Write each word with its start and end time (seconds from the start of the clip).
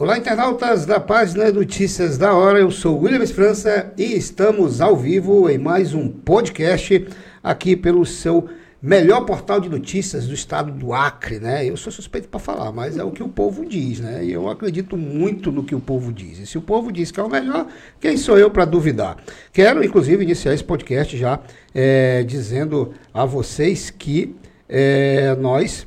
Olá, 0.00 0.16
internautas 0.16 0.86
da 0.86 0.98
página 0.98 1.52
Notícias 1.52 2.16
da 2.16 2.32
Hora. 2.32 2.58
Eu 2.58 2.70
sou 2.70 2.98
William 2.98 3.26
França 3.26 3.92
e 3.98 4.16
estamos 4.16 4.80
ao 4.80 4.96
vivo 4.96 5.46
em 5.50 5.58
mais 5.58 5.92
um 5.92 6.08
podcast 6.08 7.06
aqui 7.42 7.76
pelo 7.76 8.06
seu 8.06 8.48
melhor 8.80 9.26
portal 9.26 9.60
de 9.60 9.68
notícias 9.68 10.26
do 10.26 10.32
estado 10.32 10.72
do 10.72 10.94
Acre, 10.94 11.38
né? 11.38 11.66
Eu 11.68 11.76
sou 11.76 11.92
suspeito 11.92 12.30
para 12.30 12.40
falar, 12.40 12.72
mas 12.72 12.96
é 12.96 13.04
o 13.04 13.10
que 13.10 13.22
o 13.22 13.28
povo 13.28 13.66
diz, 13.66 14.00
né? 14.00 14.24
E 14.24 14.32
eu 14.32 14.48
acredito 14.48 14.96
muito 14.96 15.52
no 15.52 15.62
que 15.62 15.74
o 15.74 15.80
povo 15.80 16.10
diz. 16.10 16.38
E 16.38 16.46
se 16.46 16.56
o 16.56 16.62
povo 16.62 16.90
diz 16.90 17.10
que 17.10 17.20
é 17.20 17.22
o 17.22 17.28
melhor, 17.28 17.66
quem 18.00 18.16
sou 18.16 18.38
eu 18.38 18.50
para 18.50 18.64
duvidar? 18.64 19.18
Quero, 19.52 19.84
inclusive, 19.84 20.24
iniciar 20.24 20.54
esse 20.54 20.64
podcast 20.64 21.14
já 21.14 21.40
é, 21.74 22.22
dizendo 22.22 22.94
a 23.12 23.26
vocês 23.26 23.90
que 23.90 24.34
é, 24.66 25.36
nós 25.38 25.86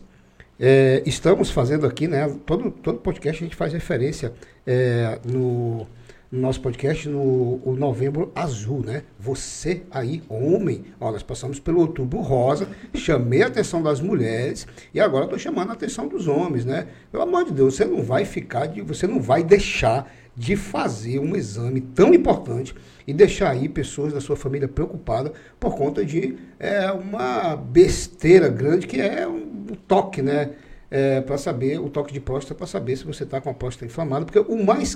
é, 0.59 1.01
estamos 1.05 1.49
fazendo 1.49 1.85
aqui, 1.85 2.07
né? 2.07 2.27
Todo, 2.45 2.71
todo 2.71 2.99
podcast 2.99 3.43
a 3.43 3.45
gente 3.45 3.55
faz 3.55 3.73
referência 3.73 4.33
é, 4.65 5.19
no 5.25 5.87
no 6.33 6.39
nosso 6.39 6.59
podcast 6.61 7.07
no 7.07 7.61
o 7.63 7.75
Novembro 7.77 8.31
Azul, 8.33 8.81
né? 8.83 9.03
Você 9.19 9.83
aí, 9.91 10.23
homem, 10.27 10.83
ó, 10.99 11.11
nós 11.11 11.21
passamos 11.21 11.59
pelo 11.59 11.81
Outubro 11.81 12.21
Rosa, 12.21 12.67
chamei 12.95 13.43
a 13.43 13.47
atenção 13.47 13.83
das 13.83 14.01
mulheres 14.01 14.65
e 14.91 14.99
agora 14.99 15.25
estou 15.25 15.37
chamando 15.37 15.69
a 15.69 15.73
atenção 15.73 16.07
dos 16.07 16.27
homens, 16.27 16.65
né? 16.65 16.87
Pelo 17.11 17.21
amor 17.21 17.45
de 17.45 17.51
Deus, 17.51 17.75
você 17.75 17.85
não 17.85 18.01
vai 18.01 18.25
ficar, 18.25 18.65
de, 18.65 18.81
você 18.81 19.05
não 19.05 19.21
vai 19.21 19.43
deixar 19.43 20.11
de 20.35 20.55
fazer 20.55 21.19
um 21.19 21.35
exame 21.35 21.81
tão 21.81 22.13
importante 22.13 22.73
e 23.05 23.13
deixar 23.13 23.51
aí 23.51 23.69
pessoas 23.69 24.13
da 24.13 24.21
sua 24.21 24.35
família 24.35 24.67
preocupadas 24.67 25.33
por 25.59 25.75
conta 25.75 26.03
de 26.05 26.35
é, 26.59 26.91
uma 26.91 27.55
besteira 27.55 28.49
grande 28.49 28.87
que 28.87 28.99
é 28.99 29.27
um, 29.27 29.43
toque, 29.87 30.21
né? 30.21 30.51
É, 30.89 31.21
para 31.21 31.39
saber, 31.39 31.79
o 31.79 31.89
toque 31.89 32.13
de 32.13 32.19
próstata 32.19 32.53
para 32.53 32.67
saber 32.67 32.95
se 32.95 33.03
você 33.03 33.23
está 33.23 33.41
com 33.41 33.49
a 33.49 33.53
próstata 33.53 33.85
inflamada, 33.85 34.25
porque 34.25 34.37
o 34.37 34.63
mais 34.63 34.95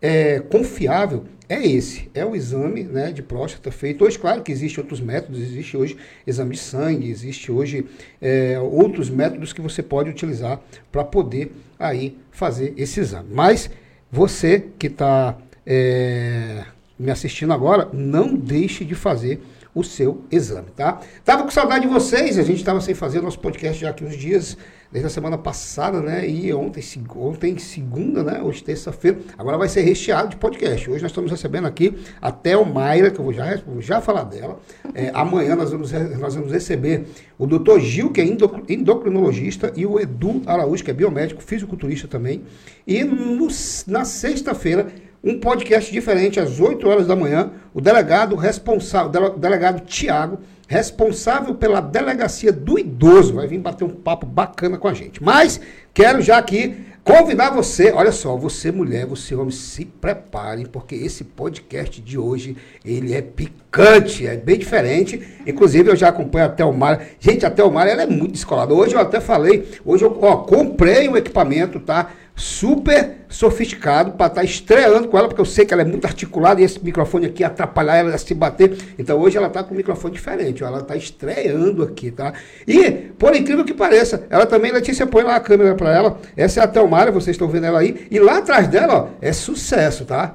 é, 0.00 0.38
confiável 0.38 1.24
é 1.48 1.66
esse, 1.66 2.08
é 2.14 2.24
o 2.24 2.36
exame 2.36 2.84
né, 2.84 3.10
de 3.10 3.22
próstata 3.22 3.72
feito. 3.72 4.04
Hoje, 4.04 4.18
claro 4.18 4.42
que 4.42 4.52
existem 4.52 4.80
outros 4.82 5.00
métodos, 5.00 5.40
existe 5.40 5.76
hoje 5.76 5.96
exame 6.24 6.52
de 6.52 6.60
sangue, 6.60 7.10
existe 7.10 7.50
hoje 7.50 7.84
é, 8.20 8.56
outros 8.60 9.10
métodos 9.10 9.52
que 9.52 9.60
você 9.60 9.82
pode 9.82 10.10
utilizar 10.10 10.60
para 10.92 11.02
poder 11.02 11.52
aí 11.78 12.18
fazer 12.30 12.72
esse 12.76 13.00
exame. 13.00 13.28
Mas 13.32 13.68
você 14.12 14.68
que 14.78 14.88
está 14.88 15.38
é, 15.64 16.64
me 16.98 17.10
assistindo 17.10 17.50
agora, 17.54 17.88
não 17.94 18.36
deixe 18.36 18.84
de 18.84 18.94
fazer 18.94 19.42
o 19.74 19.82
seu 19.82 20.22
exame, 20.30 20.68
tá? 20.76 21.00
Tava 21.24 21.44
com 21.44 21.50
saudade 21.50 21.86
de 21.86 21.92
vocês, 21.92 22.38
a 22.38 22.42
gente 22.42 22.58
estava 22.58 22.78
sem 22.82 22.94
fazer 22.94 23.22
nosso 23.22 23.38
podcast 23.38 23.80
já 23.80 23.88
aqui 23.88 24.04
uns 24.04 24.14
dias, 24.14 24.58
desde 24.92 25.06
a 25.06 25.10
semana 25.10 25.38
passada, 25.38 26.00
né? 26.02 26.28
E 26.28 26.52
ontem, 26.52 26.84
ontem 27.16 27.58
segunda, 27.58 28.22
né? 28.22 28.42
Hoje 28.42 28.62
terça-feira. 28.62 29.18
Agora 29.38 29.56
vai 29.56 29.68
ser 29.68 29.80
recheado 29.80 30.28
de 30.28 30.36
podcast. 30.36 30.90
Hoje 30.90 31.02
nós 31.02 31.10
estamos 31.10 31.30
recebendo 31.30 31.66
aqui 31.66 31.98
a 32.20 32.30
Theo 32.30 32.64
Mayra, 32.66 33.10
que 33.10 33.18
eu 33.18 33.24
vou 33.24 33.32
já, 33.32 33.56
vou 33.66 33.80
já 33.80 34.02
falar 34.02 34.24
dela. 34.24 34.60
É, 34.94 35.10
amanhã 35.14 35.56
nós 35.56 35.72
vamos, 35.72 35.90
nós 35.92 36.34
vamos 36.34 36.52
receber 36.52 37.06
o 37.38 37.46
doutor 37.46 37.80
Gil, 37.80 38.10
que 38.10 38.20
é 38.20 38.24
endocrinologista, 38.68 39.72
e 39.74 39.86
o 39.86 39.98
Edu 39.98 40.42
Araújo, 40.44 40.84
que 40.84 40.90
é 40.90 40.94
biomédico, 40.94 41.42
fisiculturista 41.42 42.06
também. 42.06 42.42
E 42.86 43.02
no, 43.02 43.48
na 43.86 44.04
sexta-feira 44.04 44.88
um 45.24 45.38
podcast 45.38 45.92
diferente 45.92 46.40
às 46.40 46.58
8 46.58 46.88
horas 46.88 47.06
da 47.06 47.14
manhã. 47.14 47.52
O 47.72 47.80
delegado 47.80 48.34
responsável, 48.34 49.26
o 49.26 49.38
delegado 49.38 49.80
Tiago, 49.86 50.40
responsável 50.68 51.54
pela 51.54 51.80
delegacia 51.80 52.52
do 52.52 52.78
idoso, 52.78 53.34
vai 53.34 53.46
vir 53.46 53.58
bater 53.58 53.84
um 53.84 53.90
papo 53.90 54.26
bacana 54.26 54.78
com 54.78 54.88
a 54.88 54.94
gente. 54.94 55.22
Mas 55.22 55.60
quero 55.92 56.22
já 56.22 56.38
aqui 56.38 56.86
convidar 57.04 57.50
você, 57.50 57.90
olha 57.90 58.12
só, 58.12 58.36
você 58.36 58.70
mulher, 58.70 59.06
você 59.06 59.34
homem, 59.34 59.50
se 59.50 59.84
preparem, 59.84 60.66
porque 60.66 60.94
esse 60.94 61.24
podcast 61.24 62.00
de 62.00 62.16
hoje, 62.16 62.56
ele 62.84 63.12
é 63.12 63.20
picante, 63.20 64.26
é 64.26 64.36
bem 64.36 64.58
diferente. 64.58 65.20
Inclusive, 65.46 65.90
eu 65.90 65.96
já 65.96 66.08
acompanho 66.08 66.46
a 66.46 66.48
Thelmara. 66.48 67.06
Gente, 67.18 67.44
a 67.44 67.50
Thelmara, 67.50 67.90
ela 67.90 68.02
é 68.02 68.06
muito 68.06 68.32
descolada. 68.32 68.72
Hoje 68.72 68.94
eu 68.94 69.00
até 69.00 69.20
falei, 69.20 69.68
hoje 69.84 70.04
eu 70.04 70.16
ó, 70.22 70.36
comprei 70.36 71.08
o 71.08 71.16
equipamento, 71.16 71.80
tá? 71.80 72.10
Super 72.34 73.18
sofisticado 73.28 74.12
para 74.12 74.26
estar 74.26 74.40
tá 74.40 74.44
estreando 74.44 75.08
com 75.08 75.18
ela, 75.18 75.28
porque 75.28 75.40
eu 75.40 75.46
sei 75.46 75.64
que 75.64 75.72
ela 75.72 75.82
é 75.82 75.84
muito 75.84 76.04
articulada 76.04 76.60
e 76.60 76.64
esse 76.64 76.82
microfone 76.82 77.26
aqui 77.26 77.44
atrapalhar 77.44 77.96
ela 77.96 78.14
a 78.14 78.18
se 78.18 78.34
bater. 78.34 78.76
Então 78.98 79.18
hoje 79.18 79.36
ela 79.36 79.46
está 79.46 79.62
com 79.62 79.74
um 79.74 79.76
microfone 79.76 80.14
diferente, 80.14 80.62
ó, 80.62 80.66
ela 80.66 80.80
está 80.80 80.96
estreando 80.96 81.82
aqui, 81.82 82.10
tá? 82.10 82.32
E, 82.66 82.90
por 82.90 83.34
incrível 83.34 83.64
que 83.64 83.74
pareça, 83.74 84.26
ela 84.30 84.46
também, 84.46 84.72
Letícia, 84.72 85.06
põe 85.06 85.22
lá 85.22 85.36
a 85.36 85.40
câmera 85.40 85.74
para 85.74 85.94
ela. 85.94 86.18
Essa 86.36 86.60
é 86.60 86.62
a 86.64 86.68
Thelmara, 86.68 87.10
vocês 87.10 87.34
estão 87.34 87.48
vendo 87.48 87.66
ela 87.66 87.80
aí. 87.80 88.06
E 88.10 88.18
lá 88.18 88.38
atrás 88.38 88.68
dela, 88.68 88.94
ó, 88.94 89.08
é 89.20 89.32
sucesso, 89.32 90.04
tá? 90.04 90.34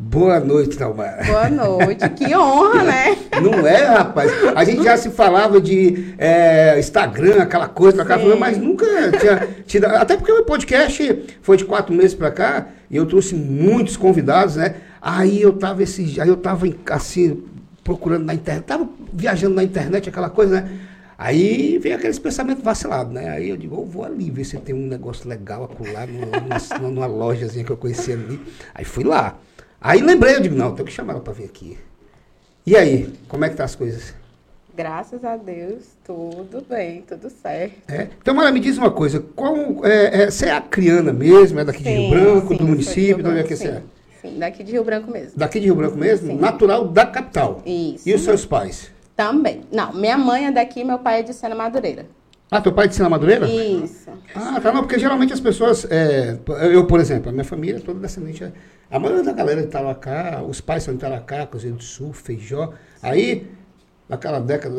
Boa 0.00 0.38
noite, 0.38 0.78
Talmara. 0.78 1.24
Boa 1.24 1.50
noite, 1.50 2.08
que 2.10 2.32
honra, 2.32 2.84
né? 2.84 3.18
Não 3.42 3.66
é, 3.66 3.84
rapaz? 3.84 4.30
A 4.54 4.62
gente 4.62 4.84
já 4.84 4.96
se 4.96 5.10
falava 5.10 5.60
de 5.60 6.14
é, 6.16 6.78
Instagram, 6.78 7.42
aquela 7.42 7.66
coisa, 7.66 8.00
aquela 8.02 8.36
mas 8.36 8.56
nunca 8.56 8.86
tinha 9.18 9.48
tido. 9.66 9.86
Até 9.86 10.16
porque 10.16 10.30
o 10.30 10.44
podcast 10.44 11.26
foi 11.42 11.56
de 11.56 11.64
quatro 11.64 11.92
meses 11.92 12.14
para 12.14 12.30
cá 12.30 12.68
e 12.88 12.96
eu 12.96 13.06
trouxe 13.06 13.34
muitos 13.34 13.96
convidados, 13.96 14.54
né? 14.54 14.76
Aí 15.02 15.42
eu 15.42 15.54
tava 15.54 15.82
esse, 15.82 16.20
aí 16.20 16.28
eu 16.28 16.36
tava 16.36 16.66
assim 16.90 17.42
procurando 17.82 18.24
na 18.24 18.34
internet, 18.34 18.66
tava 18.66 18.88
viajando 19.12 19.56
na 19.56 19.64
internet, 19.64 20.08
aquela 20.08 20.30
coisa, 20.30 20.60
né? 20.60 20.78
Aí 21.18 21.76
vem 21.78 21.92
aqueles 21.92 22.20
pensamentos 22.20 22.62
vacilados, 22.62 23.12
né? 23.12 23.30
Aí 23.30 23.48
eu 23.50 23.56
digo, 23.56 23.74
oh, 23.76 23.84
vou 23.84 24.04
ali 24.04 24.30
ver 24.30 24.44
se 24.44 24.56
tem 24.58 24.76
um 24.76 24.86
negócio 24.86 25.28
legal 25.28 25.64
acolá, 25.64 26.06
numa, 26.06 26.38
numa, 26.38 26.88
numa 26.88 27.06
lojazinha 27.06 27.64
que 27.64 27.72
eu 27.72 27.76
conhecia 27.76 28.14
ali. 28.14 28.40
Aí 28.72 28.84
fui 28.84 29.02
lá. 29.02 29.36
Aí 29.80 30.00
lembrei, 30.00 30.36
eu 30.36 30.40
digo, 30.40 30.56
não, 30.56 30.74
tenho 30.74 30.86
que 30.86 30.92
chamar 30.92 31.12
ela 31.12 31.22
para 31.22 31.32
vir 31.32 31.44
aqui. 31.44 31.78
E 32.66 32.76
aí, 32.76 33.12
como 33.28 33.44
é 33.44 33.48
que 33.48 33.56
tá 33.56 33.64
as 33.64 33.74
coisas? 33.74 34.12
Graças 34.76 35.24
a 35.24 35.36
Deus, 35.36 35.84
tudo 36.04 36.64
bem, 36.68 37.02
tudo 37.02 37.30
certo. 37.30 37.74
É? 37.88 38.08
Então, 38.20 38.34
Mara, 38.34 38.52
me 38.52 38.60
diz 38.60 38.76
uma 38.76 38.90
coisa, 38.90 39.20
qual, 39.34 39.84
é, 39.84 40.22
é, 40.22 40.30
você 40.30 40.46
é 40.46 40.52
acriana 40.52 41.12
mesmo, 41.12 41.60
é 41.60 41.64
daqui 41.64 41.82
sim, 41.82 41.84
de 41.84 41.90
Rio 41.90 42.10
Branco, 42.10 42.48
sim, 42.48 42.56
do 42.56 42.64
município, 42.64 43.22
de 43.22 43.28
onde 43.28 43.40
é 43.40 43.42
que 43.42 43.56
você 43.56 43.68
é? 43.68 43.82
Sim, 44.20 44.38
daqui 44.38 44.62
de 44.62 44.72
Rio 44.72 44.84
Branco 44.84 45.10
mesmo. 45.10 45.32
Daqui 45.36 45.60
de 45.60 45.66
Rio 45.66 45.74
Branco 45.76 45.96
mesmo? 45.96 46.28
Sim. 46.28 46.36
Natural 46.36 46.86
da 46.88 47.06
capital? 47.06 47.62
Isso. 47.64 48.08
E 48.08 48.14
os 48.14 48.22
seus 48.22 48.44
pais? 48.44 48.90
Também. 49.16 49.62
Não, 49.72 49.92
minha 49.94 50.18
mãe 50.18 50.46
é 50.46 50.52
daqui, 50.52 50.84
meu 50.84 50.98
pai 50.98 51.20
é 51.20 51.22
de 51.22 51.32
Sena 51.32 51.54
Madureira. 51.54 52.06
Ah, 52.50 52.62
teu 52.62 52.72
pai 52.72 52.88
de 52.88 52.94
Sena 52.94 53.10
Madureira? 53.10 53.46
Isso. 53.46 54.10
Ah, 54.34 54.58
tá, 54.60 54.72
não, 54.72 54.80
porque 54.80 54.98
geralmente 54.98 55.32
as 55.32 55.40
pessoas, 55.40 55.86
é, 55.90 56.38
eu, 56.72 56.86
por 56.86 56.98
exemplo, 56.98 57.28
a 57.28 57.32
minha 57.32 57.44
família 57.44 57.76
é 57.76 57.80
toda 57.80 58.00
descendente, 58.00 58.50
a 58.90 58.98
maioria 58.98 59.22
da 59.22 59.32
galera 59.32 59.60
de 59.60 59.68
Taracá, 59.68 60.42
os 60.42 60.60
pais 60.60 60.82
são 60.82 60.94
de 60.94 61.00
Taracá, 61.00 61.46
Cruzeiro 61.46 61.76
do 61.76 61.82
Sul, 61.82 62.14
Feijó, 62.14 62.72
aí, 63.02 63.46
naquela 64.08 64.40
década 64.40 64.74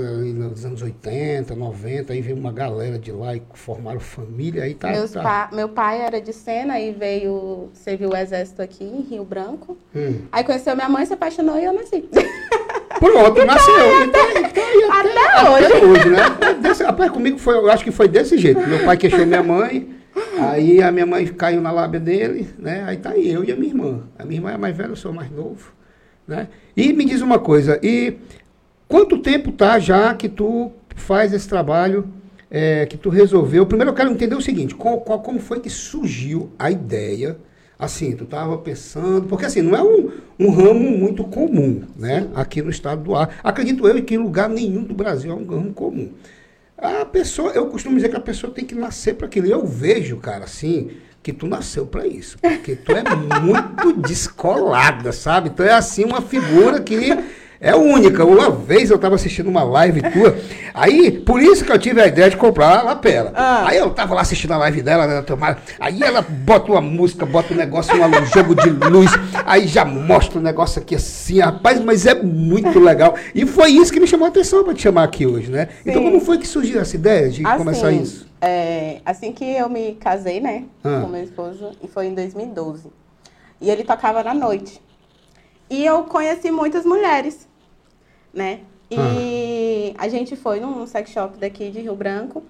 dos 0.49 0.65
anos 0.65 0.81
80, 0.81 1.55
90, 1.55 2.11
aí 2.11 2.21
veio 2.21 2.37
uma 2.37 2.51
galera 2.51 2.97
de 2.97 3.11
lá 3.11 3.35
e 3.35 3.43
formaram 3.53 3.99
família, 3.99 4.63
aí 4.63 4.73
tá... 4.73 4.89
Meus 4.89 5.11
tá. 5.11 5.21
Pa, 5.21 5.49
meu 5.55 5.69
pai 5.69 6.01
era 6.01 6.19
de 6.19 6.33
Sena 6.33 6.79
e 6.79 6.91
veio, 6.91 7.69
serviu 7.73 8.09
o 8.09 8.17
exército 8.17 8.63
aqui 8.63 8.83
em 8.83 9.01
Rio 9.01 9.23
Branco, 9.23 9.77
hum. 9.95 10.21
aí 10.31 10.43
conheceu 10.43 10.75
minha 10.75 10.89
mãe, 10.89 11.05
se 11.05 11.13
apaixonou 11.13 11.59
e 11.59 11.65
eu 11.65 11.73
nasci. 11.73 12.09
Pronto, 12.99 13.45
nasceu. 13.45 14.03
Então, 14.03 14.21
então, 14.31 14.41
então, 14.41 14.91
até, 14.91 15.09
até, 15.09 15.49
hoje. 15.49 15.65
Até 15.65 15.85
hoje, 15.85 16.09
né? 16.09 16.53
Desse, 16.61 16.83
rapaz, 16.83 17.11
comigo 17.11 17.37
foi, 17.37 17.55
eu 17.55 17.69
acho 17.69 17.83
que 17.83 17.91
foi 17.91 18.07
desse 18.07 18.37
jeito. 18.37 18.59
Meu 18.67 18.83
pai 18.83 18.97
queixou 18.97 19.25
minha 19.25 19.41
mãe, 19.41 19.89
aí 20.37 20.81
a 20.81 20.91
minha 20.91 21.05
mãe 21.05 21.25
caiu 21.27 21.61
na 21.61 21.71
lábia 21.71 21.99
dele, 21.99 22.49
né? 22.57 22.83
Aí 22.85 22.97
tá 22.97 23.11
aí, 23.11 23.31
eu 23.31 23.43
e 23.43 23.51
a 23.51 23.55
minha 23.55 23.69
irmã. 23.69 24.03
A 24.17 24.25
minha 24.25 24.39
irmã 24.39 24.51
é 24.51 24.57
mais 24.57 24.75
velha, 24.75 24.89
eu 24.89 24.95
sou 24.95 25.13
mais 25.13 25.31
novo. 25.31 25.71
Né? 26.27 26.47
E 26.77 26.93
me 26.93 27.05
diz 27.05 27.21
uma 27.21 27.39
coisa, 27.39 27.79
e 27.81 28.17
quanto 28.87 29.17
tempo 29.17 29.51
tá 29.51 29.79
já 29.79 30.13
que 30.13 30.29
tu 30.29 30.71
faz 30.95 31.33
esse 31.33 31.49
trabalho, 31.49 32.07
é, 32.51 32.85
que 32.85 32.97
tu 32.97 33.09
resolveu? 33.09 33.65
Primeiro 33.65 33.91
eu 33.91 33.95
quero 33.95 34.11
entender 34.11 34.35
o 34.35 34.41
seguinte, 34.41 34.75
qual, 34.75 35.01
qual, 35.01 35.21
como 35.21 35.39
foi 35.39 35.59
que 35.59 35.69
surgiu 35.69 36.51
a 36.59 36.69
ideia 36.69 37.37
Assim, 37.79 38.13
tu 38.13 38.25
estava 38.25 38.57
pensando, 38.57 39.25
porque 39.27 39.45
assim, 39.45 39.61
não 39.61 39.73
é 39.73 39.81
um, 39.81 40.11
um 40.37 40.49
ramo 40.51 40.91
muito 40.97 41.23
comum, 41.23 41.83
né? 41.95 42.27
Aqui 42.35 42.61
no 42.61 42.69
estado 42.69 43.01
do 43.01 43.15
ar. 43.15 43.39
Acredito 43.41 43.87
eu 43.87 44.03
que 44.03 44.15
em 44.15 44.17
lugar 44.17 44.49
nenhum 44.49 44.83
do 44.83 44.93
Brasil 44.93 45.31
é 45.31 45.33
um 45.33 45.45
ramo 45.45 45.73
comum. 45.73 46.11
A 46.77 47.05
pessoa, 47.05 47.51
eu 47.51 47.67
costumo 47.67 47.95
dizer 47.95 48.09
que 48.09 48.17
a 48.17 48.21
pessoa 48.21 48.51
tem 48.51 48.65
que 48.65 48.75
nascer 48.75 49.15
para 49.15 49.27
aquilo. 49.27 49.47
Eu 49.47 49.65
vejo, 49.65 50.17
cara, 50.17 50.43
assim, 50.43 50.91
que 51.23 51.31
tu 51.31 51.47
nasceu 51.47 51.85
para 51.85 52.05
isso. 52.05 52.37
Porque 52.39 52.75
tu 52.75 52.91
é 52.91 53.01
muito 53.39 53.93
descolada, 53.93 55.13
sabe? 55.13 55.49
Tu 55.49 55.63
é 55.63 55.71
assim 55.71 56.03
uma 56.03 56.21
figura 56.21 56.81
que 56.81 56.95
é 57.61 57.75
única. 57.75 58.25
Uma 58.25 58.49
vez 58.49 58.89
eu 58.89 58.95
estava 58.95 59.15
assistindo 59.15 59.47
uma 59.47 59.63
live 59.63 60.01
tua, 60.01 60.35
Aí, 60.73 61.11
por 61.11 61.41
isso 61.41 61.65
que 61.65 61.71
eu 61.71 61.77
tive 61.77 62.01
a 62.01 62.07
ideia 62.07 62.29
de 62.29 62.37
comprar 62.37 62.79
a 62.79 62.81
lapela. 62.81 63.33
Ah. 63.35 63.67
Aí 63.67 63.77
eu 63.77 63.89
tava 63.89 64.15
lá 64.15 64.21
assistindo 64.21 64.53
a 64.53 64.57
live 64.57 64.81
dela, 64.81 65.05
né, 65.05 65.21
Tomara. 65.21 65.57
Aí 65.77 66.01
ela 66.01 66.21
bota 66.21 66.71
uma 66.71 66.79
música, 66.79 67.25
bota 67.25 67.53
um 67.53 67.57
negócio, 67.57 67.93
um 67.93 68.25
jogo 68.33 68.55
de 68.55 68.69
luz, 68.69 69.11
aí 69.45 69.67
já 69.67 69.83
mostra 69.83 70.37
o 70.37 70.41
um 70.41 70.43
negócio 70.43 70.81
aqui 70.81 70.95
assim, 70.95 71.39
rapaz, 71.39 71.81
mas 71.81 72.05
é 72.05 72.15
muito 72.15 72.79
legal. 72.79 73.15
E 73.35 73.45
foi 73.45 73.71
isso 73.71 73.91
que 73.91 73.99
me 73.99 74.07
chamou 74.07 74.25
a 74.25 74.29
atenção 74.29 74.63
para 74.63 74.73
te 74.73 74.83
chamar 74.83 75.03
aqui 75.03 75.25
hoje, 75.25 75.51
né? 75.51 75.67
Sim. 75.83 75.89
Então, 75.89 76.01
como 76.01 76.21
foi 76.21 76.37
que 76.37 76.47
surgiu 76.47 76.79
essa 76.79 76.95
ideia 76.95 77.29
de 77.29 77.45
assim, 77.45 77.57
começar 77.57 77.91
isso? 77.91 78.25
É, 78.39 79.01
assim 79.05 79.33
que 79.33 79.43
eu 79.43 79.67
me 79.67 79.95
casei, 79.95 80.39
né, 80.39 80.63
ah. 80.81 81.01
com 81.01 81.07
meu 81.07 81.23
esposo, 81.23 81.71
e 81.83 81.89
foi 81.89 82.07
em 82.07 82.13
2012. 82.13 82.87
E 83.59 83.69
ele 83.69 83.83
tocava 83.83 84.23
na 84.23 84.33
noite. 84.33 84.81
E 85.69 85.85
eu 85.85 86.03
conheci 86.03 86.49
muitas 86.49 86.85
mulheres, 86.85 87.48
né? 88.33 88.59
E 88.91 89.93
ah. 89.95 90.03
a 90.03 90.07
gente 90.07 90.35
foi 90.35 90.59
num 90.59 90.85
sex 90.87 91.11
shop 91.11 91.37
daqui 91.37 91.69
de 91.69 91.79
Rio 91.79 91.95
Branco. 91.95 92.43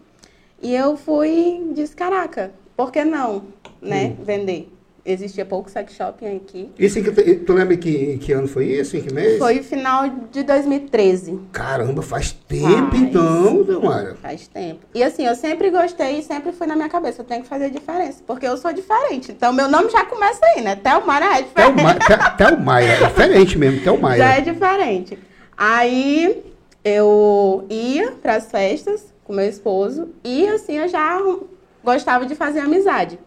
E 0.61 0.73
eu 0.73 0.97
fui 0.97 1.69
e 1.69 1.73
disse, 1.73 1.95
caraca, 1.95 2.51
por 2.75 2.91
que 2.91 3.03
não, 3.03 3.43
né, 3.81 4.15
hum. 4.17 4.23
vender? 4.23 4.71
Existia 5.05 5.45
pouco 5.45 5.71
sex 5.71 5.93
shopping 5.93 6.35
aqui. 6.35 6.69
Isso 6.77 7.01
que 7.01 7.35
tu 7.37 7.53
lembra 7.53 7.75
que, 7.77 8.17
que 8.17 8.33
ano 8.33 8.47
foi 8.47 8.65
isso? 8.65 8.97
Em 8.97 9.01
que 9.01 9.13
mês? 9.13 9.39
Foi 9.39 9.63
final 9.63 10.07
de 10.31 10.43
2013. 10.43 11.39
Caramba, 11.51 12.01
faz 12.01 12.31
tempo 12.31 12.91
faz, 12.91 13.01
então, 13.01 13.63
Delmara. 13.63 14.15
Faz 14.21 14.47
tempo. 14.47 14.85
E 14.93 15.01
assim, 15.01 15.25
eu 15.25 15.35
sempre 15.35 15.71
gostei 15.71 16.19
e 16.19 16.23
sempre 16.23 16.51
fui 16.51 16.67
na 16.67 16.75
minha 16.75 16.89
cabeça, 16.89 17.21
eu 17.21 17.25
tenho 17.25 17.41
que 17.41 17.47
fazer 17.47 17.69
diferença, 17.69 18.21
porque 18.27 18.45
eu 18.45 18.57
sou 18.57 18.73
diferente. 18.73 19.31
Então, 19.31 19.53
meu 19.53 19.69
nome 19.69 19.89
já 19.89 20.05
começa 20.05 20.45
aí, 20.45 20.61
né? 20.61 20.75
Thelmara 20.75 21.39
é 21.39 21.41
diferente. 21.41 22.37
Thelmara, 22.37 22.85
é 22.85 23.07
diferente 23.07 23.57
mesmo, 23.57 23.81
Thelmara. 23.81 24.17
Já 24.19 24.33
é 24.35 24.41
diferente. 24.41 25.17
Aí, 25.59 26.41
eu 26.85 27.65
ia 27.69 28.11
para 28.11 28.35
as 28.35 28.49
festas 28.49 29.13
com 29.25 29.33
meu 29.33 29.45
esposo 29.45 30.07
e 30.23 30.47
assim, 30.47 30.77
eu 30.77 30.87
já 30.87 31.21
gostava 31.83 32.25
de 32.25 32.33
fazer 32.33 32.61
amizade. 32.61 33.19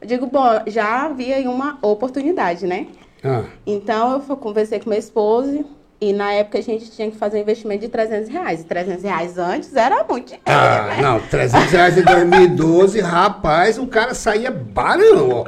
Eu 0.00 0.08
digo, 0.08 0.26
bom, 0.26 0.44
já 0.66 1.04
havia 1.04 1.36
aí 1.36 1.46
uma 1.46 1.78
oportunidade, 1.80 2.66
né? 2.66 2.88
Ah. 3.22 3.44
Então, 3.64 4.20
eu 4.28 4.36
conversei 4.36 4.80
com 4.80 4.90
meu 4.90 4.98
esposo 4.98 5.64
e 6.00 6.12
na 6.12 6.32
época 6.32 6.58
a 6.58 6.60
gente 6.60 6.90
tinha 6.90 7.08
que 7.08 7.16
fazer 7.16 7.38
um 7.38 7.42
investimento 7.42 7.82
de 7.82 7.88
300 7.88 8.28
reais. 8.30 8.62
E 8.62 8.64
300 8.64 9.04
reais 9.04 9.38
antes 9.38 9.76
era 9.76 10.02
muito 10.02 10.26
dinheiro, 10.26 10.42
ah, 10.44 10.88
né? 10.88 11.02
Não, 11.02 11.20
300 11.20 11.70
reais 11.70 11.98
em 11.98 12.02
2012, 12.02 13.00
rapaz, 13.00 13.78
o 13.78 13.86
cara 13.86 14.12
saía 14.12 14.50
barão, 14.50 15.30
ó. 15.30 15.46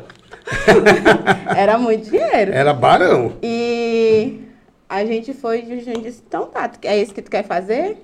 era 1.54 1.76
muito 1.76 2.08
dinheiro. 2.08 2.52
Era 2.52 2.72
barão. 2.72 3.32
E 3.42 4.47
a 4.88 5.04
gente 5.04 5.34
foi 5.34 5.60
e 5.60 6.00
disse, 6.00 6.22
então 6.26 6.46
tá, 6.46 6.70
é 6.82 7.00
isso 7.00 7.12
que 7.12 7.22
tu 7.22 7.30
quer 7.30 7.44
fazer? 7.44 7.98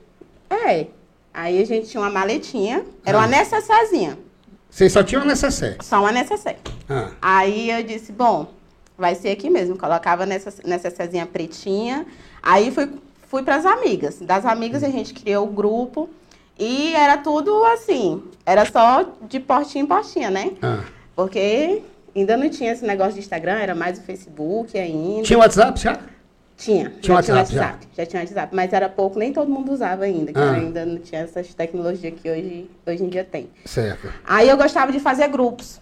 É. 0.51 0.87
Aí 1.33 1.61
a 1.61 1.67
gente 1.67 1.89
tinha 1.89 2.01
uma 2.01 2.11
maletinha, 2.11 2.85
era 3.05 3.19
ah. 3.19 3.23
uma 3.23 3.27
necessazinha. 3.27 4.19
Vocês 4.71 4.93
só 4.93 5.03
tinham 5.03 5.25
necessaire? 5.25 5.79
Só 5.83 6.01
uma 6.01 6.13
necessaire. 6.13 6.59
Ah. 6.89 7.11
Aí 7.23 7.71
eu 7.71 7.83
disse, 7.83 8.13
bom, 8.13 8.49
vai 8.99 9.15
ser 9.15 9.31
aqui 9.31 9.49
mesmo. 9.49 9.79
Colocava 9.79 10.27
nessa 10.27 10.53
necessairezinha 10.65 11.27
pretinha. 11.27 12.07
Aí 12.43 12.71
fui, 12.71 12.91
fui 13.29 13.43
para 13.43 13.57
as 13.57 13.65
amigas. 13.65 14.19
Das 14.21 14.45
amigas 14.45 14.83
a 14.83 14.89
gente 14.89 15.15
criou 15.15 15.47
o 15.47 15.51
grupo. 15.51 16.11
E 16.59 16.95
era 16.95 17.17
tudo 17.17 17.65
assim. 17.67 18.23
Era 18.45 18.65
só 18.65 19.05
de 19.23 19.41
portinha 19.41 19.85
em 19.85 19.87
portinha, 19.87 20.31
né? 20.31 20.53
Ah. 20.63 20.85
Porque 21.17 21.83
ainda 22.15 22.37
não 22.37 22.49
tinha 22.49 22.73
esse 22.73 22.85
negócio 22.85 23.15
de 23.15 23.21
Instagram, 23.21 23.55
era 23.55 23.75
mais 23.75 23.99
o 23.99 24.03
Facebook 24.03 24.77
ainda. 24.79 25.23
Tinha 25.23 25.39
WhatsApp 25.39 25.81
já? 25.81 25.99
Tinha, 26.65 26.89
tinha 26.89 27.03
já 27.03 27.15
WhatsApp, 27.15 27.51
tinha 27.51 27.61
WhatsApp, 27.63 27.89
já. 27.93 28.03
já. 28.03 28.07
tinha 28.09 28.23
WhatsApp, 28.23 28.57
mas 28.57 28.73
era 28.73 28.89
pouco, 28.89 29.19
nem 29.19 29.35
todo 29.35 29.51
mundo 29.51 29.71
usava 29.71 30.05
ainda, 30.05 30.33
que 30.33 30.39
ah. 30.39 30.53
ainda 30.53 30.87
não 30.87 30.99
tinha 30.99 31.21
essas 31.21 31.53
tecnologias 31.53 32.15
que 32.19 32.31
hoje, 32.31 32.71
hoje 32.87 33.05
em 33.05 33.09
dia 33.11 33.23
tem. 33.23 33.51
Certo. 33.67 34.11
Aí 34.27 34.49
eu 34.49 34.57
gostava 34.57 34.91
de 34.91 34.99
fazer 34.99 35.29
grupos. 35.29 35.79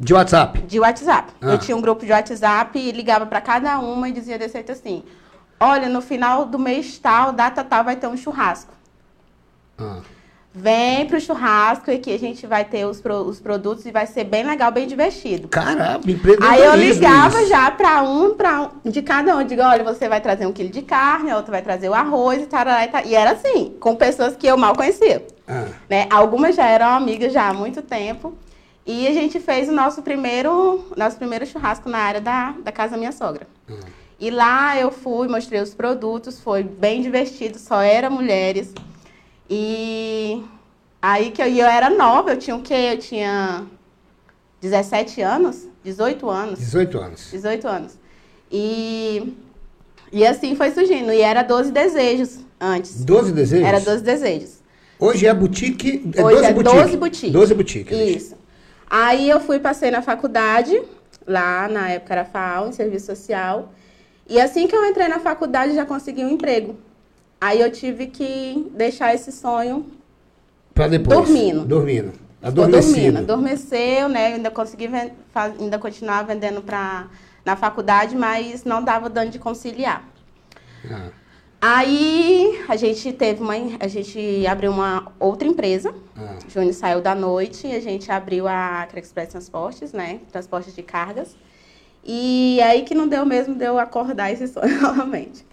De 0.00 0.14
WhatsApp? 0.14 0.62
De 0.62 0.80
WhatsApp. 0.80 1.30
Ah. 1.42 1.52
Eu 1.52 1.58
tinha 1.58 1.76
um 1.76 1.80
grupo 1.82 2.06
de 2.06 2.10
WhatsApp 2.10 2.78
e 2.78 2.90
ligava 2.90 3.26
para 3.26 3.42
cada 3.42 3.78
uma 3.80 4.08
e 4.08 4.12
dizia 4.12 4.38
desse 4.38 4.54
jeito 4.54 4.72
assim: 4.72 5.02
olha, 5.60 5.90
no 5.90 6.00
final 6.00 6.46
do 6.46 6.58
mês 6.58 6.98
tal, 6.98 7.30
data 7.30 7.62
tal, 7.62 7.84
vai 7.84 7.96
ter 7.96 8.06
um 8.06 8.16
churrasco. 8.16 8.72
Ah. 9.76 10.00
Vem 10.56 11.04
pro 11.06 11.20
churrasco 11.20 11.90
e 11.90 11.98
que 11.98 12.14
a 12.14 12.18
gente 12.18 12.46
vai 12.46 12.64
ter 12.64 12.84
os, 12.84 13.00
pro, 13.00 13.22
os 13.22 13.40
produtos 13.40 13.84
e 13.86 13.90
vai 13.90 14.06
ser 14.06 14.22
bem 14.22 14.44
legal, 14.44 14.70
bem 14.70 14.86
divertido. 14.86 15.48
Caramba, 15.48 16.08
empreendedorismo. 16.08 16.46
Aí 16.46 16.64
eu 16.64 16.76
ligava 16.76 17.40
isso. 17.40 17.48
já 17.48 17.68
para 17.72 18.02
um, 18.02 18.34
para 18.34 18.70
um, 18.84 18.88
de 18.88 19.02
cada 19.02 19.36
um. 19.36 19.44
Digo, 19.44 19.62
olha, 19.62 19.82
você 19.82 20.08
vai 20.08 20.20
trazer 20.20 20.46
um 20.46 20.52
quilo 20.52 20.68
de 20.68 20.82
carne, 20.82 21.32
a 21.32 21.36
outra 21.36 21.50
vai 21.50 21.62
trazer 21.62 21.88
o 21.88 21.94
arroz 21.94 22.40
e 22.40 22.46
tal. 22.46 22.64
E, 22.68 23.08
e 23.08 23.14
era 23.16 23.32
assim, 23.32 23.74
com 23.80 23.96
pessoas 23.96 24.36
que 24.36 24.46
eu 24.46 24.56
mal 24.56 24.76
conhecia. 24.76 25.26
Ah. 25.48 25.66
Né? 25.90 26.06
Algumas 26.08 26.54
já 26.54 26.66
eram 26.68 26.86
amigas 26.86 27.32
já 27.32 27.48
há 27.48 27.52
muito 27.52 27.82
tempo. 27.82 28.32
E 28.86 29.08
a 29.08 29.12
gente 29.12 29.40
fez 29.40 29.68
o 29.68 29.72
nosso 29.72 30.02
primeiro, 30.02 30.84
nosso 30.96 31.16
primeiro 31.16 31.44
churrasco 31.46 31.88
na 31.88 31.98
área 31.98 32.20
da, 32.20 32.54
da 32.62 32.70
casa 32.70 32.92
da 32.92 32.96
minha 32.96 33.10
sogra. 33.10 33.44
Ah. 33.68 33.74
E 34.20 34.30
lá 34.30 34.78
eu 34.78 34.92
fui, 34.92 35.26
mostrei 35.26 35.60
os 35.60 35.74
produtos, 35.74 36.38
foi 36.38 36.62
bem 36.62 37.02
divertido, 37.02 37.58
só 37.58 37.82
era 37.82 38.08
mulheres. 38.08 38.72
E 39.48 40.42
aí 41.00 41.30
que 41.30 41.42
eu, 41.42 41.46
eu 41.46 41.66
era 41.66 41.90
nova, 41.90 42.32
eu 42.32 42.38
tinha 42.38 42.56
o 42.56 42.62
quê? 42.62 42.92
Eu 42.92 42.98
tinha 42.98 43.64
17 44.60 45.20
anos, 45.20 45.66
18 45.82 46.28
anos. 46.28 46.58
18 46.58 46.98
anos. 46.98 47.28
18 47.30 47.68
anos. 47.68 47.98
E, 48.50 49.34
e 50.12 50.26
assim 50.26 50.56
foi 50.56 50.70
surgindo. 50.70 51.12
E 51.12 51.20
era 51.20 51.42
12 51.42 51.70
desejos 51.70 52.38
antes. 52.60 53.04
12 53.04 53.32
desejos? 53.32 53.66
Era 53.66 53.80
12 53.80 54.02
desejos. 54.02 54.62
Hoje 54.98 55.26
é 55.26 55.34
boutique. 55.34 56.10
É 56.16 56.24
Hoje 56.24 56.36
12 56.36 56.46
é 56.46 56.52
boutique. 56.52 56.76
12 56.76 56.96
boutique. 56.96 57.30
12 57.30 57.54
boutique. 57.54 57.94
Isso. 57.94 58.36
Aí 58.88 59.28
eu 59.28 59.40
fui, 59.40 59.58
passei 59.58 59.90
na 59.90 60.02
faculdade, 60.02 60.80
lá 61.26 61.68
na 61.68 61.90
época 61.90 62.14
era 62.14 62.24
FAO, 62.24 62.68
em 62.68 62.72
serviço 62.72 63.06
social. 63.06 63.72
E 64.28 64.40
assim 64.40 64.66
que 64.66 64.74
eu 64.74 64.84
entrei 64.86 65.08
na 65.08 65.18
faculdade, 65.18 65.74
já 65.74 65.84
consegui 65.84 66.24
um 66.24 66.30
emprego. 66.30 66.76
Aí 67.44 67.60
eu 67.60 67.70
tive 67.70 68.06
que 68.06 68.72
deixar 68.74 69.14
esse 69.14 69.30
sonho 69.30 69.84
para 70.72 70.88
depois. 70.88 71.18
Dormindo. 71.18 71.66
Dormindo. 71.66 72.12
Adormecido. 72.42 72.94
Dormindo. 72.94 73.18
Adormeceu, 73.18 74.08
né? 74.08 74.30
Eu 74.30 74.36
ainda 74.36 74.50
consegui 74.50 74.88
ainda 75.34 75.78
continuar 75.78 76.22
vendendo 76.22 76.62
para 76.62 77.06
na 77.44 77.54
faculdade, 77.54 78.16
mas 78.16 78.64
não 78.64 78.82
dava 78.82 79.10
dano 79.10 79.30
de 79.30 79.38
conciliar. 79.38 80.08
Ah. 80.90 81.10
Aí 81.60 82.64
a 82.66 82.76
gente 82.76 83.12
teve 83.12 83.42
uma. 83.42 83.52
A 83.78 83.88
gente 83.88 84.46
abriu 84.46 84.70
uma 84.70 85.12
outra 85.20 85.46
empresa. 85.46 85.94
Ah. 86.16 86.38
Júnior 86.48 86.72
saiu 86.72 87.02
da 87.02 87.14
noite 87.14 87.66
e 87.66 87.76
a 87.76 87.80
gente 87.80 88.10
abriu 88.10 88.48
a 88.48 88.88
Express 88.96 89.28
Transportes, 89.28 89.92
né? 89.92 90.20
Transportes 90.32 90.74
de 90.74 90.82
cargas. 90.82 91.36
E 92.02 92.58
aí 92.62 92.84
que 92.84 92.94
não 92.94 93.06
deu 93.06 93.26
mesmo, 93.26 93.54
deu 93.54 93.78
acordar 93.78 94.32
esse 94.32 94.48
sonho 94.48 94.80
novamente. 94.80 95.44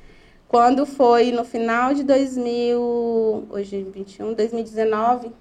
Quando 0.52 0.86
foi 0.86 1.32
no 1.32 1.46
final 1.46 1.94
de 1.94 2.04
2000, 2.04 3.48
hoje 3.52 3.88
21, 3.96 4.34
2019, 4.34 5.32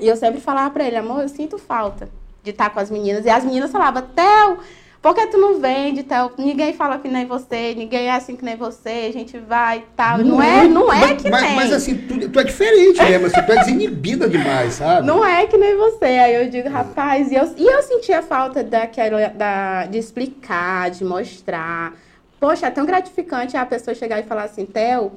e 0.00 0.08
eu 0.08 0.16
sempre 0.16 0.40
falava 0.40 0.70
para 0.70 0.86
ele, 0.86 0.96
amor, 0.96 1.20
eu 1.20 1.28
sinto 1.28 1.58
falta 1.58 2.08
de 2.42 2.48
estar 2.48 2.70
com 2.70 2.80
as 2.80 2.90
meninas. 2.90 3.26
E 3.26 3.28
as 3.28 3.44
meninas 3.44 3.70
falavam, 3.70 4.00
Theo, 4.00 4.56
por 5.02 5.14
que 5.14 5.26
tu 5.26 5.36
não 5.36 5.60
vende, 5.60 6.02
Theo? 6.02 6.32
Ninguém 6.38 6.72
fala 6.72 6.96
que 6.96 7.08
nem 7.08 7.26
você, 7.26 7.74
ninguém 7.76 8.06
é 8.06 8.12
assim 8.12 8.36
que 8.36 8.42
nem 8.42 8.56
você, 8.56 9.08
a 9.10 9.12
gente 9.12 9.36
vai 9.36 9.80
e 9.80 9.84
tal. 9.94 10.16
Não, 10.16 10.24
não 10.24 10.42
é, 10.42 10.66
não 10.66 10.90
é 10.90 11.08
mas, 11.08 11.22
que 11.22 11.28
mas, 11.28 11.42
nem. 11.42 11.54
Mas 11.54 11.72
assim, 11.74 11.98
tu, 11.98 12.30
tu 12.30 12.40
é 12.40 12.44
diferente 12.44 13.02
mesmo, 13.02 13.26
assim, 13.26 13.42
tu 13.42 13.52
é 13.52 13.56
desinibida 13.56 14.30
demais, 14.30 14.72
sabe? 14.72 15.06
Não 15.06 15.22
é 15.22 15.46
que 15.46 15.58
nem 15.58 15.76
você. 15.76 16.06
Aí 16.06 16.34
eu 16.36 16.48
digo, 16.48 16.70
rapaz, 16.70 17.30
e 17.30 17.34
eu, 17.34 17.52
e 17.54 17.66
eu 17.66 17.82
sentia 17.82 18.22
falta 18.22 18.64
daquela, 18.64 19.28
da, 19.28 19.84
de 19.84 19.98
explicar, 19.98 20.90
de 20.90 21.04
mostrar. 21.04 21.92
Poxa, 22.40 22.66
é 22.66 22.70
tão 22.70 22.86
gratificante 22.86 23.56
a 23.56 23.66
pessoa 23.66 23.94
chegar 23.94 24.20
e 24.20 24.22
falar 24.22 24.44
assim, 24.44 24.64
Theo, 24.64 25.12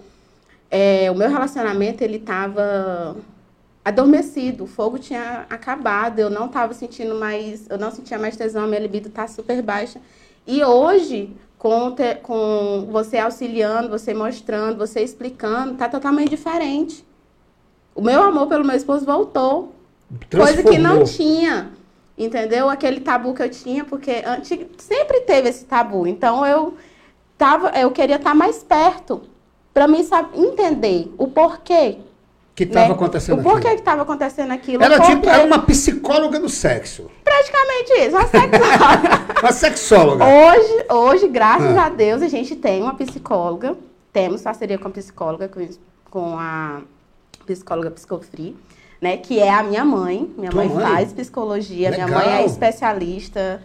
é, 0.70 1.12
o 1.12 1.16
meu 1.16 1.30
relacionamento, 1.30 2.04
ele 2.04 2.18
tava 2.18 3.16
adormecido, 3.84 4.64
o 4.64 4.68
fogo 4.68 4.98
tinha 4.98 5.46
acabado, 5.50 6.20
eu 6.20 6.30
não 6.30 6.46
estava 6.46 6.74
sentindo 6.74 7.16
mais, 7.16 7.70
eu 7.70 7.78
não 7.78 7.92
sentia 7.92 8.18
mais 8.18 8.38
tesão, 8.38 8.68
minha 8.68 8.80
libido 8.80 9.10
está 9.10 9.28
super 9.28 9.62
baixa. 9.62 10.00
E 10.48 10.64
hoje, 10.64 11.36
com, 11.58 11.92
te, 11.92 12.16
com 12.16 12.88
você 12.92 13.18
auxiliando, 13.18 13.90
você 13.90 14.14
mostrando, 14.14 14.78
você 14.78 15.02
explicando, 15.02 15.76
tá 15.76 15.88
totalmente 15.88 16.30
diferente. 16.30 17.06
O 17.94 18.02
meu 18.02 18.24
amor 18.24 18.48
pelo 18.48 18.66
meu 18.66 18.76
esposo 18.76 19.06
voltou. 19.06 19.76
Coisa 20.30 20.64
que 20.64 20.78
não 20.78 21.04
tinha. 21.04 21.72
Entendeu? 22.18 22.70
Aquele 22.70 23.00
tabu 23.00 23.34
que 23.34 23.42
eu 23.42 23.50
tinha, 23.50 23.84
porque 23.84 24.24
antes, 24.26 24.58
sempre 24.78 25.22
teve 25.22 25.50
esse 25.50 25.66
tabu. 25.66 26.06
Então 26.06 26.46
eu 26.46 26.76
tava, 27.42 27.70
eu 27.70 27.90
queria 27.90 28.18
estar 28.18 28.36
mais 28.36 28.62
perto 28.64 29.24
para 29.74 29.88
mim 29.88 30.04
sabe, 30.04 30.40
entender 30.40 31.12
o 31.18 31.28
porquê 31.28 31.98
que 32.54 32.66
estava 32.66 32.90
né? 32.90 32.94
acontecendo 32.94 33.40
o 33.40 33.44
porquê 33.44 33.70
que 33.70 33.76
estava 33.76 34.02
acontecendo 34.04 34.52
aquilo. 34.52 34.84
Era 34.84 35.00
tipo 35.00 35.28
era 35.28 35.44
uma 35.44 35.60
psicóloga 35.60 36.40
do 36.40 36.50
sexo. 36.50 37.10
Praticamente 37.24 37.94
isso, 37.94 38.16
uma 38.16 38.28
sexóloga. 38.28 39.26
uma 39.42 39.52
sexóloga. 39.52 40.26
Hoje, 40.26 40.86
hoje 40.90 41.28
graças 41.30 41.76
ah. 41.76 41.86
a 41.86 41.90
Deus, 41.90 42.22
a 42.22 42.28
gente 42.28 42.56
tem 42.56 42.84
uma 42.84 42.94
psicóloga. 42.94 43.76
Temos 44.14 44.42
parceria 44.44 44.78
com 44.78 44.90
a 44.90 44.92
psicóloga, 44.92 45.48
com, 45.48 45.68
com 46.12 46.38
a 46.38 46.82
psicóloga 47.46 47.90
Psicofree, 47.90 48.56
né? 49.00 49.18
Que 49.18 49.40
é 49.40 49.50
a 49.50 49.64
minha 49.64 49.86
mãe. 49.86 50.32
Minha 50.38 50.52
mãe, 50.52 50.68
mãe? 50.68 50.86
faz 50.86 51.14
psicologia, 51.14 51.90
minha 51.90 52.08
mãe 52.08 52.20
Legal. 52.20 52.42
é 52.42 52.46
especialista. 52.46 53.64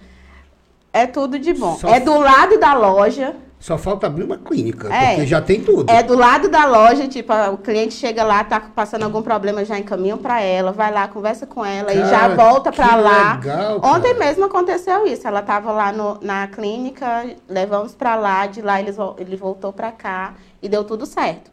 É 0.92 1.06
tudo 1.06 1.38
de 1.38 1.52
bom. 1.52 1.76
Só- 1.76 1.88
É 1.88 2.00
do 2.00 2.16
lado 2.18 2.58
da 2.58 2.72
loja. 2.72 3.34
Só 3.58 3.78
falta 3.78 4.06
abrir 4.06 4.22
uma 4.22 4.36
clínica, 4.36 4.92
É. 4.94 5.08
porque 5.14 5.26
já 5.26 5.40
tem 5.40 5.60
tudo. 5.62 5.90
É 5.90 6.02
do 6.02 6.14
lado 6.14 6.48
da 6.48 6.66
loja, 6.66 7.08
tipo, 7.08 7.32
o 7.52 7.56
cliente 7.56 7.94
chega 7.94 8.22
lá, 8.22 8.44
tá 8.44 8.60
passando 8.60 9.02
algum 9.04 9.22
problema, 9.22 9.64
já 9.64 9.78
encaminham 9.78 10.18
pra 10.18 10.40
ela, 10.42 10.72
vai 10.72 10.92
lá, 10.92 11.08
conversa 11.08 11.46
com 11.46 11.64
ela 11.64 11.90
e 11.92 11.96
já 11.96 12.10
Cara, 12.20 12.34
volta 12.36 12.70
pra 12.70 12.88
que 12.88 12.94
lá. 12.96 13.34
legal, 13.36 13.80
cara. 13.80 13.96
Ontem 13.96 14.14
mesmo 14.14 14.44
aconteceu 14.44 15.06
isso. 15.06 15.26
Ela 15.26 15.40
tava 15.42 15.72
lá 15.72 15.90
no- 15.90 16.18
na 16.20 16.46
clínica, 16.46 17.24
levamos 17.48 17.94
pra 17.94 18.14
lá, 18.14 18.46
de 18.46 18.60
lá 18.60 18.78
eles, 18.78 18.96
ele 19.18 19.36
voltou 19.36 19.72
pra 19.72 19.90
cá 19.90 20.34
e 20.62 20.68
deu 20.68 20.84
tudo 20.84 21.06
certo. 21.06 21.50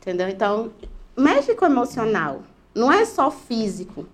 Entendeu? 0.00 0.28
Então, 0.28 0.70
mexe 1.16 1.54
com 1.54 1.66
o 1.66 1.68
emocional. 1.68 2.40
Não 2.74 2.90
é 2.90 3.04
só 3.04 3.30
físico. 3.30 4.06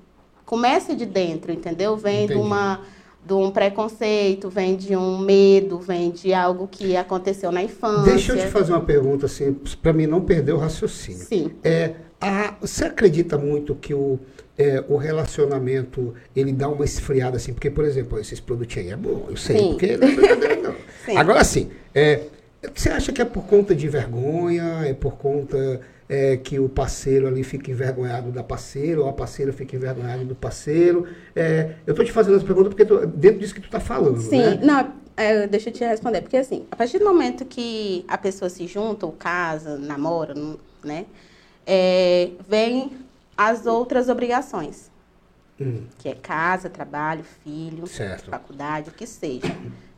Começa 0.45 0.95
de 0.97 1.07
dentro, 1.07 1.53
entendeu? 1.53 1.97
Vem 1.97 2.27
de 2.27 2.35
Entendi. 2.35 2.41
uma 2.47 2.81
de 3.25 3.35
um 3.35 3.51
preconceito, 3.51 4.49
vem 4.49 4.77
de 4.77 4.97
um 4.97 5.19
medo, 5.19 5.79
vem 5.79 6.11
de 6.11 6.33
algo 6.33 6.67
que 6.67 6.97
aconteceu 6.97 7.53
na 7.53 7.63
infância. 7.63 8.13
Deixa 8.13 8.33
eu 8.33 8.39
te 8.39 8.47
fazer 8.47 8.73
uma 8.73 8.81
pergunta, 8.81 9.27
assim, 9.27 9.53
para 9.83 9.93
mim 9.93 10.07
não 10.07 10.21
perder 10.21 10.53
o 10.53 10.57
raciocínio. 10.59 11.25
Sim. 11.25 11.51
É, 11.63 11.93
a- 12.21 12.55
você 12.61 12.85
acredita 12.87 13.37
muito 13.39 13.75
que 13.75 13.95
o, 13.95 14.19
é, 14.59 14.83
o 14.89 14.97
relacionamento 14.97 16.15
ele 16.35 16.53
dá 16.53 16.69
uma 16.69 16.85
esfriada 16.85 17.37
assim? 17.37 17.53
Porque, 17.53 17.71
por 17.71 17.85
exemplo, 17.85 18.19
esses 18.19 18.41
produtinhos 18.41 18.89
aí 18.89 18.93
é 18.93 18.97
bom, 18.97 19.27
eu 19.31 19.37
sei, 19.37 19.59
Sim. 19.59 19.69
porque 19.71 19.97
não 19.97 20.09
é 20.09 20.15
brincadeira, 20.15 20.57
não. 20.57 20.75
Sim. 21.05 21.17
Agora 21.17 21.43
sim, 21.45 21.71
é, 21.95 22.21
você 22.75 22.91
acha 22.91 23.11
que 23.13 23.23
é 23.23 23.25
por 23.25 23.45
conta 23.45 23.75
de 23.75 23.89
vergonha, 23.89 24.83
é 24.85 24.93
por 24.93 25.15
conta 25.17 25.81
é, 26.11 26.37
que 26.37 26.59
o 26.59 26.69
parceiro 26.69 27.29
ali 27.29 27.45
fica 27.45 27.71
envergonhado 27.71 28.33
da 28.33 28.43
parceira, 28.43 29.01
ou 29.01 29.09
a 29.09 29.13
parceira 29.13 29.53
fica 29.53 29.77
envergonhada 29.77 30.25
do 30.25 30.35
parceiro? 30.35 31.07
É, 31.37 31.77
eu 31.87 31.93
estou 31.93 32.05
te 32.05 32.13
fazendo 32.13 32.37
essa 32.37 32.45
pergunta 32.47 32.69
porque 32.71 32.85
tô- 32.85 33.07
dentro 33.07 33.39
disso 33.41 33.55
que 33.55 33.61
tu 33.61 33.67
está 33.67 33.81
falando, 33.81 34.21
Sim, 34.21 34.57
né? 34.57 34.61
não, 34.63 34.93
é, 35.17 35.47
deixa 35.47 35.71
eu 35.71 35.73
te 35.73 35.85
responder, 35.85 36.21
porque 36.23 36.37
assim, 36.37 36.67
a 36.71 36.77
partir 36.77 36.99
do 36.99 37.05
momento 37.05 37.45
que 37.45 38.05
a 38.09 38.19
pessoa 38.19 38.49
se 38.51 38.67
junta 38.67 39.07
ou 39.07 39.13
casa, 39.13 39.79
namora, 39.79 40.35
né, 40.85 41.07
é, 41.67 42.31
vem 42.49 42.93
as 43.37 43.67
outras 43.67 44.09
obrigações, 44.09 44.91
Hum, 45.61 45.87
que 45.99 46.09
é 46.09 46.15
casa, 46.15 46.69
trabalho, 46.71 47.25
filho, 47.25 47.87
certo. 47.87 48.31
faculdade, 48.31 48.91
o 48.91 48.93
que 48.93 49.07
seja, 49.07 49.49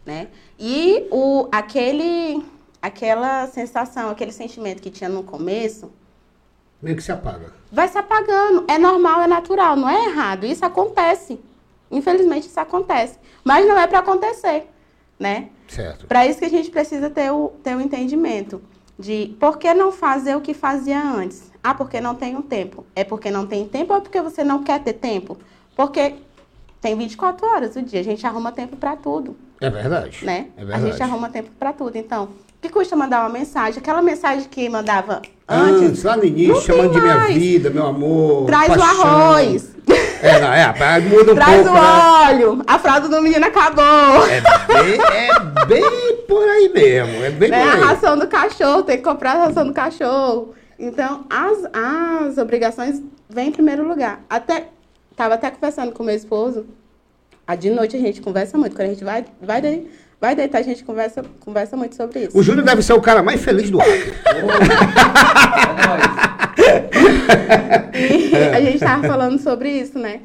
né? 0.05 0.29
E 0.59 1.07
o, 1.11 1.49
aquele, 1.53 2.45
aquela 2.81 3.47
sensação, 3.47 4.11
aquele 4.11 4.33
sentimento 4.33 4.83
que 4.83 4.91
tinha 4.91 5.09
no 5.09 5.23
começo, 5.23 5.91
Meio 6.83 6.97
que 6.97 7.03
se 7.03 7.13
apaga. 7.13 7.53
vai 7.71 7.87
se 7.89 7.97
apagando. 7.97 8.65
É 8.69 8.77
normal, 8.79 9.23
é 9.23 9.27
natural, 9.27 9.77
não 9.77 9.89
é 9.89 10.07
errado. 10.07 10.45
Isso 10.45 10.65
acontece. 10.65 11.39
Infelizmente, 11.91 12.49
isso 12.49 12.59
acontece. 12.59 13.19
Mas 13.45 13.67
não 13.69 13.79
é 13.79 13.87
para 13.87 14.01
acontecer, 14.01 14.67
né? 15.19 15.49
Certo. 15.69 16.07
Para 16.07 16.27
isso 16.27 16.39
que 16.39 16.45
a 16.45 16.51
gente 16.51 16.71
precisa 16.71 17.09
ter 17.09 17.31
o, 17.31 17.49
ter 17.63 17.77
o 17.77 17.81
entendimento 17.81 18.61
de 18.99 19.35
por 19.39 19.59
que 19.59 19.73
não 19.75 19.93
fazer 19.93 20.37
o 20.37 20.41
que 20.41 20.55
fazia 20.55 21.01
antes. 21.03 21.51
Ah, 21.63 21.75
porque 21.75 22.01
não 22.01 22.15
tenho 22.15 22.43
tempo. 22.43 22.85
É 22.97 23.05
porque 23.05 23.31
não 23.31 23.47
tem 23.47 23.67
tempo 23.69 23.93
ou 23.93 23.99
é 23.99 24.03
porque 24.03 24.21
você 24.21 24.43
não 24.43 24.63
quer 24.65 24.83
ter 24.83 24.95
tempo? 24.95 25.39
Porque 25.77 26.17
tem 26.81 26.97
24 26.97 27.47
horas 27.47 27.77
o 27.77 27.83
dia, 27.83 28.01
a 28.01 28.05
gente 28.05 28.27
arruma 28.27 28.51
tempo 28.51 28.77
para 28.77 28.97
tudo, 28.97 29.37
É 29.61 29.71
verdade. 29.71 30.25
né? 30.25 30.49
É 30.57 30.63
a 30.63 30.65
verdade. 30.65 30.91
gente 30.91 31.03
arruma 31.03 31.29
tempo 31.31 31.51
para 31.59 31.73
tudo. 31.73 31.97
Então, 31.97 32.31
que 32.63 32.69
custa 32.69 32.95
mandar 32.95 33.21
uma 33.21 33.29
mensagem? 33.29 33.81
Aquela 33.81 34.01
mensagem 34.01 34.45
que 34.49 34.69
mandava 34.69 35.21
antes, 35.49 35.83
Antes, 35.89 36.03
lá 36.05 36.17
no 36.17 36.25
início, 36.25 36.61
chamando 36.63 36.93
de 36.93 37.01
minha 37.01 37.19
vida, 37.27 37.69
meu 37.71 37.87
amor. 37.87 38.47
traz 38.47 38.73
o 38.73 38.79
paixão. 38.79 39.03
arroz, 39.05 39.73
É, 40.23 40.39
não, 40.41 40.53
é, 40.53 41.01
muda 41.01 41.33
um 41.33 41.35
traz 41.35 41.57
pouco, 41.63 41.71
o 41.71 41.75
né? 41.75 42.29
óleo, 42.29 42.63
a 42.65 42.79
fralda 42.79 43.09
do 43.09 43.21
menino 43.21 43.45
acabou. 43.45 43.85
É 44.29 44.41
bem, 44.41 45.01
é 45.01 45.67
bem 45.67 46.17
por 46.29 46.49
aí 46.49 46.69
mesmo, 46.73 47.25
é 47.25 47.31
bem 47.31 47.51
né? 47.51 47.61
por 47.65 47.69
A 47.69 47.75
aí. 47.75 47.81
ração 47.81 48.17
do 48.17 48.29
cachorro, 48.29 48.85
tem 48.85 48.97
que 48.99 49.03
comprar 49.03 49.33
a 49.33 49.47
ração 49.47 49.67
do 49.67 49.73
cachorro. 49.73 50.55
Então, 50.79 51.25
as, 51.29 51.59
as 51.75 52.39
obrigações 52.39 53.03
vêm 53.29 53.49
em 53.49 53.53
primeiro 53.53 53.87
lugar. 53.87 54.21
Até, 54.31 54.69
tava 55.17 55.35
até 55.35 55.51
conversando 55.51 55.91
com 55.91 56.05
meu 56.05 56.15
esposo. 56.15 56.65
De 57.59 57.69
noite 57.71 57.97
a 57.97 58.01
gente 58.01 58.21
conversa 58.23 58.57
muito. 58.57 58.75
Quando 58.77 58.87
a 58.87 58.91
gente 58.91 59.05
vai, 59.05 59.25
vai, 59.43 59.61
de- 59.61 59.87
vai 60.23 60.37
deitar, 60.37 60.59
a 60.59 60.63
gente 60.63 60.85
conversa, 60.85 61.25
conversa 61.41 61.77
muito 61.77 61.97
sobre 61.97 62.27
isso. 62.27 62.39
O 62.39 62.45
Júnior 62.45 62.65
deve 62.65 62.81
ser 62.81 62.93
o 62.93 63.01
cara 63.01 63.25
mais 63.25 63.43
feliz 63.43 63.69
do 63.69 63.81
Acre. 63.81 64.13
E 67.93 68.37
a 68.55 68.61
gente 68.61 68.79
tava 68.79 69.05
falando 69.07 69.41
sobre 69.41 69.69
isso, 69.69 69.99
né? 69.99 70.21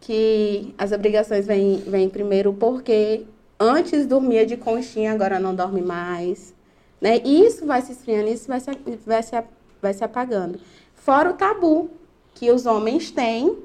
Que 0.00 0.74
as 0.76 0.90
obrigações 0.90 1.46
vêm, 1.46 1.80
vêm 1.86 2.08
primeiro 2.08 2.52
porque 2.52 3.22
antes 3.58 4.04
dormia 4.04 4.44
de 4.44 4.56
conchinha, 4.56 5.12
agora 5.12 5.38
não 5.38 5.54
dorme 5.54 5.80
mais. 5.80 6.52
Né? 7.00 7.20
E 7.24 7.46
isso 7.46 7.64
vai 7.64 7.80
se 7.82 7.92
esfriando, 7.92 8.28
isso 8.28 8.48
vai 8.48 8.58
se, 8.58 8.70
vai, 9.06 9.22
se, 9.22 9.42
vai 9.80 9.94
se 9.94 10.02
apagando. 10.02 10.58
Fora 10.92 11.30
o 11.30 11.34
tabu 11.34 11.88
que 12.34 12.50
os 12.50 12.66
homens 12.66 13.12
têm 13.12 13.56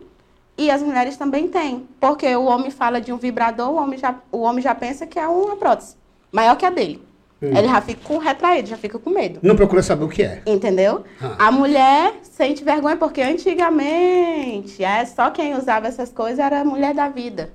e 0.57 0.69
as 0.69 0.81
mulheres 0.81 1.17
também 1.17 1.47
têm. 1.47 1.87
Porque 1.99 2.33
o 2.35 2.45
homem 2.45 2.71
fala 2.71 3.01
de 3.01 3.11
um 3.11 3.17
vibrador, 3.17 3.69
o 3.69 3.75
homem 3.75 3.97
já, 3.97 4.15
o 4.31 4.39
homem 4.39 4.61
já 4.61 4.75
pensa 4.75 5.05
que 5.05 5.17
é 5.17 5.27
uma 5.27 5.55
prótese. 5.55 5.95
Maior 6.31 6.55
que 6.55 6.65
a 6.65 6.69
dele. 6.69 7.01
Ele 7.41 7.67
já 7.67 7.81
fica 7.81 8.01
com 8.03 8.19
retraído, 8.19 8.69
já 8.69 8.77
fica 8.77 8.99
com 8.99 9.09
medo. 9.09 9.39
Não 9.41 9.55
procura 9.55 9.81
saber 9.81 10.03
o 10.03 10.09
que 10.09 10.21
é. 10.21 10.43
Entendeu? 10.45 11.03
Ah. 11.19 11.47
A 11.47 11.51
mulher 11.51 12.13
sente 12.21 12.63
vergonha 12.63 12.95
porque 12.97 13.19
antigamente 13.19 14.83
é, 14.83 15.03
só 15.05 15.31
quem 15.31 15.55
usava 15.55 15.87
essas 15.87 16.11
coisas 16.11 16.37
era 16.37 16.61
a 16.61 16.65
mulher 16.65 16.93
da 16.93 17.09
vida. 17.09 17.51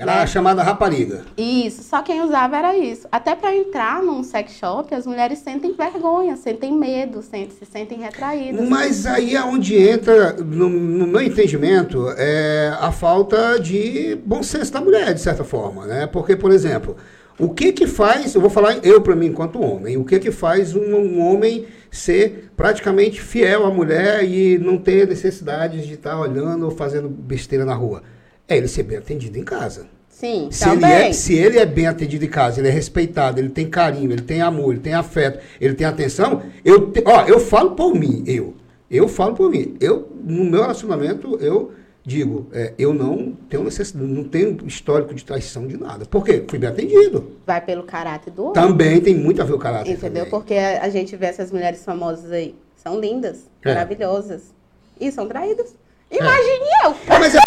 Era 0.00 0.14
Né? 0.14 0.22
a 0.22 0.26
chamada 0.26 0.62
rapariga. 0.62 1.24
Isso, 1.36 1.82
só 1.82 2.00
quem 2.00 2.22
usava 2.22 2.56
era 2.56 2.74
isso. 2.74 3.06
Até 3.12 3.34
para 3.34 3.54
entrar 3.54 4.02
num 4.02 4.22
sex 4.24 4.52
shop, 4.54 4.94
as 4.94 5.06
mulheres 5.06 5.40
sentem 5.40 5.74
vergonha, 5.74 6.36
sentem 6.36 6.72
medo, 6.72 7.20
sentem, 7.20 7.50
se 7.50 7.66
sentem 7.66 7.98
retraídas. 7.98 8.66
Mas 8.66 9.04
aí 9.04 9.36
é 9.36 9.42
onde 9.44 9.76
entra, 9.76 10.32
no, 10.32 10.70
no 10.70 11.06
meu 11.06 11.20
entendimento, 11.20 12.06
é 12.16 12.74
a 12.80 12.90
falta 12.90 13.60
de 13.60 14.18
bom 14.24 14.42
senso 14.42 14.72
da 14.72 14.80
mulher, 14.80 15.12
de 15.12 15.20
certa 15.20 15.44
forma, 15.44 15.86
né? 15.86 16.06
Porque, 16.06 16.34
por 16.34 16.50
exemplo, 16.50 16.96
o 17.38 17.50
que 17.50 17.70
que 17.70 17.86
faz, 17.86 18.34
eu 18.34 18.40
vou 18.40 18.48
falar 18.48 18.78
eu 18.82 19.02
para 19.02 19.14
mim 19.14 19.26
enquanto 19.26 19.60
homem, 19.62 19.98
o 19.98 20.04
que 20.04 20.18
que 20.18 20.30
faz 20.30 20.74
um, 20.74 20.94
um 20.94 21.20
homem 21.20 21.66
ser 21.90 22.50
praticamente 22.56 23.20
fiel 23.20 23.66
à 23.66 23.70
mulher 23.70 24.24
e 24.24 24.56
não 24.58 24.78
ter 24.78 25.06
necessidades 25.06 25.86
de 25.86 25.94
estar 25.94 26.18
olhando 26.18 26.64
ou 26.64 26.70
fazendo 26.70 27.06
besteira 27.08 27.66
na 27.66 27.74
rua? 27.74 28.02
É 28.50 28.56
ele 28.56 28.68
ser 28.68 28.82
bem 28.82 28.98
atendido 28.98 29.38
em 29.38 29.44
casa. 29.44 29.86
Sim, 30.08 30.48
Se 30.50 30.64
ele, 30.68 30.74
também. 30.80 30.90
é, 31.08 31.12
se 31.14 31.34
ele 31.34 31.58
é 31.58 31.64
bem 31.64 31.86
atendido 31.86 32.24
em 32.26 32.28
casa, 32.28 32.60
ele 32.60 32.68
é 32.68 32.70
respeitado, 32.70 33.38
ele 33.40 33.48
tem 33.48 33.70
carinho, 33.70 34.12
ele 34.12 34.20
tem 34.20 34.42
amor, 34.42 34.72
ele 34.72 34.80
tem 34.82 34.92
afeto, 34.92 35.38
ele 35.58 35.72
tem 35.72 35.86
atenção, 35.86 36.42
eu, 36.62 36.90
te- 36.90 37.02
ó, 37.06 37.24
eu 37.26 37.40
falo 37.40 37.70
por 37.70 37.94
mim, 37.94 38.22
eu. 38.26 38.54
Eu 38.90 39.08
falo 39.08 39.34
por 39.34 39.48
mim. 39.50 39.76
Eu, 39.80 40.10
no 40.22 40.44
meu 40.44 40.60
relacionamento, 40.60 41.38
eu 41.40 41.72
digo, 42.04 42.48
é, 42.52 42.74
eu 42.76 42.92
não 42.92 43.32
tenho 43.48 43.62
necessidade, 43.64 44.04
não 44.04 44.24
tenho 44.24 44.58
histórico 44.66 45.14
de 45.14 45.24
traição 45.24 45.66
de 45.66 45.78
nada. 45.78 46.04
Por 46.04 46.22
quê? 46.24 46.44
Fui 46.46 46.58
bem 46.58 46.68
atendido. 46.68 47.30
Vai 47.46 47.60
pelo 47.64 47.84
caráter 47.84 48.30
do 48.32 48.42
homem. 48.42 48.54
Também 48.54 49.00
tem 49.00 49.14
muito 49.14 49.40
a 49.40 49.44
ver 49.44 49.52
o 49.54 49.58
caráter. 49.58 49.92
Entendeu? 49.92 50.24
também. 50.26 50.30
Porque 50.30 50.54
a, 50.54 50.82
a 50.82 50.88
gente 50.90 51.14
vê 51.16 51.26
essas 51.26 51.50
mulheres 51.52 51.82
famosas 51.84 52.30
aí. 52.32 52.54
São 52.76 52.98
lindas, 53.00 53.48
É. 53.64 53.68
maravilhosas. 53.68 54.42
E 55.00 55.10
são 55.12 55.26
traídas. 55.28 55.74
Imagine 56.10 56.66
eu. 56.84 56.96
Mas, 57.08 57.34
é- 57.34 57.38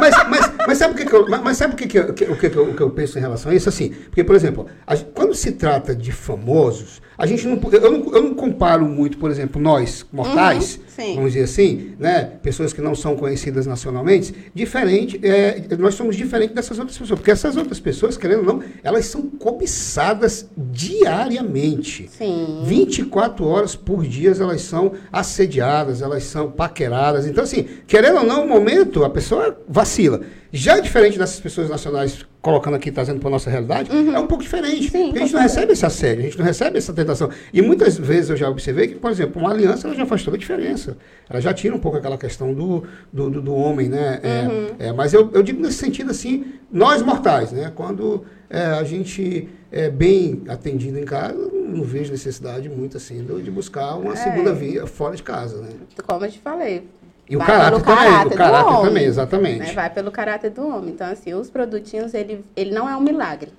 mas, 0.00 0.28
mas, 0.28 0.52
mas 0.66 0.78
sabe 0.78 0.94
o 0.94 0.96
que, 0.96 1.04
que 1.06 1.14
eu, 1.14 1.28
mas- 1.28 1.56
sabe 1.56 1.74
o 1.74 1.76
que, 1.76 1.86
que, 1.86 1.98
eu- 1.98 2.08
o 2.10 2.36
que, 2.36 2.50
que 2.50 2.56
eu, 2.56 2.74
que 2.74 2.80
eu 2.82 2.90
penso 2.90 3.16
em 3.18 3.20
relação 3.20 3.52
a 3.52 3.54
isso? 3.54 3.68
Assim, 3.68 3.90
porque, 3.90 4.24
por 4.24 4.34
exemplo, 4.34 4.66
a 4.86 4.96
quando 4.96 5.34
se 5.34 5.52
trata 5.52 5.94
de 5.94 6.10
famosos, 6.10 7.00
a 7.18 7.26
gente 7.26 7.46
não, 7.48 7.60
eu 7.72 7.90
não, 7.90 8.14
eu 8.14 8.22
não 8.22 8.34
comparo 8.34 8.86
muito, 8.86 9.18
por 9.18 9.28
exemplo, 9.28 9.60
nós, 9.60 10.06
mortais, 10.12 10.76
Uhum, 10.76 11.14
vamos 11.16 11.32
dizer 11.32 11.44
assim, 11.44 11.94
né, 11.98 12.24
pessoas 12.42 12.72
que 12.72 12.80
não 12.80 12.94
são 12.94 13.16
conhecidas 13.16 13.66
nacionalmente, 13.66 14.34
diferente, 14.54 15.20
é, 15.22 15.62
nós 15.78 15.94
somos 15.94 16.16
diferentes 16.16 16.54
dessas 16.54 16.78
outras 16.78 16.96
pessoas, 16.96 17.18
porque 17.18 17.30
essas 17.30 17.56
outras 17.56 17.80
pessoas, 17.80 18.16
querendo 18.16 18.40
ou 18.40 18.44
não, 18.44 18.62
elas 18.82 19.06
são 19.06 19.22
cobiçadas 19.22 20.48
diariamente. 20.56 22.08
Sim. 22.08 22.62
24 22.64 23.44
horas 23.46 23.74
por 23.74 24.06
dia 24.06 24.28
elas 24.38 24.62
são 24.62 24.92
assediadas, 25.12 26.02
elas 26.02 26.24
são 26.24 26.50
paqueradas. 26.50 27.26
Então, 27.26 27.42
assim, 27.42 27.66
querendo 27.86 28.18
ou 28.18 28.24
não, 28.24 28.38
no 28.42 28.48
momento, 28.48 29.04
a 29.04 29.10
pessoa 29.10 29.58
vacila. 29.68 30.20
Já 30.52 30.78
diferente 30.80 31.18
dessas 31.18 31.40
pessoas 31.40 31.68
nacionais, 31.68 32.26
colocando 32.40 32.74
aqui, 32.74 32.92
trazendo 32.92 33.18
para 33.18 33.28
a 33.28 33.32
nossa 33.32 33.50
realidade, 33.50 33.90
é 33.90 34.18
um 34.18 34.26
pouco 34.26 34.42
diferente. 34.44 34.84
Uhum. 34.84 34.90
Sim, 34.90 35.04
porque 35.06 35.18
a 35.18 35.22
gente 35.22 35.34
não 35.34 35.40
recebe 35.40 35.72
esse 35.72 35.84
assédio, 35.84 36.20
a 36.20 36.24
gente 36.26 36.38
não 36.38 36.44
recebe 36.46 36.78
essa 36.78 36.92
tentação. 36.92 37.30
E 37.52 37.60
muitas 37.60 37.98
vezes 37.98 38.30
eu 38.30 38.36
já 38.36 38.48
observei 38.48 38.86
que, 38.88 38.94
por 38.94 39.10
exemplo, 39.10 39.40
uma 39.42 39.50
aliança 39.50 39.88
ela 39.88 39.96
já 39.96 40.06
faz 40.06 40.22
toda 40.22 40.36
a 40.36 40.40
diferença. 40.40 40.96
Ela 41.28 41.40
já 41.40 41.52
tira 41.52 41.74
um 41.74 41.80
pouco 41.80 41.98
aquela 41.98 42.16
questão 42.16 42.54
do, 42.54 42.84
do, 43.12 43.28
do- 43.28 43.42
do 43.42 43.54
homem, 43.54 43.88
né? 43.88 44.20
É, 44.22 44.42
Uhum. 44.48 44.66
é, 44.78 44.92
mas 44.92 45.12
eu, 45.12 45.30
eu 45.32 45.42
digo 45.42 45.60
nesse 45.60 45.78
sentido 45.78 46.10
assim, 46.12 46.44
nós 46.70 47.02
mortais, 47.02 47.50
né? 47.52 47.72
Quando 47.74 48.24
é, 48.48 48.62
a 48.62 48.84
gente 48.84 49.48
é 49.70 49.90
bem 49.90 50.42
atendido 50.48 50.98
em 50.98 51.04
casa, 51.04 51.36
não 51.52 51.82
vejo 51.82 52.10
necessidade 52.12 52.68
muito 52.68 52.96
assim 52.96 53.22
de 53.24 53.42
de 53.42 53.50
buscar 53.50 53.96
uma 53.96 54.12
É. 54.14 54.16
segunda 54.16 54.54
via 54.54 54.86
fora 54.86 55.14
de 55.16 55.22
casa, 55.22 55.60
né? 55.60 55.68
Como 56.06 56.24
eu 56.24 56.30
te 56.30 56.38
falei. 56.38 56.88
E 57.28 57.36
o 57.36 57.40
caráter 57.40 57.70
pelo 57.70 57.82
também, 57.82 57.96
caráter 57.96 58.26
o 58.26 58.30
do 58.30 58.36
caráter 58.36 58.68
homem, 58.68 58.82
também, 58.82 59.04
exatamente. 59.04 59.58
né? 59.58 59.72
Vai 59.72 59.90
pelo 59.90 60.10
caráter 60.10 60.50
do 60.50 60.66
homem. 60.66 60.90
Então, 60.90 61.10
assim, 61.10 61.34
os 61.34 61.50
produtinhos, 61.50 62.14
ele, 62.14 62.44
ele 62.56 62.70
não 62.70 62.88
é 62.88 62.96
um 62.96 63.00
milagre. 63.00 63.52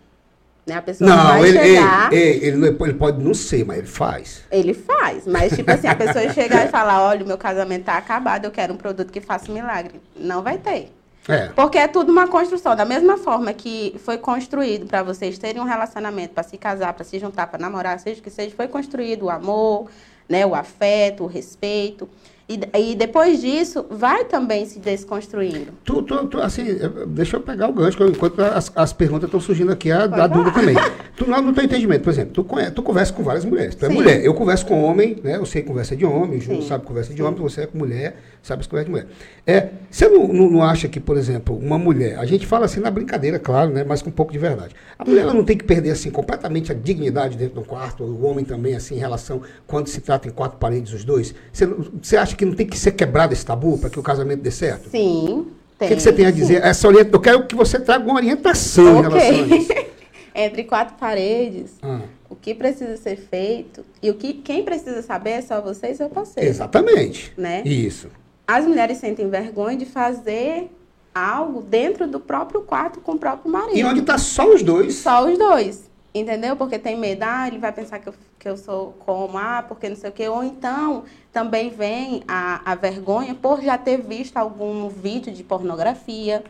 Né? 0.66 0.76
A 0.76 0.82
pessoa 0.82 1.10
Não, 1.10 1.28
vai 1.28 1.48
ele, 1.48 1.60
chegar... 1.60 2.14
ele, 2.14 2.46
ele, 2.46 2.68
é- 2.68 2.70
ele 2.70 2.94
pode 2.94 3.24
não 3.24 3.34
ser, 3.34 3.66
mas 3.66 3.80
ele 3.80 3.88
faz. 3.88 4.44
Ele 4.52 4.74
faz, 4.74 5.26
mas 5.26 5.56
tipo 5.56 5.70
assim, 5.72 5.88
a 5.88 5.96
pessoa 5.96 6.30
chegar 6.34 6.66
e 6.66 6.70
falar, 6.70 7.02
olha, 7.02 7.24
o 7.24 7.28
meu 7.28 7.38
casamento 7.38 7.86
tá 7.86 7.98
acabado, 7.98 8.46
eu 8.46 8.52
quero 8.52 8.74
um 8.74 8.78
produto 8.78 9.12
que 9.12 9.20
faça 9.20 9.52
milagre. 9.52 10.00
Não 10.16 10.42
vai 10.44 10.58
ter. 10.58 10.92
É. 11.28 11.48
Porque 11.50 11.78
é 11.78 11.88
tudo 11.88 12.12
uma 12.12 12.28
construção. 12.28 12.76
Da 12.76 12.86
mesma 12.86 13.18
forma 13.18 13.54
que 13.54 13.96
foi 14.04 14.18
construído 14.18 14.88
para 14.88 15.04
vocês 15.04 15.38
terem 15.38 15.62
um 15.62 15.66
relacionamento, 15.66 16.34
para 16.34 16.44
se 16.44 16.58
casar, 16.58 16.94
para 16.94 17.04
se 17.04 17.20
juntar, 17.20 17.48
para 17.48 17.60
namorar, 17.60 18.00
seja 18.00 18.20
o 18.20 18.24
que 18.24 18.30
seja, 18.30 18.56
foi 18.56 18.68
construído 18.68 19.24
o 19.24 19.30
amor, 19.30 19.90
né, 20.28 20.46
o 20.46 20.56
afeto, 20.56 21.24
o 21.24 21.28
respeito. 21.28 22.08
E, 22.50 22.60
e 22.91 22.96
depois 22.96 23.39
disso, 23.41 23.86
vai 23.91 24.25
também 24.25 24.65
se 24.65 24.79
desconstruindo. 24.79 25.68
Tu, 25.84 26.01
tu, 26.01 26.25
tu, 26.25 26.41
assim, 26.41 26.63
eh, 26.68 26.89
deixa 27.06 27.38
eu 27.38 27.41
pegar 27.41 27.68
o 27.68 27.74
gancho, 27.74 28.03
enquanto 28.08 28.39
as, 28.41 28.72
as 28.75 28.91
perguntas 28.91 29.25
estão 29.27 29.39
surgindo 29.39 29.72
aqui, 29.72 29.91
a, 29.91 30.06
a 30.06 30.25
dúvida 30.25 30.51
também. 30.51 30.75
Tu, 31.15 31.29
lá 31.29 31.39
no 31.44 31.53
teu 31.53 31.63
entendimento, 31.63 32.01
por 32.01 32.10
exemplo, 32.10 32.34
tu, 32.34 32.44
conhe- 32.44 32.72
tu 32.72 32.82
conversa 32.82 33.13
com 33.13 33.22
várias 33.22 33.46
mulheres. 33.46 33.75
Tu 33.75 33.86
é 33.86 33.89
Sim. 33.89 33.94
mulher. 33.94 34.25
Eu 34.25 34.34
converso 34.34 34.65
com 34.65 34.82
homem, 34.84 35.18
né? 35.24 35.36
Eu 35.38 35.46
sei 35.46 35.62
conversa 35.62 35.96
de 35.96 36.06
homem, 36.06 36.39
o 36.39 36.41
Sim. 36.41 36.62
sabe 36.68 36.84
conversa 36.86 37.13
de 37.13 37.22
homem, 37.22 37.39
você 37.39 37.62
é 37.62 37.65
com 37.68 37.77
mulher, 37.77 38.18
sabe 38.41 38.67
conversa 38.67 38.86
de 38.86 38.91
mulher. 38.91 39.08
É, 39.46 39.69
você 39.89 40.08
não, 40.08 40.27
não, 40.27 40.50
não 40.50 40.63
acha 40.63 40.88
que, 40.88 41.00
por 41.00 41.17
exemplo, 41.17 41.58
uma 41.58 41.77
mulher, 41.77 42.17
a 42.17 42.25
gente 42.25 42.46
fala 42.46 42.65
assim 42.65 42.79
na 42.79 42.89
brincadeira, 42.89 43.38
claro, 43.39 43.72
né? 43.72 43.84
Mas 43.84 44.01
com 44.01 44.10
um 44.10 44.13
pouco 44.13 44.31
de 44.31 44.38
verdade. 44.38 44.75
A 44.98 45.05
mulher 45.05 45.22
ela 45.22 45.34
não 45.34 45.43
tem 45.43 45.58
que 45.58 45.63
perder 45.63 45.91
assim 45.91 46.10
completamente 46.10 46.72
a 46.72 46.75
dignidade 46.75 47.38
dentro 47.38 47.55
do 47.55 47.63
quarto, 47.63 48.03
o 48.03 48.25
homem 48.25 48.43
também, 48.46 48.75
assim, 48.75 48.96
em 48.96 49.00
relação, 49.00 49.41
quando 49.67 49.88
se 49.88 50.01
trata 50.01 50.27
em 50.27 50.31
quatro 50.31 50.58
paredes, 50.58 50.93
os 50.93 51.03
dois. 51.03 51.34
Você, 51.51 51.65
você 51.65 52.17
acha 52.17 52.36
que 52.36 52.46
não 52.46 52.53
tem 52.53 52.65
que 52.67 52.77
ser 52.77 52.91
quebrado 52.91 53.34
esse 53.34 53.46
tabu 53.46 53.77
para 53.77 53.89
que 53.89 54.00
o 54.00 54.03
casamento 54.03 54.41
dê 54.41 54.51
certo? 54.51 54.89
Sim, 54.89 55.48
O 55.79 55.86
que, 55.86 55.96
que 55.96 56.01
você 56.01 56.12
tem 56.13 56.25
a 56.25 56.31
sim. 56.31 56.36
dizer? 56.36 56.63
Essa 56.63 56.88
orienta... 56.88 57.15
Eu 57.15 57.19
quero 57.22 57.46
que 57.46 57.55
você 57.55 57.79
traga 57.79 58.03
uma 58.05 58.15
orientação 58.15 59.00
em 59.00 59.01
relação 59.01 59.29
a 59.29 59.58
isso. 59.58 59.74
Entre 60.36 60.63
quatro 60.63 60.96
paredes, 60.98 61.72
Ah, 61.81 62.01
o 62.29 62.36
que 62.36 62.53
precisa 62.53 62.96
ser 62.98 63.17
feito 63.17 63.84
e 64.01 64.10
o 64.10 64.13
que 64.13 64.34
quem 64.36 64.63
precisa 64.63 65.01
saber 65.01 65.31
é 65.31 65.41
só 65.41 65.60
você 65.60 65.88
e 65.88 65.96
seu 65.96 66.08
parceiro. 66.08 66.48
exatamente. 66.50 67.34
Né? 67.38 67.62
Isso. 67.65 68.08
As 68.50 68.65
mulheres 68.65 68.98
sentem 68.98 69.29
vergonha 69.29 69.77
de 69.77 69.86
fazer 69.86 70.72
algo 71.13 71.62
dentro 71.62 72.08
do 72.08 72.20
próprio 72.20 72.62
quarto 72.62 73.00
com 73.00 73.12
o 73.12 73.20
próprio 73.20 73.51
marido. 73.51 73.77
E 73.77 73.84
onde 73.84 74.00
está 74.00 74.18
só 74.18 74.51
os 74.51 74.63
dois. 74.63 74.96
Só 74.96 75.29
os 75.29 75.38
dois. 75.38 75.88
Entendeu? 76.12 76.56
Porque 76.56 76.79
tem 76.79 76.98
medo, 76.98 77.22
ah, 77.22 77.48
ele 77.48 77.60
vai 77.60 77.72
pensar 77.72 78.00
que 78.00 78.10
eu, 78.10 78.13
que 78.39 78.50
eu 78.50 78.58
sou 78.58 78.96
como, 79.06 79.38
ah, 79.38 79.63
porque 79.68 79.88
não 79.88 79.96
sei 79.96 80.10
o 80.10 80.13
quê. 80.13 80.27
Ou 80.27 80.44
então 80.44 81.03
também 81.32 81.70
vem 81.70 82.24
a, 82.27 82.72
a 82.72 82.74
vergonha 82.74 83.36
por 83.36 83.62
já 83.62 83.77
ter 83.77 84.01
visto 84.01 84.36
algum 84.36 84.89
vídeo 84.89 85.32
de 85.32 85.44
pornografia, 85.44 86.44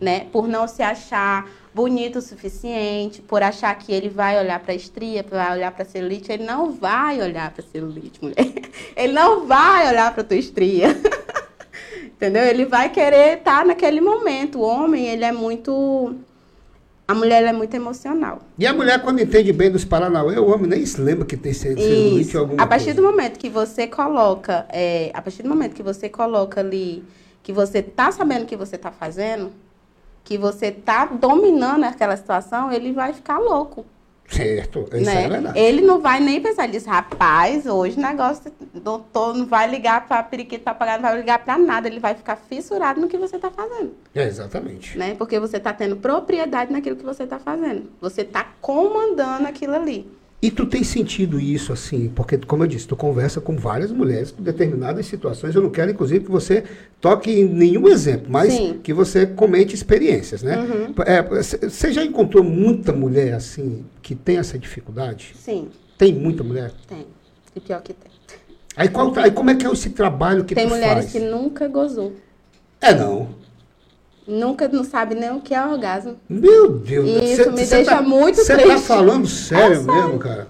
né? 0.00 0.26
Por 0.30 0.46
não 0.46 0.68
se 0.68 0.84
achar 0.84 1.50
bonito 1.74 2.20
o 2.20 2.22
suficiente, 2.22 3.20
por 3.20 3.42
achar 3.42 3.76
que 3.76 3.92
ele 3.92 4.08
vai 4.08 4.38
olhar 4.38 4.60
para 4.60 4.72
estria, 4.72 5.24
vai 5.28 5.50
olhar 5.50 5.72
para 5.72 5.84
celulite. 5.84 6.30
Ele 6.30 6.44
não 6.44 6.70
vai 6.70 7.20
olhar 7.20 7.50
para 7.50 7.64
celulite, 7.64 8.22
mulher. 8.22 8.36
Ele 8.96 9.12
não 9.12 9.46
vai 9.46 9.88
olhar 9.88 10.14
para 10.14 10.22
tua 10.22 10.36
estria. 10.36 10.88
Entendeu? 12.20 12.44
Ele 12.44 12.66
vai 12.66 12.90
querer 12.90 13.38
estar 13.38 13.64
naquele 13.64 13.98
momento. 13.98 14.58
O 14.58 14.62
homem, 14.62 15.06
ele 15.06 15.24
é 15.24 15.32
muito. 15.32 16.16
A 17.08 17.14
mulher 17.14 17.42
é 17.44 17.52
muito 17.52 17.74
emocional. 17.74 18.40
E 18.58 18.66
a 18.66 18.74
mulher, 18.74 19.00
quando 19.00 19.20
entende 19.20 19.50
bem 19.54 19.70
dos 19.70 19.86
Paranauê, 19.86 20.38
o 20.38 20.50
homem 20.50 20.68
nem 20.68 20.84
se 20.84 21.00
lembra 21.00 21.24
que 21.24 21.34
tem 21.34 21.54
celulite 21.54 22.20
Isso. 22.20 22.36
ou 22.36 22.42
alguma 22.42 22.62
A 22.62 22.66
partir 22.66 22.84
coisa. 22.94 23.00
do 23.00 23.08
momento 23.08 23.38
que 23.38 23.48
você 23.48 23.86
coloca, 23.86 24.66
é, 24.68 25.10
a 25.14 25.22
partir 25.22 25.42
do 25.42 25.48
momento 25.48 25.74
que 25.74 25.82
você 25.82 26.10
coloca 26.10 26.60
ali, 26.60 27.02
que 27.42 27.54
você 27.54 27.82
tá 27.82 28.12
sabendo 28.12 28.42
o 28.42 28.46
que 28.46 28.54
você 28.54 28.76
tá 28.76 28.90
fazendo, 28.92 29.50
que 30.22 30.36
você 30.36 30.70
tá 30.70 31.06
dominando 31.06 31.84
aquela 31.84 32.16
situação, 32.18 32.70
ele 32.70 32.92
vai 32.92 33.14
ficar 33.14 33.38
louco. 33.38 33.86
Certo, 34.30 34.86
isso 34.92 35.04
né? 35.04 35.24
é 35.24 35.28
verdade. 35.28 35.58
Ele 35.58 35.82
não 35.82 36.00
vai 36.00 36.20
nem 36.20 36.40
pensar, 36.40 36.64
ele 36.64 36.72
diz, 36.72 36.86
rapaz, 36.86 37.66
hoje 37.66 37.98
o 37.98 38.00
negócio, 38.00 38.50
doutor, 38.72 39.34
não 39.34 39.44
vai 39.44 39.68
ligar 39.68 40.06
para 40.06 40.22
periquito 40.22 40.62
papagaio, 40.62 41.02
não 41.02 41.08
vai 41.08 41.18
ligar 41.18 41.40
para 41.40 41.58
nada, 41.58 41.88
ele 41.88 41.98
vai 41.98 42.14
ficar 42.14 42.36
fissurado 42.36 43.00
no 43.00 43.08
que 43.08 43.18
você 43.18 43.38
tá 43.38 43.50
fazendo. 43.50 43.92
É, 44.14 44.24
exatamente. 44.24 44.96
né? 44.96 45.16
Porque 45.16 45.38
você 45.40 45.56
está 45.56 45.72
tendo 45.72 45.96
propriedade 45.96 46.72
naquilo 46.72 46.94
que 46.96 47.04
você 47.04 47.24
está 47.24 47.40
fazendo. 47.40 47.90
Você 48.00 48.22
está 48.22 48.46
comandando 48.60 49.48
aquilo 49.48 49.74
ali. 49.74 50.19
E 50.42 50.50
tu 50.50 50.64
tem 50.64 50.82
sentido 50.82 51.38
isso, 51.38 51.70
assim, 51.70 52.10
porque, 52.14 52.38
como 52.38 52.62
eu 52.62 52.66
disse, 52.66 52.88
tu 52.88 52.96
conversa 52.96 53.42
com 53.42 53.56
várias 53.56 53.92
mulheres 53.92 54.30
com 54.30 54.42
determinadas 54.42 55.04
situações. 55.04 55.54
Eu 55.54 55.60
não 55.62 55.68
quero, 55.68 55.90
inclusive, 55.90 56.24
que 56.24 56.30
você 56.30 56.64
toque 56.98 57.30
em 57.30 57.44
nenhum 57.44 57.86
exemplo, 57.88 58.26
mas 58.30 58.52
Sim. 58.54 58.70
Uhum. 58.70 58.78
que 58.78 58.94
você 58.94 59.26
comente 59.26 59.74
experiências, 59.74 60.42
né? 60.42 60.56
É, 61.06 61.42
c- 61.42 61.68
você 61.68 61.92
já 61.92 62.02
encontrou 62.02 62.42
muita 62.42 62.90
mulher, 62.90 63.34
assim, 63.34 63.84
que 64.00 64.14
tem 64.14 64.38
essa 64.38 64.58
dificuldade? 64.58 65.34
Sim, 65.36 65.68
Tem 65.98 66.14
muita 66.14 66.42
mulher? 66.42 66.72
tem. 66.88 67.06
E 67.54 67.60
pior 67.60 67.82
que 67.82 67.92
tem. 67.92 68.10
Aí, 68.76 68.88
qual, 68.88 69.12
aí 69.18 69.30
como 69.32 69.50
é 69.50 69.54
que 69.56 69.66
é 69.66 69.70
esse 69.70 69.90
trabalho 69.90 70.44
que 70.44 70.54
tem 70.54 70.64
tu 70.66 70.70
mulheres 70.70 70.94
faz? 71.04 71.12
que 71.12 71.18
nunca 71.18 71.68
gozou. 71.68 72.14
É, 72.80 72.94
não. 72.94 73.28
Nunca 74.30 74.68
não 74.68 74.84
sabe 74.84 75.14
nem 75.14 75.30
o 75.32 75.40
que 75.40 75.52
é 75.54 75.66
orgasmo. 75.66 76.16
Meu 76.28 76.70
Deus. 76.70 77.06
Isso 77.24 77.44
cê- 77.44 77.50
me 77.50 77.66
cê 77.66 77.76
deixa 77.76 77.96
tá, 77.96 78.02
muito 78.02 78.36
Você 78.36 78.56
tá 78.56 78.62
triste. 78.62 78.86
falando 78.86 79.26
sério 79.26 79.76
É 79.80 79.92
mesmo, 79.92 80.18
cara? 80.18 80.46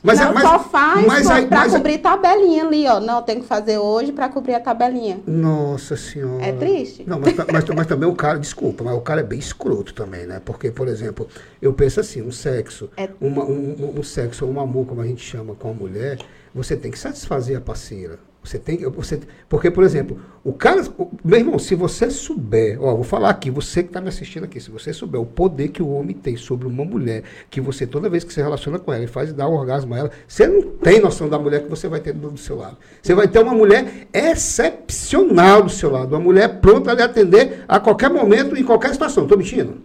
Mas, 0.00 0.20
não, 0.20 0.28
é- 0.30 0.32
mas, 0.34 0.42
só 0.44 0.58
faz 0.60 1.06
mas, 1.06 1.26
pra, 1.26 1.34
aí- 1.36 1.46
pra 1.46 1.58
mas- 1.58 1.72
cobrir 1.72 1.98
tabelinha 1.98 2.64
ali, 2.64 2.86
ó. 2.86 3.00
Não, 3.00 3.20
tem 3.20 3.40
que 3.40 3.46
fazer 3.46 3.78
hoje 3.78 4.12
pra 4.12 4.28
cobrir 4.28 4.54
a 4.54 4.60
tabelinha. 4.60 5.20
Nossa 5.26 5.96
senhora. 5.96 6.44
É 6.44 6.52
triste? 6.52 7.02
Não, 7.06 7.18
mas, 7.18 7.34
mas, 7.50 7.64
mas 7.74 7.86
também 7.86 8.08
o 8.08 8.14
cara, 8.14 8.38
desculpa, 8.38 8.84
mas 8.84 8.94
o 8.94 9.00
cara 9.00 9.20
é 9.22 9.24
bem 9.24 9.38
escroto 9.40 9.92
também, 9.94 10.24
né? 10.24 10.40
Porque, 10.44 10.70
por 10.70 10.86
exemplo, 10.86 11.26
eu 11.60 11.72
penso 11.72 11.98
assim, 11.98 12.22
um 12.22 12.30
sexo, 12.30 12.88
É- 12.96 13.08
uma, 13.20 13.42
um, 13.44 13.94
um- 13.98 14.02
sexo, 14.04 14.46
um 14.46 14.60
amor, 14.60 14.86
como 14.86 15.00
a 15.00 15.06
gente 15.06 15.22
chama 15.24 15.54
com 15.56 15.70
a 15.70 15.74
mulher, 15.74 16.18
você 16.54 16.76
tem 16.76 16.92
que 16.92 16.98
satisfazer 16.98 17.56
a 17.56 17.60
parceira. 17.60 18.20
Você 18.48 18.58
tem. 18.58 18.78
Você, 18.78 19.20
porque, 19.46 19.70
por 19.70 19.84
exemplo, 19.84 20.18
o 20.42 20.54
cara. 20.54 20.82
o- 20.96 21.10
meu 21.22 21.38
irmão, 21.38 21.58
se 21.58 21.74
você 21.74 22.10
souber, 22.10 22.82
ó, 22.82 22.94
vou 22.94 23.04
falar 23.04 23.28
aqui, 23.28 23.50
você 23.50 23.82
que 23.82 23.90
está 23.90 24.00
me 24.00 24.08
assistindo 24.08 24.44
aqui, 24.44 24.58
se 24.58 24.70
você 24.70 24.90
souber 24.90 25.20
o 25.20 25.26
poder 25.26 25.68
que 25.68 25.82
o 25.82 25.90
homem 25.90 26.16
tem 26.16 26.34
sobre 26.34 26.66
uma 26.66 26.82
mulher, 26.82 27.24
que 27.50 27.60
você, 27.60 27.86
toda 27.86 28.08
vez 28.08 28.24
que 28.24 28.32
se 28.32 28.40
relaciona 28.40 28.78
com 28.78 28.90
ela 28.90 29.04
e 29.04 29.06
faz 29.06 29.34
dar 29.34 29.48
um 29.50 29.52
orgasmo 29.52 29.92
a 29.94 29.98
ela, 29.98 30.10
você 30.26 30.46
não 30.46 30.62
tem 30.62 30.98
noção 30.98 31.28
da 31.28 31.38
mulher 31.38 31.64
que 31.64 31.68
você 31.68 31.88
vai 31.88 32.00
ter 32.00 32.14
do, 32.14 32.30
do 32.30 32.38
seu 32.38 32.56
lado. 32.56 32.78
Você 33.02 33.14
vai 33.14 33.28
ter 33.28 33.38
uma 33.40 33.52
mulher 33.52 34.08
excepcional 34.14 35.62
do 35.62 35.68
seu 35.70 35.90
lado, 35.90 36.14
uma 36.14 36.20
mulher 36.20 36.58
pronta 36.60 36.90
a 36.90 36.94
lhe 36.94 37.02
atender 37.02 37.64
a 37.68 37.78
qualquer 37.78 38.08
momento, 38.08 38.56
em 38.56 38.64
qualquer 38.64 38.92
situação. 38.94 39.24
Estou 39.24 39.36
mentindo? 39.36 39.76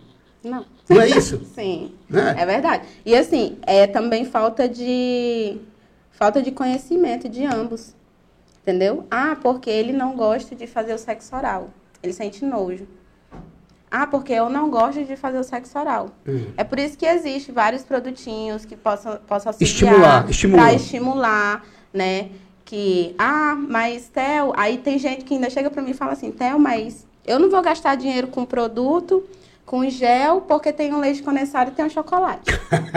Não. 0.41 0.65
Não 0.89 1.01
é 1.01 1.09
isso? 1.09 1.41
Sim. 1.53 1.91
Né? 2.09 2.33
É 2.37 2.45
verdade. 2.45 2.83
E 3.05 3.13
assim, 3.13 3.57
é 3.63 3.87
também 3.87 4.23
falta 4.23 4.69
de 4.69 5.57
falta 6.11 6.41
de 6.41 6.51
conhecimento 6.51 7.27
de 7.27 7.45
ambos. 7.45 7.93
Entendeu? 8.63 9.05
Ah, 9.11 9.37
porque 9.41 9.69
ele 9.69 9.91
não 9.91 10.15
gosta 10.15 10.55
de 10.55 10.65
fazer 10.65 10.93
o 10.93 10.97
sexo 10.97 11.35
oral. 11.35 11.69
Ele 12.01 12.13
sente 12.13 12.45
nojo. 12.45 12.87
Ah, 13.91 14.07
porque 14.07 14.33
eu 14.33 14.49
não 14.49 14.69
gosto 14.71 15.03
de 15.03 15.15
fazer 15.15 15.37
o 15.37 15.43
sexo 15.43 15.77
oral. 15.77 16.09
Hum. 16.27 16.45
É 16.57 16.63
por 16.63 16.79
isso 16.79 16.97
que 16.97 17.05
existe 17.05 17.51
vários 17.51 17.83
produtinhos 17.83 18.65
que 18.65 18.75
possam, 18.75 19.17
possam 19.27 19.53
Estimular, 19.59 20.27
estimular. 20.29 20.63
para 20.63 20.73
estimular, 20.73 21.65
né? 21.93 22.29
Que, 22.65 23.13
ah, 23.19 23.55
mas 23.55 24.07
Theo, 24.07 24.53
aí 24.57 24.77
tem 24.77 24.97
gente 24.97 25.25
que 25.25 25.35
ainda 25.35 25.49
chega 25.49 25.69
para 25.69 25.81
mim 25.81 25.91
e 25.91 25.93
fala 25.93 26.13
assim, 26.13 26.31
Theo, 26.31 26.57
mas 26.57 27.05
eu 27.27 27.37
não 27.37 27.49
vou 27.51 27.61
gastar 27.61 27.95
dinheiro 27.95 28.27
com 28.29 28.45
produto, 28.45 29.23
com 29.65 29.89
gel, 29.89 30.41
porque 30.41 30.71
tem 30.73 30.93
um 30.93 30.99
leite 30.99 31.23
condensado 31.23 31.71
e 31.71 31.73
tem 31.73 31.85
um 31.85 31.89
chocolate. 31.89 32.43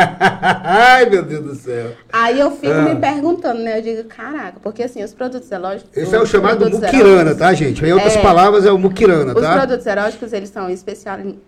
Ai, 0.62 1.08
meu 1.08 1.22
Deus 1.22 1.44
do 1.44 1.54
céu. 1.54 1.92
Aí 2.12 2.38
eu 2.38 2.50
fico 2.50 2.72
Ah. 2.74 2.82
me 2.82 2.96
perguntando, 2.96 3.62
né? 3.62 3.78
Eu 3.78 3.82
digo, 3.82 4.04
caraca, 4.08 4.58
porque 4.62 4.82
assim, 4.82 5.02
os 5.02 5.14
produtos 5.14 5.50
eróticos. 5.50 5.96
Esse 5.96 6.14
é 6.14 6.18
o 6.18 6.22
os 6.22 6.28
chamado 6.28 6.68
muquirana, 6.68 7.08
eróticos- 7.20 7.38
tá, 7.38 7.54
gente? 7.54 7.84
Em 7.84 7.92
outras 7.92 8.16
É. 8.16 8.22
palavras, 8.22 8.66
é 8.66 8.72
o 8.72 8.78
muquirana, 8.78 9.32
Os 9.34 9.40
tá? 9.40 9.54
produtos 9.54 9.86
eróticos, 9.86 10.32
eles 10.32 10.50
são 10.50 10.68
especiali- 10.68 11.38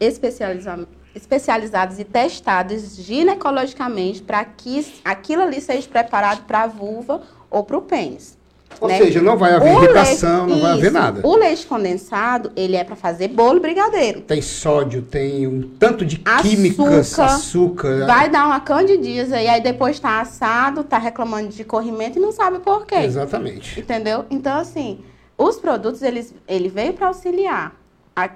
especializa- 0.00 0.86
especializados 1.14 1.98
e 1.98 2.04
testados 2.04 2.94
ginecologicamente 2.96 4.22
para 4.22 4.44
que 4.44 4.86
aquilo 5.04 5.42
ali 5.42 5.60
seja 5.60 5.88
preparado 5.88 6.44
para 6.46 6.62
a 6.62 6.66
vulva 6.68 7.22
ou 7.50 7.64
para 7.64 7.76
o 7.76 7.82
pênis. 7.82 8.37
Ou 8.80 8.88
né? 8.88 8.98
seja, 8.98 9.20
não 9.20 9.36
vai 9.36 9.54
haver 9.54 9.74
O 9.74 9.82
irritação, 9.82 10.46
leite- 10.46 10.50
não 10.54 10.60
vai 10.62 10.72
haver 10.72 10.92
nada. 10.92 11.20
O 11.26 11.36
leite 11.36 11.66
condensado, 11.66 12.52
ele 12.54 12.76
é 12.76 12.84
para 12.84 12.94
fazer 12.94 13.28
bolo 13.28 13.58
brigadeiro. 13.60 14.20
Tem 14.20 14.40
sódio, 14.40 15.02
tem 15.02 15.46
um 15.46 15.62
tanto 15.78 16.04
de 16.06 16.20
Açúcar, 16.24 16.42
químicas, 16.48 17.18
açúcar. 17.18 18.06
Vai 18.06 18.30
dar 18.30 18.46
uma 18.46 18.60
candidíase 18.60 19.32
e 19.32 19.48
aí 19.48 19.60
depois 19.60 19.98
tá 19.98 20.20
assado, 20.20 20.84
tá 20.84 20.96
reclamando 20.98 21.48
de 21.48 21.64
corrimento 21.64 22.18
e 22.18 22.22
não 22.22 22.30
sabe 22.30 22.60
por 22.60 22.86
quê. 22.86 22.96
Exatamente. 22.96 23.80
Entendeu? 23.80 24.24
Então, 24.30 24.58
assim, 24.60 25.00
os 25.36 25.56
produtos, 25.56 26.02
eles, 26.02 26.32
ele 26.46 26.68
veio 26.68 26.92
para 26.92 27.08
auxiliar 27.08 27.74
a 28.14 28.30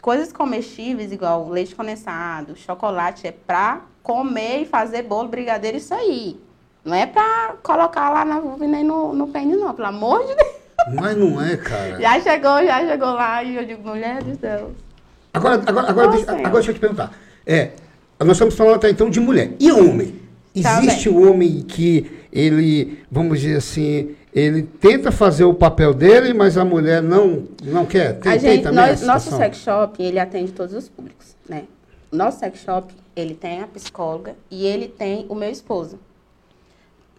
coisas 0.00 0.32
comestíveis, 0.32 1.10
igual 1.10 1.48
leite 1.48 1.74
condensado, 1.74 2.54
chocolate, 2.56 3.26
é 3.26 3.32
pra 3.32 3.80
comer 4.02 4.60
e 4.62 4.64
fazer 4.66 5.02
bolo, 5.02 5.28
brigadeiro, 5.28 5.78
isso 5.78 5.94
aí. 5.94 6.38
Não 6.84 6.94
é 6.94 7.06
pra 7.06 7.54
colocar 7.62 8.10
lá 8.10 8.24
na 8.24 8.40
e 8.62 8.68
nem 8.68 8.84
no, 8.84 9.12
no 9.12 9.28
pênis, 9.28 9.58
não, 9.58 9.72
pelo 9.74 9.88
amor 9.88 10.20
de 10.26 10.34
Deus. 10.34 10.54
Mas 10.94 11.16
não 11.16 11.40
é, 11.40 11.56
cara. 11.56 12.00
Já 12.00 12.20
chegou, 12.20 12.62
já 12.64 12.86
chegou 12.86 13.08
lá 13.12 13.42
e 13.42 13.56
eu 13.56 13.64
digo, 13.64 13.88
mulher 13.88 14.22
de 14.22 14.32
Deus. 14.36 14.72
Agora, 15.32 15.62
agora, 15.66 15.88
agora, 15.88 16.08
deixa, 16.08 16.30
agora 16.32 16.50
deixa 16.52 16.70
eu 16.70 16.74
te 16.74 16.80
perguntar. 16.80 17.12
É, 17.46 17.70
nós 18.20 18.32
estamos 18.32 18.54
falando 18.54 18.74
até 18.76 18.90
então 18.90 19.08
de 19.08 19.18
mulher. 19.20 19.52
E 19.58 19.72
homem? 19.72 20.20
Existe 20.54 21.08
o 21.08 21.28
homem 21.28 21.62
que 21.62 22.10
ele, 22.32 23.02
vamos 23.10 23.40
dizer 23.40 23.56
assim, 23.56 24.14
ele 24.32 24.62
tenta 24.62 25.10
fazer 25.10 25.44
o 25.44 25.54
papel 25.54 25.92
dele, 25.94 26.32
mas 26.34 26.56
a 26.58 26.64
mulher 26.64 27.02
não, 27.02 27.44
não 27.62 27.84
quer? 27.86 28.18
Tem, 28.20 28.32
a 28.32 28.38
tem 28.38 28.50
gente, 28.52 28.62
também 28.64 28.86
nós- 28.90 29.02
nosso 29.02 29.36
sex 29.36 29.56
shop, 29.58 30.00
ele 30.02 30.18
atende 30.18 30.52
todos 30.52 30.74
os 30.74 30.88
públicos, 30.88 31.34
né? 31.48 31.64
Nosso 32.12 32.38
sex 32.40 32.60
shop, 32.60 32.94
ele 33.16 33.34
tem 33.34 33.62
a 33.62 33.66
psicóloga 33.66 34.36
e 34.50 34.64
ele 34.66 34.86
tem 34.86 35.26
o 35.28 35.34
meu 35.34 35.50
esposo, 35.50 35.98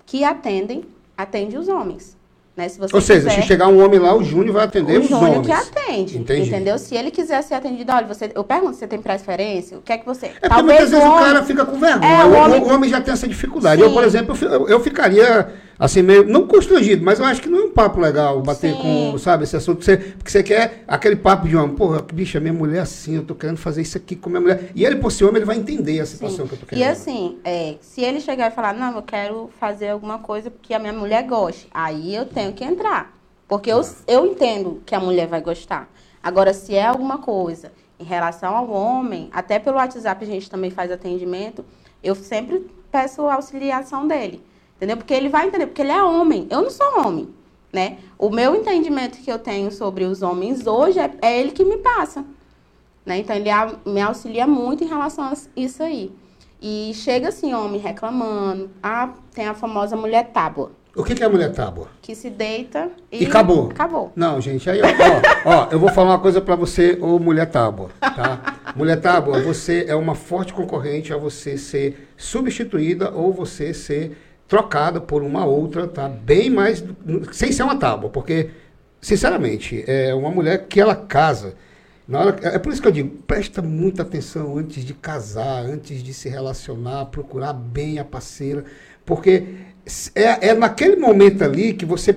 que 0.06 0.24
atendem, 0.24 0.84
atende 1.18 1.58
os 1.58 1.68
homens, 1.68 2.16
né? 2.56 2.70
Se 2.70 2.78
você 2.80 2.96
Ou 2.96 3.02
seja, 3.02 3.28
quiser, 3.30 3.42
se 3.42 3.48
chegar 3.48 3.68
um 3.68 3.84
homem 3.84 4.00
lá, 4.00 4.16
o 4.16 4.24
Júnior 4.24 4.54
vai 4.54 4.66
atender 4.66 4.98
o 5.00 5.02
os 5.02 5.10
Júnior 5.10 5.30
homens. 5.40 5.46
que 5.48 5.52
atende, 5.52 6.18
Entendi. 6.18 6.48
entendeu? 6.50 6.78
Se 6.78 6.96
ele 6.96 7.12
quiser 7.12 7.42
ser 7.42 7.56
atendido, 7.56 7.92
olha, 7.92 8.08
você, 8.08 8.32
eu 8.34 8.44
pergunto, 8.44 8.76
você 8.76 8.88
tem 8.88 9.02
preferência? 9.02 9.78
O 9.78 9.82
que 9.82 9.92
é 9.92 9.98
que 9.98 10.06
você... 10.06 10.28
É 10.42 10.48
porque 10.48 10.62
muitas 10.64 10.90
vezes 10.92 11.06
o 11.06 11.12
cara 11.16 11.44
fica 11.44 11.66
com 11.66 11.78
vergonha. 11.80 12.12
É, 12.22 12.24
o, 12.24 12.28
o 12.30 12.32
o 12.34 12.38
homem- 12.38 12.64
homem... 12.72 12.90
já 12.90 13.02
tem 13.02 13.14
essa 13.14 13.28
dificuldade. 13.28 13.82
Eu, 13.82 13.90
Sim. 13.90 13.94
por 13.94 14.04
exemplo, 14.04 14.38
eu 14.42 14.50
eu, 14.52 14.70
eu 14.70 14.80
ficaria 14.80 15.50
assim, 15.78 16.02
meio. 16.02 16.24
Não 16.24 16.48
constrangido, 16.48 17.04
mas 17.04 17.20
eu 17.20 17.26
acho 17.26 17.42
que 17.42 17.50
não 17.50 17.60
é 17.60 17.64
um 17.64 17.72
papo 17.72 18.00
legal 18.00 18.42
bater 18.42 18.74
Sim. 18.74 18.82
com, 19.12 19.18
sabe, 19.18 19.44
esse 19.44 19.56
assunto. 19.56 19.84
Você, 19.84 19.98
porque 19.98 20.30
você 20.32 20.44
quer 20.44 20.84
aquele 20.88 21.16
papo 21.16 21.48
de 21.48 21.56
homem. 21.56 21.76
Porra, 21.76 22.02
bicha, 22.02 22.40
minha 22.40 22.54
mulher 22.54 22.78
é 22.78 22.82
assim, 22.82 23.16
eu 23.16 23.24
tô 23.24 23.36
querendo 23.36 23.58
fazer 23.58 23.82
isso 23.82 23.98
aqui 23.98 24.16
com 24.16 24.30
minha 24.30 24.42
mulher. 24.42 24.72
E 24.76 24.86
ele, 24.86 24.96
por 24.98 25.12
ser 25.12 25.26
homem, 25.26 25.38
ele 25.38 25.46
vai 25.46 25.58
entender 25.58 26.00
a 26.00 26.06
situação 26.06 26.46
Sim. 26.46 26.48
que 26.48 26.54
eu 26.54 26.60
tô 26.60 26.66
E 26.66 26.70
querendo. 26.70 26.90
assim, 26.92 27.38
é, 27.44 27.76
se 27.82 28.02
ele 28.02 28.20
chegar 28.20 28.52
e 28.52 28.56
falar, 28.56 28.74
não, 28.74 28.96
eu 28.96 29.04
quero 29.04 29.50
fazer 29.60 29.90
alguma 29.90 30.20
coisa 30.20 30.52
que 30.62 30.74
a 30.74 30.80
minha 30.80 30.94
mulher 30.94 31.24
goste, 31.24 31.68
aí 31.74 32.16
eu 32.16 32.26
tenho 32.26 32.54
que 32.54 32.64
entrar. 32.64 33.14
Porque 33.48 33.72
eu, 33.72 33.82
eu 34.08 34.26
entendo 34.26 34.82
que 34.86 34.96
a 34.96 35.00
mulher 35.00 35.28
vai 35.28 35.42
gostar. 35.42 35.88
Agora, 36.24 36.54
se 36.54 36.74
é 36.74 36.86
alguma 36.86 37.20
coisa 37.20 37.72
em 38.00 38.04
relação 38.04 38.56
ao 38.56 38.70
homem, 38.72 39.30
até 39.32 39.60
pelo 39.60 39.78
WhatsApp 39.78 40.24
a 40.24 40.28
gente 40.28 40.50
também 40.50 40.72
faz 40.72 40.92
atendimento, 40.92 41.64
eu 42.04 42.16
sempre 42.16 42.66
peço 42.92 43.22
a 43.28 43.36
auxiliação 43.36 44.08
dele. 44.08 44.44
Entendeu? 44.78 44.98
Porque 44.98 45.14
ele 45.14 45.30
vai 45.30 45.48
entender, 45.48 45.68
porque 45.68 45.82
ele 45.82 45.92
é 45.92 46.04
homem. 46.04 46.48
Eu 46.50 46.62
não 46.62 46.70
sou 46.70 47.00
homem. 47.06 47.30
Né? 47.72 47.98
O 48.18 48.30
meu 48.30 48.56
entendimento 48.56 49.18
que 49.18 49.30
eu 49.32 49.38
tenho 49.40 49.70
sobre 49.72 50.06
os 50.06 50.22
homens 50.22 50.66
hoje 50.66 51.00
é, 51.00 51.12
é 51.22 51.40
ele 51.40 51.52
que 51.52 51.66
me 51.66 51.78
passa. 51.78 52.24
Né? 53.06 53.18
Então, 53.20 53.36
ele 53.36 53.50
a- 53.50 53.76
me 53.86 54.02
auxilia 54.02 54.48
muito 54.48 54.84
em 54.84 54.88
relação 54.88 55.26
a 55.26 55.34
isso 55.56 55.84
aí. 55.84 56.12
E 56.62 56.92
chega 56.96 57.28
assim, 57.30 57.54
homem 57.54 57.80
reclamando. 57.80 58.70
Ah, 58.82 59.10
tem 59.34 59.46
a 59.48 59.54
famosa 59.54 59.96
mulher 59.98 60.32
tábua, 60.32 60.72
O 60.96 61.04
que, 61.04 61.14
que 61.14 61.22
é 61.24 61.28
mulher 61.28 61.52
tábua? 61.52 61.90
que 62.02 62.16
se 62.16 62.30
deita 62.30 62.90
e... 63.12 63.24
E 63.24 63.28
acabou. 63.28 63.68
Acabou. 63.70 64.12
Não, 64.16 64.40
gente, 64.40 64.70
aí, 64.70 64.80
ó, 64.82 64.86
ó, 65.50 65.56
ó, 65.66 65.68
eu 65.70 65.78
vou 65.78 65.90
falar 65.90 66.12
uma 66.12 66.20
coisa 66.20 66.40
pra 66.40 66.56
você, 66.56 66.98
ô 67.02 67.20
mulher 67.20 67.48
tábua, 67.52 67.90
tá? 68.00 68.56
Mulher 68.76 69.00
tábua, 69.00 69.42
você 69.42 69.86
é 69.88 69.96
uma 69.96 70.16
forte 70.16 70.54
concorrente 70.54 71.14
a 71.14 71.18
você 71.18 71.58
ser 71.58 72.10
substituída 72.18 73.12
ou 73.12 73.32
você 73.32 73.74
ser 73.74 74.18
trocada 74.48 75.02
por 75.02 75.24
uma 75.24 75.46
outra, 75.46 75.88
tá? 75.88 76.08
Bem 76.08 76.50
mais, 76.50 76.84
sem 77.32 77.52
ser 77.52 77.64
uma 77.64 77.78
tábua, 77.78 78.10
porque, 78.10 78.50
sinceramente, 79.02 79.84
é 79.88 80.14
uma 80.14 80.30
mulher 80.30 80.68
que 80.68 80.80
ela 80.80 80.96
casa. 80.96 81.56
Na 82.08 82.20
hora, 82.20 82.38
é 82.44 82.60
por 82.60 82.72
isso 82.72 82.82
que 82.82 82.88
eu 82.88 82.92
digo, 82.92 83.10
presta 83.26 83.62
muita 83.62 84.04
atenção 84.04 84.58
antes 84.58 84.86
de 84.86 84.94
casar, 84.94 85.66
antes 85.66 86.04
de 86.04 86.14
se 86.14 86.30
relacionar, 86.30 87.06
procurar 87.06 87.54
bem 87.54 87.98
a 87.98 88.06
parceira, 88.06 88.64
porque 89.04 89.44
é, 90.14 90.50
é 90.50 90.54
naquele 90.54 90.96
momento 90.96 91.44
ali 91.44 91.74
que 91.74 91.86
você, 91.86 92.16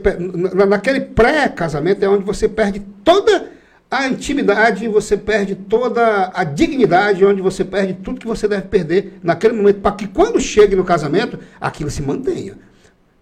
naquele 0.67 1.01
pré-casamento, 1.01 2.05
é 2.05 2.09
onde 2.09 2.25
você 2.25 2.47
perde 2.49 2.81
toda 3.03 3.58
a 3.91 4.07
intimidade, 4.07 4.87
você 4.89 5.17
perde 5.17 5.55
toda 5.55 6.31
a 6.35 6.45
dignidade, 6.45 7.25
onde 7.25 7.41
você 7.41 7.65
perde 7.65 7.95
tudo 7.95 8.21
que 8.21 8.27
você 8.27 8.47
deve 8.47 8.69
perder 8.69 9.19
naquele 9.23 9.55
momento, 9.55 9.81
para 9.81 9.93
que 9.93 10.07
quando 10.07 10.41
chegue 10.41 10.77
no 10.77 10.85
casamento, 10.85 11.39
aquilo 11.61 11.91
se 11.91 12.03
mantenha 12.03 12.57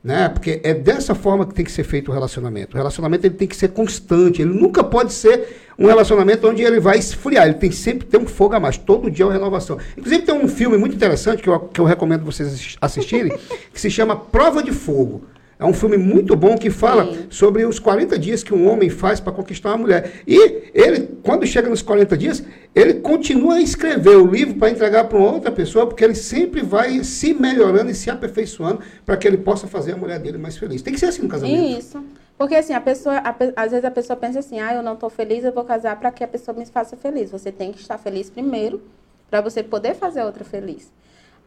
né? 0.06 0.28
Porque 0.28 0.60
é 0.62 0.72
dessa 0.72 1.16
forma 1.16 1.44
que 1.44 1.52
tem 1.52 1.64
que 1.64 1.72
ser 1.72 1.82
feito 1.82 2.12
o 2.12 2.14
relacionamento. 2.14 2.74
O 2.74 2.76
relacionamento 2.76 3.26
ele 3.26 3.34
tem 3.34 3.48
que 3.48 3.56
ser 3.56 3.70
constante. 3.70 4.40
Ele 4.40 4.54
nunca 4.54 4.84
pode 4.84 5.12
ser 5.12 5.66
um 5.76 5.86
relacionamento 5.86 6.48
onde 6.48 6.62
ele 6.62 6.78
vai 6.78 6.96
esfriar. 6.96 7.44
Ele 7.46 7.54
tem 7.54 7.68
que 7.68 7.74
sempre 7.74 8.06
ter 8.06 8.16
um 8.16 8.24
fogo 8.24 8.54
a 8.54 8.60
mais. 8.60 8.78
Todo 8.78 9.10
dia 9.10 9.24
é 9.24 9.26
uma 9.26 9.32
renovação. 9.32 9.78
Inclusive 9.96 10.22
tem 10.22 10.32
um 10.32 10.46
filme 10.46 10.78
muito 10.78 10.94
interessante 10.94 11.42
que 11.42 11.48
eu, 11.48 11.58
que 11.58 11.80
eu 11.80 11.84
recomendo 11.84 12.24
vocês 12.24 12.48
assis- 12.52 12.76
assistirem, 12.80 13.36
que 13.74 13.80
se 13.80 13.90
chama 13.90 14.14
Prova 14.14 14.62
de 14.62 14.70
Fogo. 14.70 15.24
É 15.58 15.64
um 15.64 15.72
filme 15.72 15.96
muito 15.96 16.36
bom 16.36 16.56
que 16.58 16.68
fala 16.68 17.06
Sim. 17.06 17.26
sobre 17.30 17.64
os 17.64 17.78
40 17.78 18.18
dias 18.18 18.42
que 18.42 18.52
um 18.52 18.68
homem 18.68 18.90
faz 18.90 19.20
para 19.20 19.32
conquistar 19.32 19.70
uma 19.70 19.78
mulher. 19.78 20.22
E 20.26 20.70
ele, 20.74 21.08
quando 21.22 21.46
chega 21.46 21.70
nos 21.70 21.80
40 21.80 22.16
dias, 22.16 22.44
ele 22.74 22.94
continua 22.94 23.54
a 23.54 23.60
escrever 23.62 24.16
o 24.16 24.26
livro 24.26 24.56
para 24.56 24.68
entregar 24.68 25.04
para 25.04 25.16
uma 25.16 25.32
outra 25.32 25.50
pessoa, 25.50 25.86
porque 25.86 26.04
ele 26.04 26.14
sempre 26.14 26.60
vai 26.60 27.02
se 27.02 27.32
melhorando 27.32 27.90
e 27.90 27.94
se 27.94 28.10
aperfeiçoando 28.10 28.80
para 29.06 29.16
que 29.16 29.26
ele 29.26 29.38
possa 29.38 29.66
fazer 29.66 29.92
a 29.92 29.96
mulher 29.96 30.18
dele 30.18 30.36
mais 30.36 30.58
feliz. 30.58 30.82
Tem 30.82 30.92
que 30.92 31.00
ser 31.00 31.06
assim 31.06 31.22
no 31.22 31.28
casamento. 31.28 31.78
Isso. 31.78 32.04
Porque 32.36 32.54
assim, 32.54 32.74
a 32.74 32.80
pessoa, 32.80 33.16
a 33.16 33.34
às 33.56 33.70
vezes 33.70 33.84
a 33.86 33.90
pessoa 33.90 34.14
pensa 34.14 34.40
assim, 34.40 34.60
ah, 34.60 34.74
eu 34.74 34.82
não 34.82 34.92
estou 34.92 35.08
feliz, 35.08 35.42
eu 35.42 35.52
vou 35.52 35.64
casar 35.64 35.98
para 35.98 36.10
que 36.10 36.22
a 36.22 36.28
pessoa 36.28 36.54
me 36.54 36.66
faça 36.66 36.98
feliz. 36.98 37.30
Você 37.30 37.50
tem 37.50 37.72
que 37.72 37.80
estar 37.80 37.96
feliz 37.96 38.28
primeiro 38.28 38.82
para 39.30 39.40
você 39.40 39.62
poder 39.62 39.94
fazer 39.94 40.20
a 40.20 40.26
outra 40.26 40.44
feliz. 40.44 40.92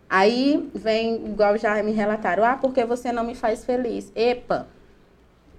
Aí 0.10 0.70
vem, 0.74 1.28
igual 1.28 1.56
já 1.58 1.82
me 1.84 1.92
relataram, 1.92 2.44
ah, 2.44 2.58
porque 2.60 2.84
você 2.84 3.12
não 3.12 3.24
me 3.24 3.36
faz 3.36 3.64
feliz. 3.64 4.12
Epa, 4.16 4.68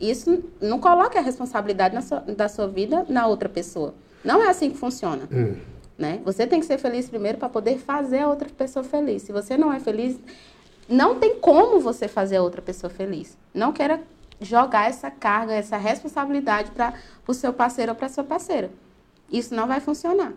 isso 0.01 0.43
não 0.61 0.81
coloque 0.81 1.17
a 1.17 1.21
responsabilidade 1.21 2.03
sua- 2.05 2.21
da 2.21 2.49
sua 2.49 2.67
vida 2.67 3.07
na 3.09 3.27
outra 3.27 3.49
pessoa. 3.49 3.95
Não 4.25 4.43
é 4.43 4.49
assim 4.49 4.71
que 4.71 4.77
funciona. 4.77 5.29
Hum. 5.31 5.57
Né? 5.97 6.21
Você 6.25 6.47
tem 6.47 6.59
que 6.61 6.67
ser 6.67 6.79
feliz 6.79 7.09
primeiro 7.09 7.39
para 7.39 7.49
poder 7.49 7.79
fazer 7.79 8.21
a 8.21 8.29
outra 8.29 8.49
pessoa 8.49 8.83
feliz. 8.83 9.23
Se 9.23 9.33
você 9.33 9.57
não 9.57 9.73
é 9.73 9.79
feliz, 9.79 10.19
não 10.89 11.19
tem 11.19 11.37
como 11.39 11.79
você 11.79 12.09
fazer 12.09 12.37
a 12.37 12.43
outra 12.43 12.63
pessoa 12.63 12.91
feliz. 12.91 13.37
Não 13.55 13.71
queira 13.73 14.01
jogar 14.41 14.89
essa 14.89 15.11
carga, 15.11 15.53
essa 15.53 15.77
responsabilidade 15.77 16.71
para 16.71 16.95
o 17.27 17.35
seu 17.35 17.53
parceiro 17.53 17.93
ou 17.93 17.97
para 17.97 18.09
sua 18.09 18.25
parceira. 18.25 18.71
Isso 19.31 19.55
não 19.55 19.67
vai 19.69 19.79
funcionar. 19.81 20.33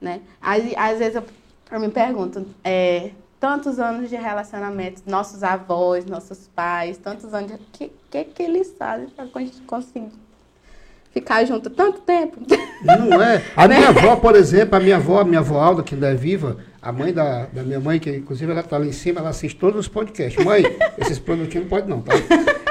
Né? 0.00 0.20
Às, 0.40 0.62
às 0.76 0.98
vezes 0.98 1.14
eu, 1.16 1.24
eu 1.70 1.80
me 1.80 1.88
pergunto, 1.88 2.46
é, 2.62 3.12
tantos 3.42 3.80
anos 3.80 4.08
de 4.08 4.14
relacionamento, 4.14 5.02
nossos 5.04 5.42
avós, 5.42 6.06
nossos 6.06 6.48
pais, 6.54 6.96
tantos 6.96 7.34
anos 7.34 7.48
de. 7.50 7.54
O 7.56 7.60
que, 7.72 7.90
que, 8.08 8.22
que 8.22 8.42
eles 8.44 8.72
fazem 8.78 9.08
para 9.08 9.26
conseguir 9.66 10.12
ficar 11.12 11.44
junto 11.44 11.68
tanto 11.68 12.02
tempo? 12.02 12.38
Não 12.84 13.20
é? 13.20 13.42
A 13.56 13.66
minha 13.66 13.88
avó, 13.88 14.14
por 14.14 14.36
exemplo, 14.36 14.76
a 14.76 14.80
minha 14.80 14.94
avó, 14.94 15.18
a 15.20 15.24
minha 15.24 15.40
avó 15.40 15.58
Alda, 15.60 15.82
que 15.82 15.92
ainda 15.96 16.10
é 16.10 16.14
viva, 16.14 16.58
a 16.80 16.92
mãe 16.92 17.12
da, 17.12 17.46
da 17.46 17.64
minha 17.64 17.80
mãe, 17.80 17.98
que 17.98 18.10
inclusive 18.14 18.52
ela 18.52 18.60
está 18.60 18.78
lá 18.78 18.86
em 18.86 18.92
cima, 18.92 19.18
ela 19.18 19.30
assiste 19.30 19.58
todos 19.58 19.80
os 19.80 19.88
podcasts. 19.88 20.42
Mãe, 20.44 20.62
esses 20.98 21.18
produtinhos 21.18 21.64
não 21.64 21.68
pode 21.68 21.88
não, 21.90 22.00
tá? 22.00 22.14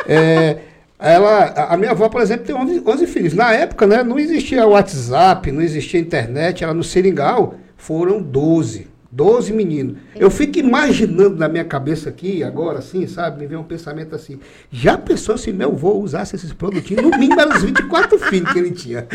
É, 0.07 0.57
ela, 0.97 1.47
a- 1.47 1.73
a 1.73 1.77
minha 1.77 1.91
avó, 1.91 2.07
por 2.07 2.21
exemplo, 2.21 2.45
tem 2.45 2.55
11, 2.55 2.81
11 2.85 3.07
filhos. 3.07 3.33
Na 3.33 3.51
época, 3.53 3.85
né, 3.85 4.03
não 4.03 4.17
existia 4.17 4.65
WhatsApp, 4.65 5.51
não 5.51 5.61
existia 5.61 5.99
internet, 5.99 6.63
ela 6.63 6.73
no 6.73 6.83
Seringal 6.83 7.55
foram 7.75 8.21
12. 8.21 8.87
12 9.11 9.51
meninos. 9.51 9.97
Eu 10.15 10.31
fico 10.31 10.57
imaginando 10.59 11.35
na 11.35 11.49
minha 11.49 11.65
cabeça 11.65 12.07
aqui, 12.09 12.43
agora, 12.43 12.79
assim, 12.79 13.05
sabe? 13.07 13.39
Me 13.41 13.47
vem 13.47 13.57
um 13.57 13.63
pensamento 13.63 14.15
assim. 14.15 14.39
Já 14.71 14.97
pensou 14.97 15.37
se 15.37 15.51
meu 15.51 15.71
avô 15.71 15.93
usasse 15.95 16.35
esses 16.35 16.53
produtinhos? 16.53 17.03
No 17.03 17.09
mínimo 17.17 17.39
eram 17.39 17.55
os 17.55 17.61
24 17.63 18.17
filhos 18.19 18.51
que 18.53 18.59
ele 18.59 18.71
tinha. 18.71 19.05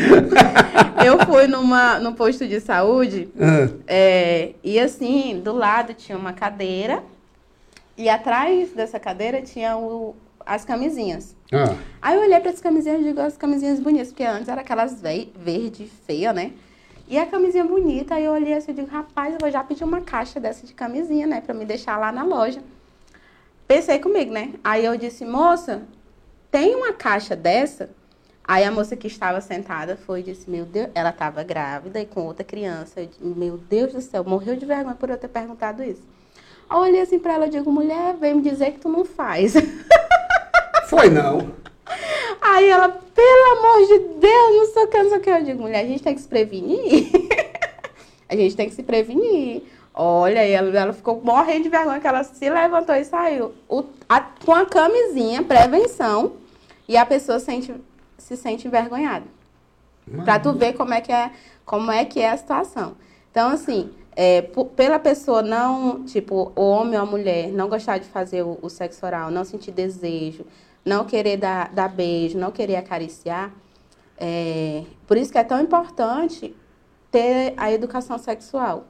Eu 1.03 1.25
fui 1.25 1.47
numa, 1.47 1.99
num 1.99 2.13
posto 2.13 2.47
de 2.47 2.59
saúde 2.59 3.27
Ah. 3.39 3.69
é, 3.87 4.51
e 4.63 4.79
assim, 4.79 5.41
do 5.43 5.53
lado 5.53 5.93
tinha 5.93 6.17
uma 6.17 6.33
cadeira 6.33 7.01
e 7.97 8.07
atrás 8.09 8.69
dessa 8.75 8.99
cadeira 8.99 9.41
tinha 9.41 9.77
o- 9.77 10.15
as 10.45 10.63
camisinhas. 10.63 11.35
Ah. 11.51 11.75
Aí 12.01 12.15
eu 12.15 12.21
olhei 12.21 12.39
para 12.39 12.51
as 12.51 12.59
camisinhas 12.61 13.01
e 13.01 13.03
digo, 13.05 13.19
as 13.19 13.35
camisinhas 13.35 13.79
bonitas, 13.79 14.09
porque 14.09 14.23
antes 14.23 14.47
era 14.47 14.61
aquelas 14.61 15.01
ve 15.01 15.29
verde 15.43 15.89
feia, 16.05 16.31
né? 16.33 16.51
E 17.07 17.17
a 17.17 17.25
camisinha 17.25 17.63
bonita, 17.63 18.15
aí 18.15 18.25
eu 18.25 18.33
olhei 18.33 18.53
assim 18.53 18.71
e 18.71 18.75
digo, 18.75 18.87
rapaz, 18.87 19.33
eu 19.33 19.39
vou 19.39 19.49
já 19.49 19.63
pedir 19.63 19.85
uma 19.85 20.01
caixa 20.01 20.41
dessa 20.41 20.65
de 20.65 20.73
camisinha, 20.73 21.25
né? 21.25 21.39
Pra 21.39 21.53
me 21.53 21.63
deixar 21.63 21.97
lá 21.97 22.11
na 22.11 22.23
loja. 22.23 22.61
Pensei 23.65 23.99
comigo, 23.99 24.31
né? 24.31 24.53
Aí 24.61 24.83
eu 24.83 24.97
disse, 24.97 25.25
moça, 25.25 25.83
tem 26.51 26.75
uma 26.75 26.91
caixa 26.91 27.33
dessa? 27.33 27.89
Aí 28.43 28.63
a 28.63 28.71
moça 28.71 28.95
que 28.95 29.07
estava 29.07 29.39
sentada 29.39 29.95
foi 29.95 30.19
e 30.19 30.23
disse, 30.23 30.49
meu 30.49 30.65
Deus, 30.65 30.89
ela 30.93 31.09
estava 31.09 31.43
grávida 31.43 32.01
e 32.01 32.05
com 32.05 32.25
outra 32.25 32.43
criança. 32.43 33.05
Disse, 33.05 33.23
meu 33.23 33.57
Deus 33.57 33.93
do 33.93 34.01
céu, 34.01 34.23
morreu 34.25 34.57
de 34.57 34.65
vergonha 34.65 34.95
por 34.95 35.09
eu 35.09 35.17
ter 35.17 35.29
perguntado 35.29 35.83
isso. 35.83 36.03
Aí 36.69 36.77
eu 36.77 36.81
olhei 36.81 37.01
assim 37.01 37.19
pra 37.19 37.33
ela 37.33 37.47
e 37.47 37.49
digo, 37.49 37.71
mulher, 37.71 38.15
vem 38.15 38.35
me 38.35 38.41
dizer 38.41 38.71
que 38.71 38.79
tu 38.79 38.89
não 38.89 39.05
faz. 39.05 39.53
Foi 40.87 41.09
não. 41.09 41.51
Aí 42.41 42.69
ela, 42.69 42.89
pelo 42.89 43.57
amor 43.57 43.87
de 43.87 43.99
Deus, 44.19 44.55
não 44.55 44.65
sei 44.73 44.83
o 44.83 44.87
que, 44.87 45.03
não 45.03 45.09
sei 45.09 45.17
o 45.17 45.21
que. 45.21 45.29
Eu 45.29 45.43
digo, 45.43 45.61
mulher, 45.61 45.83
a 45.83 45.87
gente 45.87 46.03
tem 46.03 46.15
que 46.15 46.21
se 46.21 46.27
prevenir. 46.27 47.09
A 48.29 48.35
gente 48.35 48.57
tem 48.57 48.67
que 48.67 48.75
se 48.75 48.83
prevenir. 48.83 49.63
Olha, 49.93 50.45
e 50.45 50.51
ela, 50.51 50.77
ela 50.77 50.91
ficou 50.91 51.21
morrendo 51.23 51.63
de 51.63 51.69
vergonha 51.69 51.99
que 51.99 52.07
ela 52.07 52.23
se 52.25 52.49
levantou 52.49 52.93
e 52.93 53.05
saiu. 53.05 53.53
O, 53.69 53.85
a, 54.07 54.19
com 54.19 54.53
a 54.53 54.65
camisinha, 54.65 55.41
prevenção, 55.41 56.33
e 56.87 56.95
a 56.97 57.05
pessoa 57.05 57.39
sente, 57.39 57.73
se 58.17 58.35
sente 58.35 58.67
envergonhada. 58.67 59.25
Pra 60.23 60.39
tu 60.39 60.53
ver 60.53 60.73
como 60.73 60.93
é 60.93 61.01
que 61.01 61.11
é, 61.11 61.31
como 61.65 61.91
é 61.91 62.05
que 62.05 62.19
é 62.19 62.29
a 62.29 62.37
situação. 62.37 62.95
Então, 63.31 63.49
assim, 63.49 63.89
é, 64.15 64.41
pela 64.75 64.99
pessoa 64.99 65.41
não, 65.41 66.03
tipo, 66.05 66.51
o 66.55 66.61
homem 66.61 66.95
ou 66.95 67.03
a 67.03 67.05
mulher 67.05 67.49
não 67.49 67.67
gostar 67.67 67.97
de 67.97 68.07
fazer 68.07 68.41
o, 68.41 68.57
o 68.61 68.69
sexo 68.69 69.05
oral, 69.05 69.29
não 69.29 69.43
sentir 69.43 69.71
desejo, 69.71 70.45
não 70.85 71.05
querer 71.05 71.37
dar, 71.37 71.69
dar 71.73 71.89
beijo, 71.89 72.37
não 72.37 72.51
querer 72.51 72.77
acariciar, 72.77 73.51
é, 74.17 74.83
por 75.05 75.15
isso 75.15 75.31
que 75.31 75.37
é 75.37 75.43
tão 75.43 75.61
importante 75.61 76.55
ter 77.11 77.53
a 77.55 77.71
educação 77.71 78.17
sexual. 78.17 78.85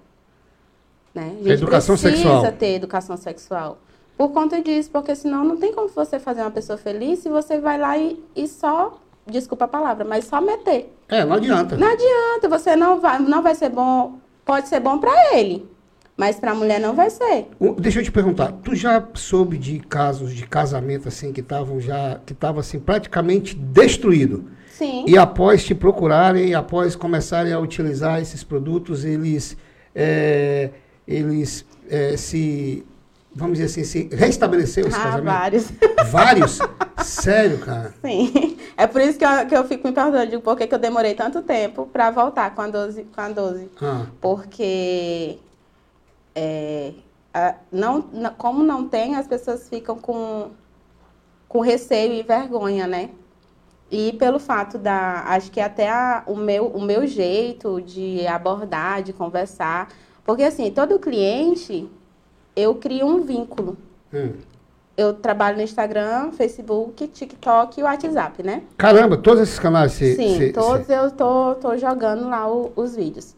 Né? 1.13 1.31
A 1.33 1.43
gente 1.43 1.49
educação 1.49 1.95
precisa 1.95 2.23
sexual. 2.23 2.51
ter 2.53 2.75
educação 2.75 3.17
sexual. 3.17 3.77
Por 4.17 4.31
conta 4.31 4.61
disso, 4.61 4.89
porque 4.91 5.15
senão 5.15 5.43
não 5.43 5.57
tem 5.57 5.73
como 5.73 5.87
você 5.89 6.17
fazer 6.17 6.41
uma 6.41 6.51
pessoa 6.51 6.77
feliz 6.77 7.19
se 7.19 7.29
você 7.29 7.59
vai 7.59 7.77
lá 7.77 7.97
e, 7.97 8.23
e 8.35 8.47
só, 8.47 8.99
desculpa 9.27 9.65
a 9.65 9.67
palavra, 9.67 10.05
mas 10.05 10.25
só 10.25 10.41
meter. 10.41 10.95
É, 11.07 11.23
não 11.23 11.35
adianta. 11.35 11.77
Não 11.77 11.87
adianta, 11.87 12.49
você 12.49 12.75
não 12.75 12.99
vai, 12.99 13.19
não 13.19 13.43
vai 13.43 13.53
ser 13.53 13.69
bom, 13.69 14.17
pode 14.43 14.67
ser 14.69 14.79
bom 14.79 14.97
para 14.97 15.35
ele, 15.35 15.69
mas 16.17 16.39
para 16.39 16.51
a 16.51 16.55
mulher 16.55 16.79
não 16.79 16.95
vai 16.95 17.11
ser. 17.11 17.47
Deixa 17.79 17.99
eu 17.99 18.03
te 18.03 18.11
perguntar, 18.11 18.51
tu 18.63 18.75
já 18.75 19.07
soube 19.13 19.55
de 19.55 19.79
casos 19.79 20.33
de 20.33 20.47
casamento 20.47 21.07
assim 21.07 21.31
que 21.31 21.41
estavam 21.41 21.79
já 21.79 22.19
que 22.25 22.33
tava 22.33 22.59
assim 22.59 22.79
praticamente 22.79 23.55
destruído? 23.55 24.45
Sim. 24.71 25.05
E 25.07 25.17
após 25.17 25.63
te 25.63 25.75
procurarem, 25.75 26.55
após 26.55 26.95
começarem 26.95 27.53
a 27.53 27.59
utilizar 27.59 28.19
esses 28.19 28.43
produtos, 28.43 29.05
eles 29.05 29.55
é, 29.93 30.71
eles 31.07 31.65
é, 31.89 32.17
se, 32.17 32.85
vamos 33.33 33.57
dizer 33.57 33.65
assim, 33.65 33.83
se 33.83 34.15
restabeleceu 34.15 34.87
esse 34.87 34.97
ah, 34.97 35.03
casamento? 35.03 35.33
vários. 35.33 35.71
Vários? 36.11 36.59
Sério, 37.03 37.59
cara? 37.59 37.93
Sim. 38.03 38.57
É 38.75 38.87
por 38.87 39.01
isso 39.01 39.17
que 39.17 39.25
eu, 39.25 39.47
que 39.47 39.55
eu 39.55 39.63
fico 39.65 39.87
me 39.87 39.93
perguntando, 39.93 40.29
digo, 40.29 40.41
por 40.41 40.55
que, 40.55 40.67
que 40.67 40.73
eu 40.73 40.79
demorei 40.79 41.13
tanto 41.15 41.41
tempo 41.41 41.87
para 41.91 42.11
voltar 42.11 42.53
com 42.55 42.61
a 42.61 42.67
12. 42.67 43.03
Com 43.13 43.21
a 43.21 43.29
12. 43.29 43.69
Ah. 43.81 44.05
Porque 44.21 45.37
é, 46.39 46.91
a, 47.33 47.55
não, 47.71 48.03
como 48.37 48.63
não 48.63 48.87
tem, 48.87 49.15
as 49.15 49.27
pessoas 49.27 49.67
ficam 49.67 49.97
com, 49.97 50.51
com 51.47 51.61
receio 51.61 52.13
e 52.13 52.21
vergonha, 52.21 52.85
né? 52.85 53.09
E 53.89 54.13
pelo 54.13 54.37
fato 54.37 54.77
da. 54.77 55.23
Acho 55.27 55.49
que 55.49 55.59
até 55.59 55.89
a, 55.89 56.23
o, 56.27 56.35
meu, 56.35 56.67
o 56.67 56.81
meu 56.81 57.07
jeito 57.07 57.81
de 57.81 58.27
abordar, 58.27 59.01
de 59.01 59.13
conversar. 59.13 59.87
Porque, 60.23 60.43
assim, 60.43 60.69
todo 60.69 60.99
cliente, 60.99 61.89
eu 62.55 62.75
crio 62.75 63.07
um 63.07 63.21
vínculo. 63.21 63.77
Hum. 64.13 64.33
Eu 64.95 65.13
trabalho 65.13 65.57
no 65.57 65.63
Instagram, 65.63 66.31
Facebook, 66.33 67.07
TikTok 67.07 67.79
e 67.79 67.83
WhatsApp, 67.83 68.43
né? 68.43 68.63
Caramba, 68.77 69.17
todos 69.17 69.41
esses 69.41 69.57
canais 69.57 69.93
se. 69.93 70.15
Sim, 70.15 70.51
todos 70.51 70.89
eu 70.89 71.09
tô, 71.11 71.55
tô 71.55 71.77
jogando 71.77 72.27
lá 72.29 72.47
o, 72.51 72.73
os 72.75 72.95
vídeos. 72.95 73.36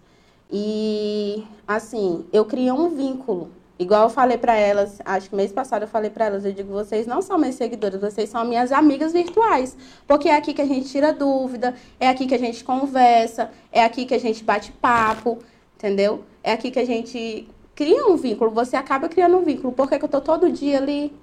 E, 0.52 1.46
assim, 1.68 2.26
eu 2.34 2.46
crio 2.46 2.74
um 2.74 2.90
vínculo. 2.90 3.52
Igual 3.78 4.04
eu 4.04 4.10
falei 4.10 4.38
para 4.38 4.56
elas, 4.56 5.00
acho 5.06 5.30
que 5.30 5.36
mês 5.36 5.54
passado 5.54 5.84
eu 5.84 5.88
falei 5.88 6.10
para 6.10 6.26
elas, 6.26 6.44
eu 6.44 6.52
digo, 6.52 6.74
vocês 6.74 7.08
não 7.08 7.22
são 7.22 7.38
minhas 7.38 7.56
seguidoras, 7.56 8.02
vocês 8.02 8.30
são 8.30 8.44
minhas 8.44 8.74
amigas 8.74 9.14
virtuais. 9.14 9.78
Porque 10.06 10.28
é 10.28 10.36
aqui 10.36 10.54
que 10.54 10.62
a 10.62 10.66
gente 10.66 10.90
tira 10.90 11.14
dúvida, 11.14 11.74
é 11.98 12.10
aqui 12.10 12.28
que 12.28 12.36
a 12.36 12.40
gente 12.40 12.62
conversa, 12.62 13.52
é 13.72 13.82
aqui 13.82 14.06
que 14.06 14.14
a 14.14 14.20
gente 14.20 14.44
bate 14.44 14.74
papo, 14.74 15.40
entendeu? 15.78 16.26
É 16.44 16.52
aqui 16.52 16.72
que 16.72 16.80
a 16.80 16.86
gente 16.86 17.48
cria 17.74 18.06
um 18.06 18.18
vínculo, 18.18 18.52
você 18.52 18.76
acaba 18.76 19.08
criando 19.08 19.38
um 19.38 19.44
vínculo. 19.46 19.72
Por 19.72 19.88
que, 19.88 19.98
que 19.98 20.04
eu 20.04 20.10
tô 20.10 20.20
todo 20.20 20.52
dia 20.52 20.78
ali? 20.78 21.14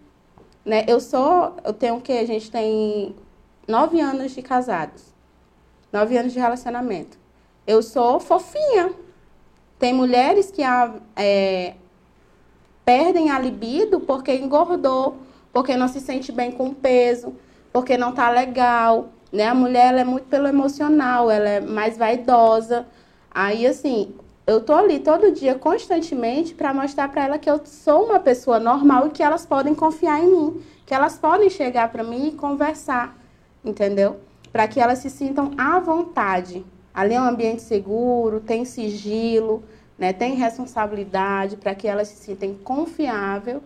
Né? 0.65 0.87
Eu 0.89 0.99
sou, 0.99 1.57
eu 1.63 1.75
tenho 1.75 1.97
o 1.97 2.01
quê? 2.01 2.13
A 2.15 2.27
gente 2.27 2.51
tem 2.51 3.15
nove 3.69 4.01
anos 4.01 4.35
de 4.35 4.41
casados, 4.41 5.03
nove 5.93 6.17
anos 6.17 6.33
de 6.33 6.39
relacionamento. 6.39 7.19
Eu 7.67 7.83
sou 7.83 8.19
fofinha. 8.19 8.95
Tem 9.79 9.93
mulheres 9.93 10.51
que 10.51 10.63
é, 11.15 11.75
perdem 12.85 13.31
a 13.31 13.39
libido 13.39 14.01
porque 14.01 14.35
engordou, 14.35 15.17
porque 15.53 15.77
não 15.77 15.89
se 15.89 16.01
sente 16.01 16.33
bem 16.33 16.51
com 16.51 16.69
o 16.69 16.75
peso, 16.75 17.35
porque 17.73 17.99
não 17.99 18.13
tá 18.13 18.31
legal, 18.31 19.09
né? 19.31 19.49
A 19.49 19.55
mulher 19.55 19.95
é 19.95 20.05
muito 20.05 20.29
pelo 20.29 20.47
emocional, 20.47 21.31
ela 21.31 21.49
é 21.49 21.61
mais 21.61 21.99
vaidosa. 21.99 22.87
Aí 23.31 23.67
assim, 23.67 24.15
eu 24.47 24.63
tô 24.63 24.73
ali 24.73 24.99
todo 24.99 25.33
dia 25.33 25.57
constantemente 25.57 26.55
para 26.55 26.73
mostrar 26.73 27.09
para 27.11 27.25
ela 27.25 27.39
que 27.39 27.51
eu 27.51 27.61
sou 27.67 28.05
uma 28.05 28.21
pessoa 28.21 28.59
normal 28.59 29.09
e 29.09 29.11
que 29.11 29.23
elas 29.23 29.45
podem 29.45 29.75
confiar 29.75 30.23
em 30.23 30.31
mim, 30.31 30.63
que 30.87 30.95
elas 30.95 31.19
podem 31.19 31.51
chegar 31.51 31.91
para 31.91 32.03
mim 32.03 32.29
e 32.29 32.33
conversar, 32.33 33.15
entendeu? 33.65 34.21
Para 34.53 34.67
que 34.69 34.81
elas 34.81 35.01
se 35.01 35.11
sintam 35.11 35.51
à 35.59 35.79
vontade. 35.81 36.65
Ali 36.97 37.13
é 37.13 37.21
um 37.21 37.27
ambiente 37.27 37.61
seguro, 37.61 38.41
tem 38.41 38.65
sigilo, 38.65 39.63
né, 39.99 40.15
tem 40.15 40.35
responsabilidade 40.35 41.59
para 41.59 41.75
que 41.75 41.87
elas 41.87 42.09
se 42.09 42.17
sintam 42.17 42.55
confiável 42.55 43.63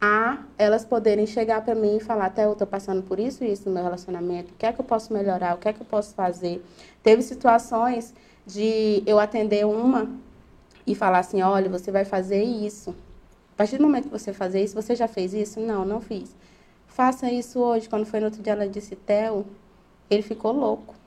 a 0.00 0.38
elas 0.58 0.84
poderem 0.84 1.24
chegar 1.24 1.64
para 1.64 1.76
mim 1.76 1.98
e 1.98 2.00
falar, 2.00 2.26
até 2.26 2.44
eu 2.44 2.54
estou 2.54 2.66
passando 2.66 3.00
por 3.04 3.20
isso 3.20 3.44
e 3.44 3.52
isso 3.52 3.68
no 3.68 3.72
meu 3.72 3.84
relacionamento, 3.84 4.52
o 4.52 4.56
que 4.56 4.66
é 4.66 4.72
que 4.72 4.80
eu 4.80 4.84
posso 4.84 5.12
melhorar, 5.12 5.54
o 5.54 5.58
que 5.58 5.68
é 5.68 5.72
que 5.72 5.80
eu 5.80 5.86
posso 5.86 6.12
fazer. 6.12 6.60
Teve 7.04 7.22
situações 7.22 8.12
de 8.44 9.04
eu 9.06 9.20
atender 9.20 9.64
uma 9.64 10.10
e 10.84 10.92
falar 10.96 11.20
assim, 11.20 11.40
olha, 11.40 11.70
você 11.70 11.92
vai 11.92 12.04
fazer 12.04 12.42
isso. 12.42 12.90
A 13.54 13.58
partir 13.58 13.78
do 13.78 13.84
momento 13.84 14.06
que 14.06 14.18
você 14.18 14.32
fazer 14.32 14.60
isso, 14.60 14.74
você 14.74 14.96
já 14.96 15.06
fez 15.06 15.32
isso? 15.32 15.60
Não, 15.60 15.84
não 15.84 16.00
fiz. 16.00 16.34
Faça 16.88 17.30
isso 17.30 17.60
hoje. 17.60 17.88
Quando 17.88 18.04
foi 18.04 18.18
no 18.18 18.26
outro 18.26 18.42
dia, 18.42 18.54
ela 18.54 18.68
disse, 18.68 18.96
Theo, 18.96 19.46
ele 20.10 20.22
ficou 20.22 20.50
louco. 20.50 21.00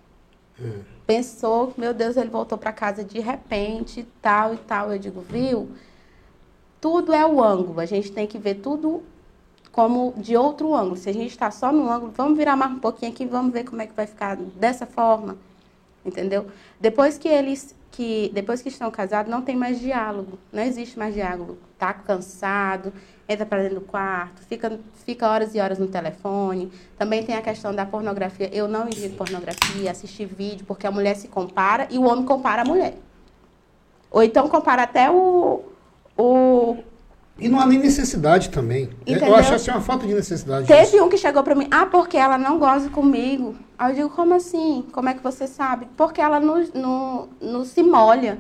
Pensou, 1.06 1.74
meu 1.78 1.94
Deus, 1.94 2.18
ele 2.18 2.30
voltou 2.30 2.58
para 2.58 2.72
casa 2.72 3.04
de 3.04 3.20
repente, 3.20 4.08
tal 4.22 4.54
e 4.54 4.58
tal. 4.58 4.92
Eu 4.92 5.00
digo, 5.00 5.22
viu? 5.22 5.70
Tudo 6.82 7.14
é 7.14 7.26
o 7.26 7.44
ângulo. 7.44 7.80
A 7.80 7.86
gente 7.86 8.12
tem 8.12 8.26
que 8.26 8.38
ver 8.38 8.56
tudo 8.56 9.04
como 9.72 10.14
de 10.18 10.38
outro 10.38 10.74
ângulo. 10.74 10.96
Se 10.96 11.10
a 11.10 11.14
gente 11.14 11.32
está 11.32 11.52
só 11.52 11.72
no 11.72 11.92
ângulo, 11.92 12.14
vamos 12.16 12.38
virar 12.38 12.56
mais 12.56 12.72
um 12.72 12.80
pouquinho 12.80 13.12
aqui, 13.12 13.26
vamos 13.26 13.52
ver 13.52 13.66
como 13.66 13.82
é 13.82 13.88
que 13.88 13.94
vai 13.94 14.08
ficar 14.08 14.36
dessa 14.38 14.86
forma. 14.86 15.38
Entendeu? 16.06 16.48
Depois 16.80 17.18
que 17.18 17.28
eles 17.28 17.76
que 17.96 18.30
depois 18.34 18.62
que 18.62 18.68
estão 18.68 18.92
casados 18.92 19.32
não 19.32 19.42
tem 19.42 19.56
mais 19.56 19.80
diálogo, 19.80 20.38
não 20.52 20.62
existe 20.62 21.00
mais 21.00 21.14
diálogo. 21.14 21.58
Tá 21.78 21.94
cansado, 21.94 22.92
entra 23.28 23.46
para 23.46 23.62
dentro 23.62 23.80
do 23.80 23.86
quarto, 23.86 24.42
fica, 24.42 24.78
fica 25.06 25.30
horas 25.30 25.56
e 25.56 25.60
horas 25.60 25.80
no 25.80 25.88
telefone. 25.88 26.70
Também 26.98 27.24
tem 27.24 27.36
a 27.36 27.42
questão 27.42 27.74
da 27.74 27.86
pornografia. 27.86 28.50
Eu 28.54 28.68
não 28.68 28.88
indico 28.88 29.16
pornografia, 29.16 29.90
assistir 29.90 30.26
vídeo, 30.26 30.66
porque 30.66 30.86
a 30.86 30.92
mulher 30.92 31.16
se 31.16 31.30
compara 31.30 31.88
e 31.90 31.98
o 31.98 32.04
homem 32.04 32.26
compara 32.26 32.64
a 32.64 32.66
mulher. 32.66 32.96
Ou 34.12 34.22
então 34.22 34.50
compara 34.50 34.84
até 34.84 35.10
o. 35.10 35.64
o 36.18 36.78
e 37.38 37.50
não 37.50 37.60
há 37.60 37.66
nem 37.66 37.80
necessidade 37.80 38.50
também. 38.50 38.90
Entendeu? 39.02 39.28
Eu 39.28 39.36
acho 39.36 39.54
assim 39.54 39.72
uma 39.72 39.82
falta 39.82 40.08
de 40.08 40.14
necessidade. 40.14 40.68
Teve 40.68 40.92
disso. 40.92 41.04
um 41.04 41.10
que 41.10 41.18
chegou 41.18 41.44
para 41.44 41.54
mim, 41.54 41.68
ah, 41.70 41.86
porque 41.86 42.16
ela 42.18 42.38
não 42.38 42.58
goza 42.58 42.90
comigo. 42.90 43.56
Aí 43.78 43.92
eu 43.92 43.96
digo, 43.96 44.10
como 44.10 44.34
assim? 44.34 44.86
Como 44.94 45.10
é 45.10 45.14
que 45.14 45.22
você 45.22 45.46
sabe? 45.46 45.88
Porque 45.98 46.22
ela 46.22 46.40
não, 46.40 46.66
não, 46.74 47.30
não 47.42 47.66
se 47.66 47.84
molha. 47.84 48.40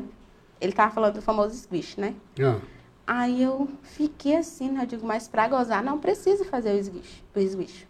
Ele 0.62 0.71
tava 0.71 0.93
falando 0.93 1.15
do 1.15 1.21
famoso 1.21 1.55
squish, 1.55 1.97
né? 1.97 2.13
Ah. 2.39 2.60
Aí 3.05 3.43
eu 3.43 3.67
fiquei 3.84 4.38
assim, 4.38 4.71
né? 4.71 4.84
Eu 4.84 4.88
digo, 4.88 5.05
mas 5.05 5.27
pra 5.27 5.47
gozar 5.47 5.84
não 5.84 5.99
precisa 5.99 6.45
fazer 6.45 6.71
o 6.71 6.79
esguicho. 6.79 7.23
O 7.36 7.39
esguicho. 7.39 7.86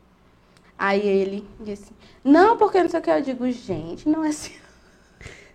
Aí 0.77 1.07
ele 1.07 1.47
disse, 1.59 1.91
não, 2.23 2.57
porque 2.57 2.81
não 2.81 2.89
sei 2.89 2.99
o 2.99 3.03
que. 3.03 3.11
Eu 3.11 3.21
digo, 3.21 3.49
gente, 3.51 4.09
não 4.09 4.25
é 4.25 4.29
assim. 4.29 4.53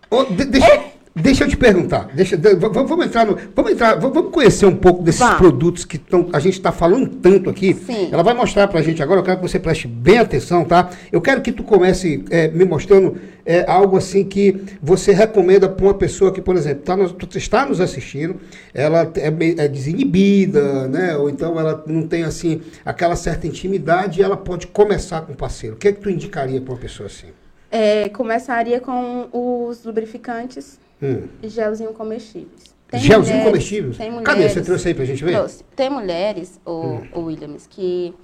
Oh, 0.08 0.24
de, 0.24 0.44
deixa, 0.44 0.92
deixa 1.14 1.44
eu 1.44 1.49
te 1.49 1.57
perguntar. 1.57 2.09
Deixa, 2.14 2.37
de, 2.37 2.55
vamos 2.55 3.07
entrar 3.07 3.27
no. 3.27 3.37
Vamos 3.55 3.73
entrar, 3.73 3.99
vamos 3.99 4.31
conhecer 4.33 4.66
um 4.66 4.77
pouco 4.77 5.03
desses 5.03 5.20
Vá. 5.20 5.35
produtos 5.37 5.85
que 5.85 5.99
tão, 5.99 6.29
a 6.33 6.38
gente 6.38 6.55
está 6.55 6.73
falando 6.73 7.09
tanto 7.09 7.51
aqui. 7.51 7.75
Sim. 7.75 8.09
Ela 8.12 8.23
vai 8.23 8.35
mostrar 8.35 8.68
pra 8.68 8.83
gente 8.83 9.03
agora, 9.03 9.20
eu 9.20 9.25
quero 9.25 9.37
que 9.38 9.42
você 9.42 9.59
preste 9.59 9.88
bem 9.88 10.18
atenção, 10.18 10.64
tá? 10.64 10.90
Eu 11.11 11.20
quero 11.20 11.40
que 11.40 11.53
tu 11.53 11.62
comece 11.62 12.25
é, 12.31 12.49
me 12.49 12.64
mostrando 12.64 13.16
é, 13.44 13.64
algo 13.68 13.96
assim 13.96 14.25
que 14.25 14.62
você 14.83 15.12
recomenda 15.12 15.68
para 15.68 15.85
uma 15.85 15.94
pessoa 15.94 16.33
que, 16.33 16.40
por 16.40 16.57
exemplo, 16.57 16.83
tá 16.83 16.96
nos, 16.96 17.14
está 17.35 17.66
nos 17.66 17.81
assistindo, 17.81 18.37
ela 18.73 19.11
é, 19.16 19.64
é, 19.64 19.68
desinibida, 19.68 20.88
né? 20.88 21.16
Ou 21.16 21.29
então 21.29 21.59
ela 21.59 21.83
não 21.87 22.07
tem 22.07 22.23
assim 22.23 22.61
aquela 22.85 23.16
certa 23.16 23.46
intimidade 23.46 24.20
e 24.20 24.23
ela 24.23 24.37
pode 24.37 24.66
começar 24.68 25.23
com 25.23 25.33
o 25.33 25.37
parceiro. 25.37 25.77
O 25.77 25.79
que 25.79 25.88
é 25.88 25.92
que 25.92 26.01
tu 26.01 26.11
indicaria 26.11 26.61
para 26.61 26.73
uma 26.73 26.81
pessoa 26.81 27.07
assim? 27.07 27.29
É, 27.70 28.09
começaria 28.09 28.81
com 28.81 29.29
os 29.33 29.85
lubrificantes 29.85 30.79
hum. 31.02 31.28
e 31.42 31.48
gelzinho 31.48 31.92
comestíveis. 31.92 32.74
Tem 32.88 33.00
gelzinho 33.00 33.36
mulheres, 33.36 33.52
comestíveis? 33.52 33.96
Tem 33.96 34.10
mulheres, 34.10 34.34
Cadê? 34.34 34.48
Você 34.48 34.62
trouxe 34.62 34.88
aí 34.88 34.94
pra 34.94 35.04
gente 35.04 35.24
ver? 35.24 35.32
Trouxe. 35.32 35.64
Tem 35.76 35.88
mulheres, 35.88 36.60
o, 36.64 36.72
hum. 36.72 37.08
o 37.14 37.20
Williams, 37.20 37.66
que 37.66 38.14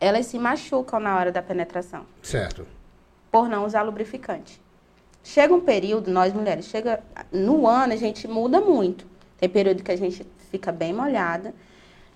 elas 0.00 0.26
se 0.26 0.38
machucam 0.38 1.00
na 1.00 1.16
hora 1.16 1.32
da 1.32 1.42
penetração. 1.42 2.06
Certo 2.22 2.64
por 3.30 3.48
não 3.48 3.64
usar 3.64 3.82
lubrificante. 3.82 4.60
chega 5.22 5.52
um 5.52 5.60
período, 5.60 6.10
nós 6.10 6.32
mulheres, 6.32 6.66
chega 6.66 7.00
no 7.30 7.66
ano 7.66 7.92
a 7.92 7.96
gente 7.96 8.26
muda 8.26 8.60
muito. 8.60 9.06
Tem 9.36 9.48
período 9.48 9.82
que 9.82 9.92
a 9.92 9.96
gente 9.96 10.26
fica 10.50 10.72
bem 10.72 10.92
molhada, 10.92 11.54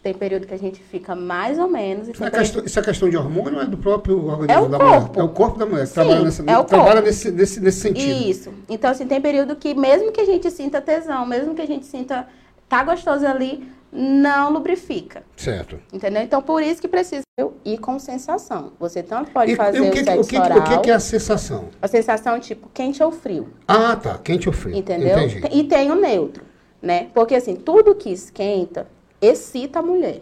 tem 0.03 0.13
período 0.13 0.47
que 0.47 0.55
a 0.55 0.59
gente 0.59 0.81
fica 0.83 1.15
mais 1.15 1.59
ou 1.59 1.69
menos. 1.69 2.09
Isso 2.09 2.25
é, 2.25 2.31
questão, 2.31 2.65
isso 2.65 2.79
é 2.79 2.83
questão 2.83 3.09
de 3.09 3.17
hormônio 3.17 3.55
ou 3.57 3.63
é 3.63 3.67
do 3.67 3.77
próprio 3.79 4.27
organismo 4.27 4.53
É 4.53 4.61
o 4.61 4.69
da 4.69 4.79
corpo. 4.79 5.01
mulher? 5.09 5.21
É 5.21 5.23
o 5.23 5.29
corpo 5.29 5.59
da 5.59 5.67
mulher. 5.67 5.81
que 5.83 5.87
Sim, 5.89 5.95
trabalha 5.95 6.21
nessa, 6.23 6.43
é 6.47 6.59
o 6.59 6.65
trabalha 6.65 7.01
nesse, 7.01 7.31
nesse, 7.31 7.61
nesse 7.61 7.81
sentido. 7.81 8.29
Isso. 8.29 8.53
Então, 8.69 8.91
assim, 8.91 9.07
tem 9.07 9.21
período 9.21 9.55
que 9.55 9.75
mesmo 9.75 10.11
que 10.11 10.21
a 10.21 10.25
gente 10.27 10.51
sinta 10.51 10.81
tesão, 10.81 11.25
mesmo 11.25 11.55
que 11.55 11.63
a 11.63 11.67
gente 11.67 11.87
sinta 11.87 12.27
tá 12.69 12.83
gostoso 12.83 13.25
ali, 13.27 13.65
não 13.93 14.51
lubrifica. 14.53 15.23
Certo. 15.37 15.79
Entendeu? 15.93 16.23
Então, 16.23 16.41
por 16.43 16.63
isso 16.63 16.81
que 16.81 16.89
precisa 16.89 17.23
ir 17.65 17.79
com 17.79 17.99
sensação. 17.99 18.73
Você 18.81 19.03
tanto 19.03 19.31
pode 19.31 19.53
E, 19.53 19.57
fazer 19.57 19.79
e 19.79 19.81
o, 19.83 19.89
o, 19.89 19.91
que, 19.93 19.99
que- 19.99 20.05
sexo 20.05 20.21
o, 20.23 20.27
que, 20.27 20.39
oral, 20.39 20.59
o 20.59 20.63
que, 20.65 20.79
que 20.79 20.91
é 20.91 20.95
a 20.95 20.99
sensação? 21.01 21.67
a 21.81 21.87
sensação 21.87 22.41
tipo 22.41 22.69
quente 22.75 23.03
ou 23.03 23.13
frio. 23.13 23.49
Ah, 23.69 23.95
tá. 23.95 24.19
Quente 24.19 24.49
ou 24.49 24.53
frio. 24.55 24.75
Entendeu? 24.77 25.17
Entendi. 25.19 25.43
E 25.53 25.65
tem 25.65 25.91
o 25.93 25.95
neutro, 25.95 26.43
né? 26.81 27.09
Porque 27.15 27.35
assim, 27.37 27.55
tudo 27.55 27.95
que 27.95 28.11
esquenta 28.11 28.87
excita 29.23 29.79
a 29.79 29.83
mulher. 29.83 30.21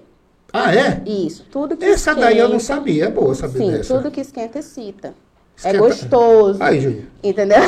Ah, 0.52 0.74
é? 0.74 1.02
Isso, 1.06 1.46
tudo 1.50 1.76
que 1.76 1.84
Essa 1.84 2.10
esquenta. 2.10 2.20
daí 2.28 2.38
eu 2.38 2.48
não 2.48 2.60
sabia. 2.60 3.06
É 3.06 3.10
boa 3.10 3.34
saber 3.34 3.58
Sim, 3.58 3.70
dessa. 3.72 3.96
tudo 3.96 4.10
que 4.10 4.20
esquenta 4.20 4.58
excita. 4.58 5.14
Esquenta- 5.56 5.76
É 5.76 5.78
gostoso. 5.78 6.62
Aí, 6.62 6.80
Júlio. 6.80 7.06
Entendeu? 7.22 7.58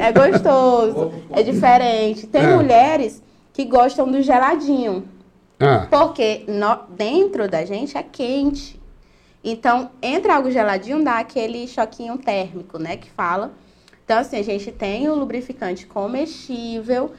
é 0.00 0.12
gostoso. 0.12 1.12
É 1.30 1.42
diferente. 1.42 2.26
Tem 2.26 2.42
É. 2.42 2.54
mulheres 2.56 3.22
que 3.52 3.64
gostam 3.64 4.10
do 4.10 4.20
geladinho. 4.22 5.04
Ah, 5.58 5.86
Porque 5.90 6.44
no- 6.48 6.80
dentro 6.96 7.48
da 7.48 7.64
gente 7.64 7.96
é 7.96 8.02
quente. 8.02 8.80
Então, 9.44 9.90
entra 10.02 10.34
algo 10.36 10.50
geladinho, 10.50 11.02
dá 11.04 11.18
aquele 11.18 11.66
choquinho 11.66 12.18
térmico, 12.18 12.78
né? 12.78 12.96
Que 12.96 13.10
fala. 13.10 13.52
Então, 14.04 14.18
assim, 14.18 14.36
a 14.38 14.42
gente 14.42 14.70
tem 14.72 15.08
o 15.08 15.14
lubrificante 15.14 15.86
comestível, 15.86 17.04
me- 17.04 17.14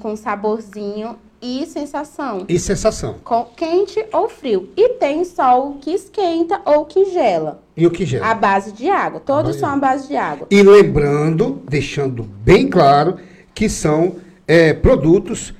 com 0.00 0.16
saborzinho 0.16 1.16
e 1.40 1.66
sensação. 1.66 2.44
e 2.48 2.58
sensação. 2.58 3.16
Com 3.22 3.44
quente 3.56 4.04
ou 4.12 4.28
frio. 4.28 4.70
E 4.76 4.90
tem 4.94 5.24
só 5.24 5.68
o 5.68 5.74
que 5.74 5.90
esquenta 5.90 6.60
ou 6.64 6.84
que 6.84 7.06
gela. 7.06 7.62
E 7.76 7.86
o 7.86 7.90
que 7.90 8.06
gera? 8.06 8.26
A 8.26 8.34
base 8.34 8.72
de 8.72 8.88
água. 8.88 9.20
Todos 9.20 9.56
são 9.56 9.68
a 9.68 9.76
base 9.76 10.08
de 10.08 10.16
água. 10.16 10.46
E 10.50 10.62
lembrando, 10.62 11.62
deixando 11.68 12.22
bem 12.22 12.68
claro, 12.68 13.16
que 13.54 13.68
são 13.68 14.16
é, 14.46 14.72
produtos 14.72 15.54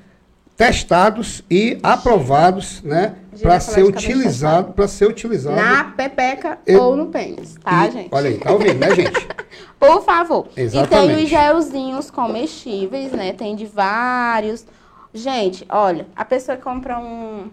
testados 0.57 1.45
e 1.51 1.79
aprovados, 1.83 2.83
né, 2.83 3.15
para 3.43 3.61
ser 3.61 3.85
utilizado, 3.85 4.73
para 4.73 4.89
ser 4.89 5.07
utilizado. 5.09 5.57
Na 5.57 5.85
pepeca 5.85 6.59
Eu- 6.67 6.83
ou 6.83 6.97
no 6.97 7.07
pênis, 7.07 7.55
tá, 7.63 7.87
E- 7.87 7.91
gente? 7.91 8.09
Olha 8.13 8.31
aí, 8.31 8.39
tá 8.39 8.53
ouvindo, 8.53 8.79
né, 8.79 8.95
gente? 8.95 9.27
Por 9.79 10.03
favor. 10.03 10.47
E 10.57 10.61
Exatamente. 10.63 11.15
tem 11.15 11.25
os 11.25 11.31
gelzinhos 11.31 12.11
comestíveis, 12.11 13.13
né? 13.13 13.33
Tem 13.33 13.55
de 13.55 13.67
vários. 13.67 14.65
Gente, 15.13 15.65
olha, 15.69 16.07
a 16.15 16.25
pessoa 16.25 16.57
compra 16.57 16.99
um, 16.99 17.49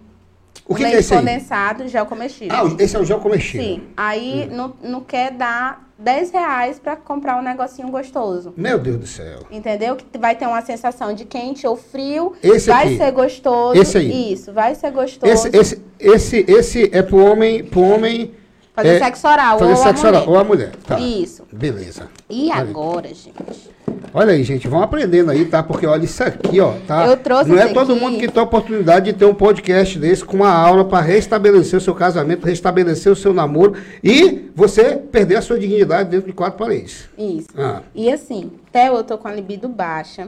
O 0.65 0.73
que, 0.75 0.81
que 0.81 0.83
é 0.83 0.87
leite 0.87 0.99
esse 0.99 1.13
aí? 1.13 1.19
condensado, 1.19 1.87
gel 1.87 2.05
comestível. 2.05 2.55
Ah, 2.57 2.75
esse 2.79 2.95
é 2.95 2.99
o 2.99 3.05
gel 3.05 3.19
comestível. 3.19 3.65
Sim. 3.65 3.83
Aí 3.95 4.49
não, 4.51 4.73
não 4.81 5.01
quer 5.01 5.31
dar 5.31 5.89
10 5.97 6.31
reais 6.31 6.79
pra 6.79 6.95
comprar 6.95 7.37
um 7.37 7.43
negocinho 7.43 7.89
gostoso. 7.89 8.53
Meu 8.57 8.79
Deus 8.79 8.97
do 8.97 9.07
céu. 9.07 9.39
Entendeu? 9.51 9.95
Que 9.95 10.17
vai 10.17 10.35
ter 10.35 10.47
uma 10.47 10.61
sensação 10.61 11.13
de 11.13 11.25
quente 11.25 11.65
ou 11.67 11.75
frio. 11.75 12.33
Esse 12.41 12.69
vai 12.69 12.87
aqui. 12.87 12.97
ser 12.97 13.11
gostoso. 13.11 13.79
Esse 13.79 13.97
aí. 13.97 14.33
Isso, 14.33 14.51
vai 14.51 14.75
ser 14.75 14.91
gostoso. 14.91 15.31
Esse, 15.31 15.49
esse, 15.55 15.81
esse, 15.99 16.45
esse 16.47 16.89
é 16.91 17.01
pro 17.01 17.17
homem, 17.17 17.63
pro 17.63 17.81
homem 17.81 18.33
Fazer 18.75 18.89
é, 18.89 18.99
sexo 18.99 19.27
oral. 19.27 19.59
fazer 19.59 19.71
ou 19.71 19.77
sexo 19.77 20.05
a 20.05 20.09
oral, 20.09 20.21
mulher. 20.25 20.33
ou 20.35 20.39
a 20.39 20.43
mulher. 20.43 20.71
Tá. 20.87 20.99
Isso. 20.99 21.43
Beleza. 21.51 22.07
E 22.29 22.51
agora, 22.51 23.07
gente? 23.09 23.71
Olha 24.15 24.31
aí, 24.33 24.43
gente, 24.43 24.67
vão 24.67 24.81
aprendendo 24.81 25.31
aí, 25.31 25.45
tá? 25.45 25.63
Porque 25.63 25.85
olha 25.87 26.03
isso 26.03 26.23
aqui, 26.23 26.59
ó, 26.59 26.73
tá? 26.87 27.07
Eu 27.07 27.17
trouxe 27.17 27.49
Não 27.49 27.57
é 27.57 27.67
todo 27.73 27.93
aqui. 27.93 28.01
mundo 28.01 28.19
que 28.19 28.27
tem 28.27 28.41
a 28.41 28.45
oportunidade 28.45 29.05
de 29.11 29.13
ter 29.17 29.25
um 29.25 29.33
podcast 29.33 29.97
desse 29.97 30.23
com 30.23 30.37
uma 30.37 30.51
aula 30.51 30.85
para 30.85 31.01
restabelecer 31.01 31.77
o 31.77 31.81
seu 31.81 31.95
casamento, 31.95 32.45
restabelecer 32.45 33.11
o 33.11 33.15
seu 33.15 33.33
namoro 33.33 33.73
e 34.03 34.49
você 34.55 34.95
perder 34.97 35.37
a 35.37 35.41
sua 35.41 35.57
dignidade 35.59 36.09
dentro 36.09 36.27
de 36.27 36.33
quatro 36.33 36.59
paredes. 36.59 37.09
Isso. 37.17 37.47
Ah, 37.57 37.81
E 37.95 38.11
assim, 38.11 38.51
até 38.69 38.89
eu 38.89 39.03
tô 39.03 39.17
com 39.17 39.27
a 39.27 39.33
libido 39.33 39.67
baixa. 39.67 40.27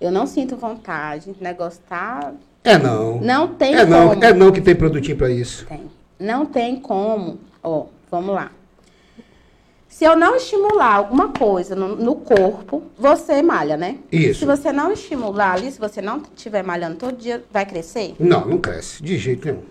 Eu 0.00 0.10
não 0.10 0.26
sinto 0.26 0.56
vontade. 0.56 1.30
O 1.30 1.36
negócio 1.44 1.80
tá. 1.88 2.32
é 2.62 2.78
não. 2.78 3.20
Não 3.20 3.48
tem 3.48 3.74
é 3.74 3.84
não, 3.86 4.10
como. 4.10 4.24
é 4.24 4.32
não 4.32 4.50
que 4.52 4.60
tem 4.60 4.74
produtinho 4.74 5.16
para 5.16 5.30
isso. 5.30 5.66
Tem. 5.66 5.82
Não 6.18 6.46
tem 6.46 6.76
como. 6.76 7.38
Ó, 7.64 7.86
vamos 8.10 8.34
lá. 8.34 8.50
Se 9.88 10.04
eu 10.04 10.16
não 10.16 10.34
estimular 10.36 10.92
alguma 10.96 11.28
coisa 11.28 11.74
no, 11.76 11.94
no 11.94 12.16
corpo, 12.16 12.82
você 12.98 13.40
malha, 13.42 13.76
né? 13.76 13.98
Isso. 14.10 14.40
Se 14.40 14.44
você 14.44 14.72
não 14.72 14.92
estimular 14.92 15.52
ali, 15.52 15.70
se 15.70 15.78
você 15.78 16.02
não 16.02 16.20
estiver 16.34 16.64
malhando 16.64 16.96
todo 16.96 17.16
dia, 17.16 17.44
vai 17.50 17.64
crescer? 17.64 18.14
Não, 18.18 18.44
não 18.44 18.58
cresce, 18.58 19.00
de 19.02 19.16
jeito 19.16 19.46
nenhum. 19.46 19.62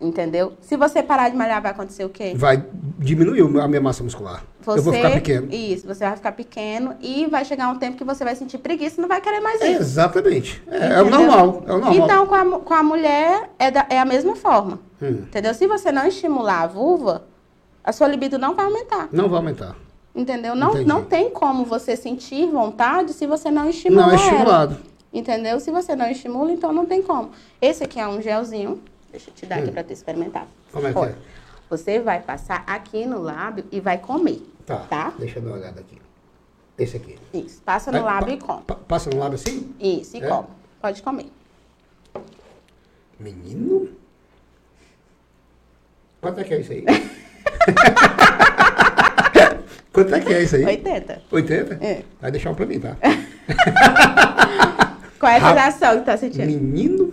Entendeu? 0.00 0.54
Se 0.62 0.76
você 0.78 1.02
parar 1.02 1.28
de 1.28 1.36
malhar, 1.36 1.60
vai 1.62 1.70
acontecer 1.72 2.04
o 2.04 2.08
quê? 2.08 2.32
Vai 2.34 2.64
diminuir 2.98 3.42
a 3.60 3.68
minha 3.68 3.80
massa 3.82 4.02
muscular. 4.02 4.42
Você, 4.62 4.78
Eu 4.78 4.82
vou 4.82 4.92
ficar 4.94 5.10
pequeno. 5.10 5.48
Isso, 5.52 5.86
você 5.86 6.04
vai 6.04 6.16
ficar 6.16 6.32
pequeno 6.32 6.94
e 7.00 7.26
vai 7.26 7.44
chegar 7.44 7.68
um 7.68 7.78
tempo 7.78 7.96
que 7.98 8.04
você 8.04 8.24
vai 8.24 8.34
sentir 8.34 8.58
preguiça 8.58 8.98
e 8.98 9.02
não 9.02 9.08
vai 9.08 9.20
querer 9.20 9.40
mais 9.40 9.60
isso. 9.60 9.82
exatamente. 9.82 10.62
É, 10.68 10.94
é 10.94 11.02
o 11.02 11.10
normal. 11.10 11.62
É 11.66 11.72
o 11.74 11.78
normal. 11.78 11.94
Então, 11.94 12.26
com 12.26 12.34
a, 12.34 12.60
com 12.60 12.74
a 12.74 12.82
mulher, 12.82 13.50
é, 13.58 13.70
da- 13.70 13.86
é 13.90 13.98
a 13.98 14.04
mesma 14.06 14.34
forma. 14.34 14.80
Hum. 15.02 15.18
Entendeu? 15.28 15.52
Se 15.54 15.66
você 15.66 15.92
não 15.92 16.06
estimular 16.06 16.62
a 16.62 16.66
vulva, 16.66 17.24
a 17.82 17.92
sua 17.92 18.06
libido 18.08 18.38
não 18.38 18.54
vai 18.54 18.64
aumentar. 18.66 19.08
Não 19.12 19.28
vai 19.28 19.38
aumentar. 19.38 19.76
Entendeu? 20.14 20.54
Não, 20.54 20.70
Entendi. 20.70 20.86
não 20.88 21.04
tem 21.04 21.30
como 21.30 21.64
você 21.64 21.96
sentir 21.96 22.46
vontade 22.50 23.12
se 23.12 23.26
você 23.26 23.50
não 23.50 23.68
estimula 23.70 24.02
Não 24.06 24.10
é 24.10 24.14
ela. 24.14 24.22
estimulado. 24.24 24.76
Entendeu? 25.12 25.58
Se 25.60 25.70
você 25.70 25.94
não 25.96 26.06
estimula, 26.10 26.52
então 26.52 26.72
não 26.72 26.84
tem 26.86 27.02
como. 27.02 27.30
Esse 27.60 27.84
aqui 27.84 27.98
é 28.00 28.06
um 28.06 28.20
gelzinho. 28.20 28.80
Deixa 29.10 29.30
eu 29.30 29.34
te 29.34 29.46
dar 29.46 29.58
aqui 29.58 29.70
pra 29.72 29.82
tu 29.84 29.92
experimentar. 29.92 30.46
Como 30.72 30.86
é 30.86 30.92
que 30.92 30.98
Olha, 30.98 31.10
é? 31.10 31.16
Você 31.68 31.98
vai 32.00 32.20
passar 32.20 32.62
aqui 32.66 33.06
no 33.06 33.20
lábio 33.20 33.64
e 33.72 33.80
vai 33.80 33.98
comer. 33.98 34.40
Tá. 34.66 34.78
Tá? 34.88 35.12
Deixa 35.18 35.38
eu 35.38 35.42
dar 35.42 35.50
uma 35.50 35.56
olhada 35.58 35.80
aqui. 35.80 35.98
Esse 36.78 36.96
aqui. 36.96 37.16
Isso. 37.34 37.60
Passa 37.62 37.90
no 37.92 37.98
É, 37.98 38.02
lábio 38.02 38.28
pa- 38.28 38.34
e 38.34 38.38
come. 38.38 38.62
pa- 38.62 38.74
Passa 38.74 39.10
no 39.10 39.18
lábio 39.18 39.34
assim? 39.36 39.74
Isso, 39.80 40.16
e 40.16 40.22
É? 40.22 40.28
come. 40.28 40.48
Pode 40.80 41.02
comer. 41.02 41.26
Menino? 43.18 43.88
Quanto 46.20 46.40
é 46.40 46.44
que 46.44 46.54
é 46.54 46.60
isso 46.60 46.72
aí? 46.72 46.84
Quanto 49.92 50.14
é 50.14 50.20
que 50.20 50.32
é 50.32 50.42
isso 50.42 50.56
aí? 50.56 50.64
80. 50.64 51.22
80? 51.30 51.74
É. 51.84 52.00
Vai 52.20 52.30
deixar 52.30 52.50
um 52.50 52.54
pra 52.54 52.66
mim, 52.66 52.78
tá? 52.78 52.96
Qual 55.18 55.30
é 55.32 55.36
a 55.36 55.40
sensação 55.70 55.98
que 55.98 56.06
tá 56.06 56.16
sentindo? 56.16 56.46
Menino? 56.46 57.12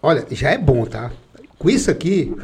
Olha, 0.00 0.24
já 0.30 0.50
é 0.50 0.58
bom, 0.58 0.84
tá? 0.86 1.10
Com 1.58 1.68
isso 1.70 1.90
aqui, 1.90 2.34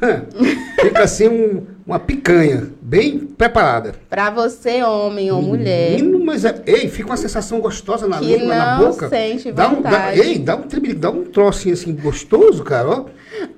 fica 0.80 1.02
assim 1.02 1.28
um- 1.28 1.66
uma 1.86 1.98
picanha, 1.98 2.68
bem 2.80 3.18
preparada. 3.18 3.94
Pra 4.08 4.30
você, 4.30 4.82
homem 4.82 5.30
ou 5.30 5.42
mulher, 5.42 5.90
Menino, 5.92 6.24
mas 6.24 6.44
é, 6.44 6.62
ei, 6.66 6.88
fica 6.88 7.10
uma 7.10 7.16
sensação 7.16 7.60
gostosa 7.60 8.06
na 8.08 8.20
língua, 8.20 8.54
na 8.54 8.76
boca. 8.78 9.08
sente 9.08 9.52
dá 9.52 9.68
um, 9.68 9.82
dá, 9.82 10.16
ei, 10.16 10.38
dá 10.38 10.56
um, 10.56 10.62
dá 10.96 11.10
um 11.10 11.24
trocinho 11.24 11.74
assim 11.74 11.94
gostoso, 11.94 12.64
cara, 12.64 12.88
ó. 12.88 13.04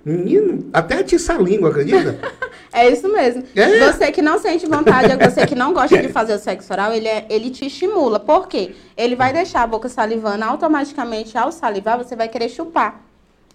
Menino, 0.05 0.67
até 0.73 0.99
atiça 0.99 1.35
a 1.35 1.39
língua, 1.39 1.71
acredita? 1.71 2.19
é 2.73 2.89
isso 2.91 3.11
mesmo. 3.13 3.45
É? 3.55 3.93
Você 3.93 4.11
que 4.13 4.23
não 4.23 4.39
sente 4.39 4.67
vontade, 4.67 5.13
é 5.13 5.17
você 5.31 5.47
que 5.47 5.55
não 5.55 5.73
gosta 5.73 6.01
de 6.01 6.09
fazer 6.09 6.35
o 6.35 6.39
sexo 6.39 6.73
oral, 6.73 6.93
ele, 6.93 7.09
é- 7.09 7.27
ele 7.31 7.51
te 7.51 7.67
estimula. 7.67 8.19
Por 8.21 8.49
quê? 8.49 8.73
Ele 8.97 9.15
vai 9.17 9.33
deixar 9.33 9.63
a 9.63 9.67
boca 9.67 9.89
salivando, 9.89 10.45
automaticamente, 10.45 11.37
ao 11.39 11.53
salivar, 11.53 11.99
você 11.99 12.17
vai 12.17 12.29
querer 12.29 12.49
chupar. 12.49 13.01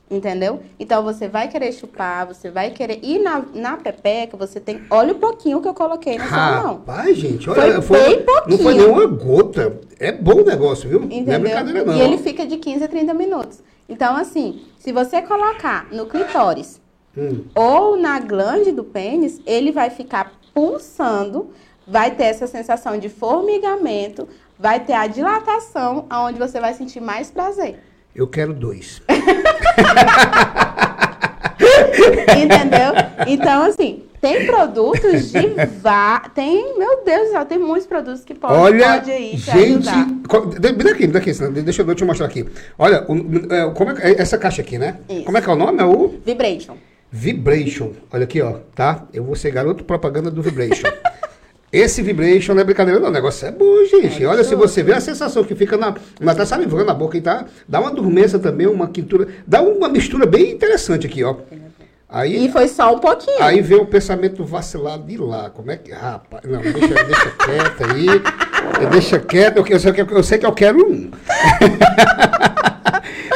Entendeu? 0.09 0.61
Então 0.79 1.03
você 1.03 1.27
vai 1.27 1.49
querer 1.49 1.73
chupar, 1.73 2.25
você 2.25 2.49
vai 2.49 2.71
querer. 2.71 2.99
E 3.03 3.19
na, 3.19 3.43
na 3.53 3.75
pepeca, 3.75 4.37
você 4.37 4.57
tem. 4.57 4.81
Olha 4.89 5.11
o 5.11 5.15
pouquinho 5.15 5.61
que 5.61 5.67
eu 5.67 5.73
coloquei 5.73 6.17
na 6.17 6.29
sua 6.29 6.61
mão. 6.61 6.73
Rapaz, 6.75 7.17
gente, 7.17 7.43
Foi 7.45 7.59
olha, 7.59 7.81
foi, 7.81 7.99
bem 7.99 8.19
não 8.19 8.25
foi 8.25 8.33
pouquinho. 8.47 8.73
nem 8.77 8.85
uma 8.87 9.05
gota. 9.05 9.81
É 9.99 10.13
bom 10.13 10.35
o 10.43 10.45
negócio, 10.45 10.87
viu? 10.87 11.01
Não 11.01 11.09
é 11.11 11.13
Entendeu? 11.13 11.39
brincadeira, 11.41 11.83
não. 11.83 11.93
E 11.97 11.99
ele 12.01 12.17
fica 12.19 12.45
de 12.47 12.55
15 12.55 12.85
a 12.85 12.87
30 12.87 13.13
minutos. 13.13 13.59
Então, 13.89 14.15
assim, 14.15 14.61
se 14.77 14.91
você 14.91 15.21
colocar 15.21 15.87
no 15.91 16.05
clitóris 16.05 16.81
Hum. 17.17 17.45
ou 17.55 17.97
na 17.97 18.19
glande 18.19 18.71
do 18.71 18.83
pênis, 18.83 19.41
ele 19.45 19.71
vai 19.71 19.89
ficar 19.89 20.33
pulsando, 20.53 21.49
vai 21.87 22.11
ter 22.11 22.25
essa 22.25 22.45
sensação 22.45 22.99
de 22.99 23.09
formigamento, 23.09 24.27
vai 24.59 24.79
ter 24.79 24.93
a 24.93 25.07
dilatação, 25.07 26.05
aonde 26.09 26.37
você 26.37 26.59
vai 26.59 26.75
sentir 26.75 26.99
mais 26.99 27.31
prazer. 27.31 27.79
Eu 28.13 28.27
quero 28.27 28.53
dois. 28.53 29.01
Entendeu? 32.37 32.93
Então, 33.25 33.63
assim, 33.63 34.03
tem 34.21 34.45
produtos 34.45 35.31
de 35.31 35.47
vá. 35.81 36.19
Tem, 36.33 36.77
meu 36.77 37.03
Deus 37.05 37.27
do 37.27 37.31
céu, 37.31 37.45
tem 37.45 37.57
muitos 37.59 37.87
produtos 37.87 38.23
que 38.23 38.33
podem 38.33 38.57
Olha, 38.57 38.93
pode 38.99 39.11
aí 39.11 39.31
te 39.31 39.37
gente. 39.37 39.89
Me 39.89 40.73
dá 40.73 40.91
aqui, 40.91 41.07
me 41.07 41.13
dá 41.13 41.19
aqui, 41.19 41.31
deixa, 41.63 41.81
eu- 41.83 41.95
eu 41.99 42.07
mostrar 42.07 42.25
aqui. 42.25 42.45
Olha, 42.77 43.05
o- 43.07 43.53
é, 43.53 43.69
como 43.73 43.91
é, 43.91 44.11
é 44.11 44.21
essa 44.21 44.37
caixa 44.37 44.61
aqui, 44.61 44.77
né? 44.77 44.97
Isso. 45.09 45.23
Como 45.23 45.37
é 45.37 45.41
que 45.41 45.49
é 45.49 45.53
o 45.53 45.55
nome? 45.55 45.79
É 45.81 45.85
o 45.85 46.15
Vibration. 46.25 46.75
Vibration. 47.11 47.91
Olha 48.11 48.23
aqui, 48.25 48.41
ó, 48.41 48.55
tá? 48.75 49.05
Eu 49.13 49.23
vou 49.23 49.35
ser 49.35 49.51
garoto 49.51 49.83
propaganda 49.83 50.29
do 50.29 50.41
Vibration. 50.41 50.87
Esse 51.69 52.01
vibration 52.01 52.53
não 52.53 52.61
é 52.61 52.63
brincadeira, 52.63 52.97
não. 52.97 53.09
O 53.09 53.11
negócio 53.11 53.45
é 53.45 53.51
bom, 53.51 53.83
gente. 53.83 54.23
É 54.23 54.25
Olha, 54.27 54.41
se 54.41 54.55
você 54.55 54.81
vê 54.81 54.93
a 54.93 55.01
sensação 55.01 55.43
que 55.43 55.53
fica 55.53 55.75
na. 55.75 55.93
Mas 56.21 56.37
tá 56.37 56.45
salivando 56.45 56.85
na 56.85 56.93
boca 56.93 57.17
e 57.17 57.21
tá. 57.21 57.45
Dá 57.67 57.81
uma 57.81 57.91
dormência 57.91 58.39
também, 58.39 58.65
uma 58.67 58.87
quintura. 58.87 59.27
Dá 59.45 59.61
uma 59.61 59.89
mistura 59.89 60.25
bem 60.25 60.49
interessante 60.51 61.05
aqui, 61.07 61.25
ó. 61.25 61.35
Aí, 62.09 62.45
E 62.45 62.51
foi 62.51 62.67
só 62.69 62.95
um 62.95 62.99
pouquinho. 62.99 63.43
aí 63.43 63.59
vem 63.61 63.77
o 63.79 63.85
pensamento 63.85 64.45
vacilado 64.45 65.03
de 65.03 65.17
lá. 65.17 65.49
Como 65.49 65.69
é 65.71 65.75
que. 65.77 65.91
Rapaz, 65.91 66.43
não, 66.45 66.61
deixa, 66.61 67.03
deixa 67.03 67.31
quieto 67.31 67.83
aí. 67.83 68.07
Deixa 68.89 69.19
quieto, 69.19 69.57
eu, 69.67 69.79
sei 69.79 69.91
que, 69.91 70.01
eu 70.01 70.23
sei 70.23 70.37
que 70.37 70.45
eu 70.45 70.53
quero 70.53 70.89
um. 70.89 71.11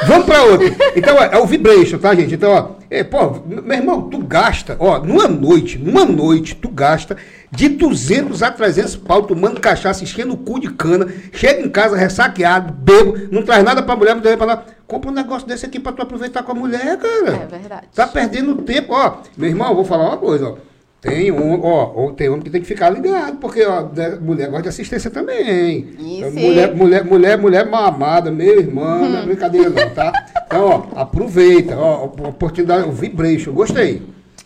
Vamos 0.07 0.26
para 0.26 0.43
outro. 0.43 0.67
Então, 0.95 1.15
ó, 1.15 1.24
é 1.24 1.38
o 1.38 1.45
vibration, 1.45 1.97
tá, 1.97 2.13
gente? 2.15 2.34
Então, 2.34 2.51
ó, 2.51 2.69
é, 2.89 3.03
pô, 3.03 3.41
meu 3.45 3.78
irmão, 3.78 4.09
tu 4.09 4.17
gasta, 4.19 4.76
ó, 4.80 4.99
numa 4.99 5.28
noite, 5.28 5.78
numa 5.78 6.05
noite, 6.05 6.55
tu 6.55 6.69
gasta 6.69 7.15
de 7.52 7.68
200 7.68 8.41
a 8.41 8.49
300 8.49 8.95
pau 8.95 9.24
tomando 9.24 9.60
cachaça, 9.60 10.04
enchendo 10.04 10.34
o 10.34 10.38
cu 10.38 10.60
de 10.60 10.72
cana, 10.72 11.08
chega 11.34 11.62
em 11.62 11.70
casa 11.70 11.97
ressaqueado, 11.97 12.72
bebo, 12.74 13.18
não 13.30 13.43
traz 13.43 13.64
nada 13.64 13.84
pra 13.84 13.95
mulher, 13.95 14.16
não 14.16 14.22
tem 14.22 14.38
pra 14.38 14.45
nada. 14.47 14.66
Compra 14.88 15.10
um 15.12 15.14
negócio 15.14 15.47
desse 15.47 15.66
aqui 15.66 15.80
pra 15.80 15.91
tu 15.91 16.02
aproveitar 16.02 16.43
com 16.43 16.52
a 16.52 16.56
mulher, 16.56 16.97
cara. 16.97 17.43
É 17.43 17.45
verdade. 17.45 17.88
Tá 17.93 18.08
perdendo 18.08 18.56
tempo, 18.62 18.93
ó. 18.93 19.18
Meu 19.38 19.49
irmão, 19.49 19.76
vou 19.76 19.84
falar 19.86 20.08
uma 20.10 20.18
coisa, 20.18 20.49
ó. 20.49 20.56
Tem 21.02 21.32
um, 21.32 21.60
ó, 21.66 22.12
tem 22.12 22.30
homem 22.30 22.43
que 22.43 22.49
tem 22.52 22.62
que 22.62 22.68
ficar 22.68 22.91
ligado, 22.91 23.38
porque 23.38 23.66
ó, 23.66 23.89
né, 23.89 24.20
mulher 24.22 24.47
gosta 24.49 24.64
de 24.64 24.70
assistência 24.70 25.10
também. 25.10 25.95
E 25.97 26.18
Então, 26.20 26.32
mulher, 26.32 26.76
mulher, 26.76 27.04
mulher, 27.04 27.38
mulher 27.39 27.70
mamada, 27.70 28.30
meu 28.30 28.60
irmão, 28.60 29.10
não 29.10 29.20
é 29.20 29.22
brincadeira 29.26 29.72
não, 29.72 29.89
tá? 29.89 30.14
Então, 30.45 30.89
ó, 30.95 31.02
aproveita, 31.02 31.76
ó, 31.76 32.06
oportunidade, 32.06 32.88
o 32.88 32.91
vibration, 32.91 33.52
gostei. 33.52 34.04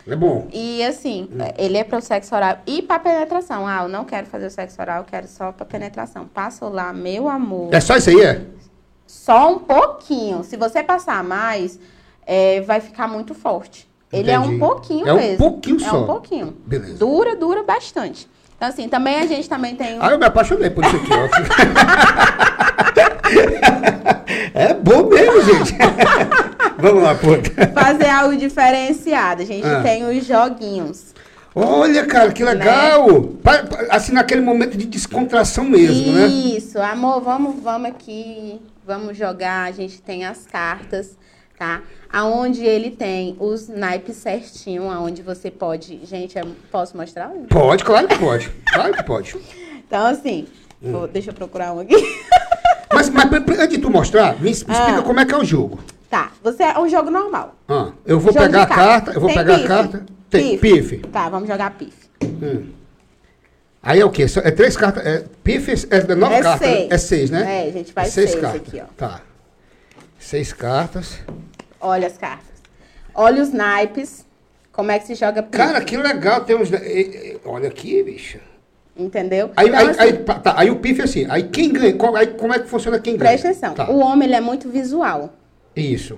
É 0.07 0.15
bom. 0.15 0.47
E 0.53 0.83
assim, 0.83 1.27
ele 1.57 1.77
é 1.77 1.83
para 1.83 1.97
o 1.97 2.01
sexo 2.01 2.35
oral 2.35 2.59
e 2.67 2.81
para 2.81 2.99
penetração. 2.99 3.67
Ah, 3.67 3.83
eu 3.83 3.89
não 3.89 4.05
quero 4.05 4.27
fazer 4.27 4.45
o 4.47 4.51
sexo 4.51 4.79
oral, 4.79 4.99
eu 4.99 5.03
quero 5.03 5.27
só 5.27 5.51
para 5.51 5.65
penetração. 5.65 6.27
Passa 6.27 6.65
lá, 6.67 6.93
meu 6.93 7.27
amor. 7.27 7.73
É 7.73 7.79
só 7.79 7.95
isso 7.97 8.09
aí, 8.11 8.21
é? 8.21 8.41
Só 9.07 9.53
um 9.53 9.59
pouquinho. 9.59 10.43
Se 10.43 10.55
você 10.57 10.83
passar 10.83 11.23
mais, 11.23 11.79
é, 12.25 12.61
vai 12.61 12.79
ficar 12.81 13.07
muito 13.07 13.33
forte. 13.33 13.87
Ele 14.13 14.29
é 14.29 14.35
Entendi. 14.35 14.55
um 14.55 14.59
pouquinho 14.59 15.07
É 15.07 15.13
um 15.13 15.17
mesmo. 15.17 15.37
pouquinho 15.37 15.77
É 15.77 15.89
só. 15.89 16.03
um 16.03 16.05
pouquinho. 16.05 16.55
Beleza. 16.65 16.97
Dura, 16.99 17.35
dura 17.35 17.63
bastante. 17.63 18.29
Então, 18.55 18.67
assim, 18.69 18.87
também 18.87 19.19
a 19.19 19.25
gente 19.25 19.49
também 19.49 19.75
tem. 19.75 19.97
um 19.99 20.03
Ah, 20.03 20.11
eu 20.11 20.19
me 20.19 20.25
apaixonei 20.25 20.69
por 20.69 20.85
isso 20.85 20.95
aqui, 20.95 21.09
ó. 21.11 21.27
é 24.53 24.73
bom 24.73 25.03
mesmo, 25.09 25.41
gente. 25.41 25.75
Vamos 26.85 27.01
lá, 27.03 27.15
pô. 27.15 27.29
Fazer 27.73 28.07
algo 28.07 28.37
diferenciado. 28.37 29.41
A 29.41 29.45
gente 29.45 29.65
Ah. 29.65 29.81
tem 29.81 30.05
os 30.07 30.23
joguinhos. 30.25 31.15
Olha, 31.55 32.05
cara, 32.05 32.31
que 32.31 32.43
legal. 32.43 33.07
Pa- 33.41 33.63
pa- 33.63 33.85
Assim, 33.89 34.11
naquele 34.11 34.41
momento 34.41 34.77
de 34.77 34.85
descontração 34.85 35.63
mesmo, 35.63 36.11
né? 36.11 36.27
Isso, 36.27 36.79
amor, 36.79 37.21
vamos, 37.21 37.55
vamos 37.63 37.89
aqui, 37.89 38.59
vamos 38.85 39.17
jogar. 39.17 39.63
A 39.67 39.71
gente 39.71 39.99
tem 39.99 40.25
as 40.25 40.45
cartas, 40.45 41.17
tá? 41.57 41.81
Aonde 42.13 42.63
ele 42.63 42.91
tem 42.91 43.35
os 43.39 43.67
naipes 43.67 44.17
certinho, 44.17 44.91
aonde 44.91 45.23
você 45.23 45.49
pode. 45.49 46.01
Gente, 46.05 46.37
eu 46.37 46.47
posso 46.71 46.95
mostrar? 46.95 47.29
um? 47.29 47.45
Pode, 47.45 47.83
claro 47.83 48.07
que 48.07 48.17
pode. 48.19 48.51
Claro 48.71 48.93
que 48.93 49.03
pode. 49.03 49.35
Então, 49.87 50.05
assim, 50.05 50.45
Hum. 50.83 50.91
vou- 50.91 51.07
deixa 51.07 51.31
eu 51.31 51.33
procurar 51.33 51.73
um 51.73 51.79
aqui. 51.79 51.95
Mas, 52.93 53.09
mas 53.09 53.25
antes 53.59 53.69
de 53.69 53.77
tu 53.79 53.89
mostrar, 53.89 54.39
me 54.39 54.51
es- 54.51 54.57
explica 54.59 54.99
Ah. 54.99 55.01
como 55.01 55.19
é 55.19 55.25
que 55.25 55.33
é 55.33 55.37
o 55.37 55.43
jogo. 55.43 55.79
Tá, 56.09 56.31
você 56.43 56.63
é 56.63 56.79
um 56.79 56.87
jogo 56.87 57.09
normal. 57.09 57.55
Ah, 57.67 57.91
eu 58.05 58.19
vou 58.19 58.31
Jogo 58.31 58.45
pegar 58.45 58.63
a 58.63 58.67
carta, 58.67 59.11
eu 59.11 59.19
vou 59.19 59.29
Tem 59.29 59.37
pegar 59.39 59.55
pife? 59.55 59.65
a 59.65 59.67
carta. 59.67 60.05
Tem 60.29 60.57
pife. 60.57 60.97
Tá, 60.99 61.29
vamos 61.29 61.47
jogar 61.47 61.71
pife. 61.77 62.07
Hum. 62.23 62.69
Aí 63.81 63.99
é 63.99 64.05
o 64.05 64.09
quê? 64.09 64.25
É 64.43 64.51
três 64.51 64.75
cartas. 64.77 65.05
É, 65.05 65.23
pife 65.43 65.71
é, 65.89 66.15
nove 66.15 66.35
É 66.35 66.41
cartas. 66.41 66.67
seis. 66.67 66.91
É 66.91 66.97
seis, 66.97 67.29
né? 67.29 67.65
É, 67.65 67.69
a 67.69 67.71
gente 67.71 67.93
vai 67.93 68.05
É 68.05 68.09
seis 68.09 68.31
seis 68.31 68.41
cartas. 68.41 68.61
aqui, 68.61 68.81
ó. 68.81 68.85
Tá. 68.97 69.21
Seis 70.19 70.53
cartas. 70.53 71.19
Olha 71.79 72.07
as 72.07 72.17
cartas. 72.17 72.55
Olha 73.13 73.41
os 73.41 73.51
naipes. 73.51 74.25
Como 74.71 74.91
é 74.91 74.99
que 74.99 75.05
se 75.07 75.15
joga 75.15 75.41
pife. 75.43 75.57
Cara, 75.57 75.81
que 75.81 75.97
legal. 75.97 76.41
Tem 76.41 76.55
uns. 76.55 76.69
Olha 77.45 77.67
aqui, 77.67 78.01
bicho. 78.03 78.39
Entendeu? 78.97 79.51
Aí, 79.55 79.67
Então, 79.67 79.79
aí, 79.79 79.89
assim, 79.89 79.99
aí, 80.01 80.13
tá, 80.13 80.53
aí 80.57 80.71
o 80.71 80.77
pife 80.77 81.01
é 81.01 81.03
assim. 81.03 81.25
Aí 81.29 81.43
quem 81.43 81.71
ganha? 81.71 81.93
Qual- 81.95 82.15
aí 82.15 82.27
como 82.27 82.53
é 82.53 82.59
que 82.59 82.67
funciona 82.67 82.97
quem 82.99 83.15
ganha? 83.17 83.29
presta 83.29 83.49
atenção. 83.49 83.73
Tá. 83.73 83.89
O 83.91 83.99
homem, 83.99 84.27
ele 84.27 84.35
é 84.35 84.41
muito 84.41 84.69
visual. 84.69 85.33
Isso. 85.75 86.17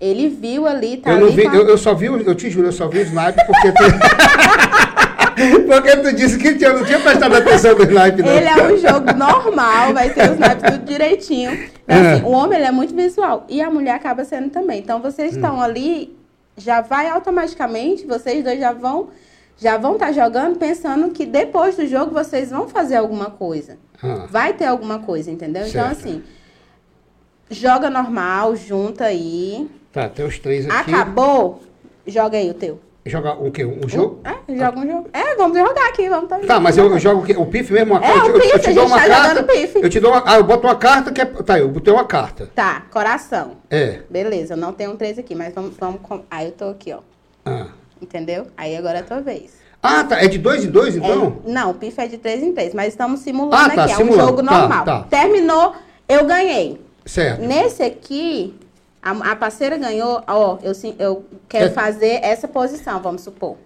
Ele 0.00 0.28
viu 0.28 0.66
ali, 0.66 0.98
tá 0.98 1.12
eu, 1.12 1.20
não 1.20 1.26
ali 1.28 1.36
vi, 1.36 1.46
a- 1.46 1.54
eu, 1.54 1.68
eu 1.68 1.78
só 1.78 1.94
vi, 1.94 2.08
o- 2.10 2.20
eu 2.20 2.34
te 2.34 2.50
juro, 2.50 2.68
eu 2.68 2.72
só 2.72 2.86
vi 2.88 2.98
o 2.98 3.02
snipe 3.02 3.44
porque 3.46 3.72
tu, 3.72 3.84
porque 5.66 5.96
tu 5.98 6.12
disse 6.14 6.38
que 6.38 6.64
eu 6.64 6.78
não 6.78 6.84
tinha 6.84 7.00
prestado 7.00 7.34
atenção 7.34 7.74
no 7.76 7.82
snipe, 7.84 8.22
não. 8.22 8.28
Ele 8.32 8.46
é 8.46 8.72
um 8.72 8.76
jogo 8.76 9.12
normal, 9.14 9.92
vai 9.94 10.10
ter 10.10 10.30
os 10.30 10.38
naipes 10.38 10.70
tudo 10.70 10.84
direitinho. 10.84 11.52
Então, 11.52 11.70
É. 11.88 12.12
assim, 12.14 12.22
o 12.24 12.30
homem 12.30 12.58
ele 12.58 12.66
é 12.66 12.70
muito 12.72 12.94
visual 12.94 13.46
e 13.48 13.60
a 13.62 13.70
mulher 13.70 13.92
acaba 13.94 14.24
sendo 14.24 14.50
também. 14.50 14.80
Então, 14.80 15.00
vocês 15.00 15.32
Hum. 15.32 15.36
estão 15.36 15.60
ali, 15.62 16.16
já 16.56 16.80
vai 16.80 17.08
automaticamente, 17.08 18.06
vocês 18.06 18.42
dois 18.44 18.58
já 18.58 18.72
vão 18.72 19.08
já 19.58 19.78
vão 19.78 19.94
estar 19.94 20.12
jogando 20.12 20.58
pensando 20.58 21.10
que 21.12 21.24
depois 21.24 21.76
do 21.76 21.86
jogo 21.86 22.12
vocês 22.12 22.50
vão 22.50 22.68
fazer 22.68 22.96
alguma 22.96 23.30
coisa. 23.30 23.78
Ah, 24.02 24.26
Vai 24.28 24.52
ter 24.52 24.66
alguma 24.66 24.98
coisa, 24.98 25.30
entendeu? 25.30 25.62
Então, 25.66 25.80
Certo. 25.86 25.92
assim, 25.98 26.22
joga 27.50 27.88
normal, 27.90 28.56
junta 28.56 29.04
aí. 29.04 29.68
tá, 29.92 30.08
tem 30.08 30.24
os 30.26 30.38
três 30.38 30.68
aqui. 30.68 30.92
Acabou, 30.94 31.62
joga 32.06 32.36
aí 32.38 32.50
o 32.50 32.54
teu. 32.54 32.80
Jogar 33.04 33.34
o 33.40 33.52
quê? 33.52 33.64
Um 33.64 33.88
jogo? 33.88 34.18
É, 34.24 34.56
joga 34.56 34.80
um 34.80 34.84
jogo. 34.86 35.08
É, 35.12 35.36
vamos 35.36 35.56
jogar 35.56 35.88
aqui, 35.90 36.08
vamos 36.08 36.28
tá 36.28 36.40
Tá, 36.40 36.58
mas 36.58 36.76
eu, 36.76 36.90
eu 36.90 36.98
jogo 36.98 37.22
o 37.22 37.24
quê? 37.24 37.36
O 37.38 37.46
pife 37.46 37.72
mesmo? 37.72 37.94
Uma 37.94 38.04
É, 38.04 38.12
carta? 38.12 38.24
o 38.24 38.28
eu, 38.30 38.34
eu 38.34 38.40
pife, 38.40 38.58
te 38.58 38.70
a 38.70 38.72
dou 38.74 38.86
uma 38.86 38.98
tá 39.00 39.06
carta. 39.06 39.42
pife. 39.44 39.80
Eu 39.80 39.88
te 39.88 40.00
dou 40.00 40.10
uma. 40.10 40.22
Ah, 40.26 40.36
eu 40.38 40.42
boto 40.44 40.66
uma 40.66 40.74
carta 40.74 41.12
que 41.12 41.20
é. 41.20 41.24
Tá, 41.24 41.56
eu 41.56 41.68
botei 41.68 41.92
uma 41.94 42.04
carta. 42.04 42.50
Tá, 42.52 42.82
coração. 42.90 43.52
É. 43.70 44.00
Beleza, 44.10 44.54
eu 44.54 44.56
não 44.56 44.72
tenho 44.72 44.90
um 44.90 44.96
3 44.96 45.20
aqui, 45.20 45.36
mas 45.36 45.54
vamos. 45.54 45.76
vamos 45.78 46.00
com... 46.02 46.22
Aí 46.28 46.46
eu 46.46 46.52
tô 46.52 46.64
aqui, 46.68 46.92
ó. 46.92 46.98
Ah. 47.44 47.68
Entendeu? 48.02 48.48
Aí 48.56 48.76
agora 48.76 48.98
é 48.98 49.00
a 49.02 49.04
tua 49.04 49.20
vez. 49.20 49.52
Ah, 49.80 50.02
tá. 50.02 50.20
É 50.20 50.26
de 50.26 50.38
dois 50.38 50.64
em 50.64 50.68
dois, 50.70 50.96
É, 50.96 50.98
então? 50.98 51.36
não, 51.46 51.70
o 51.70 51.74
PIF 51.74 52.00
é 52.00 52.08
de 52.08 52.18
3 52.18 52.42
em 52.42 52.52
3, 52.52 52.74
mas 52.74 52.88
estamos 52.88 53.20
simulando 53.20 53.54
Ah, 53.54 53.70
tá, 53.70 53.84
aqui. 53.84 53.92
É 53.92 53.96
simulando. 53.98 54.22
um 54.24 54.26
jogo 54.26 54.42
Tá, 54.42 54.58
normal. 54.58 54.84
tá. 54.84 55.02
Terminou, 55.08 55.74
eu 56.08 56.24
ganhei. 56.24 56.84
Certo. 57.06 57.40
Nesse 57.40 57.82
aqui, 57.82 58.54
a, 59.00 59.12
a 59.32 59.36
parceira 59.36 59.78
ganhou, 59.78 60.22
ó, 60.26 60.58
eu, 60.62 60.72
eu 60.98 61.24
quero 61.48 61.66
É. 61.66 61.70
fazer 61.70 62.18
essa 62.22 62.46
posição, 62.48 63.00
vamos 63.00 63.22
supor. 63.22 63.56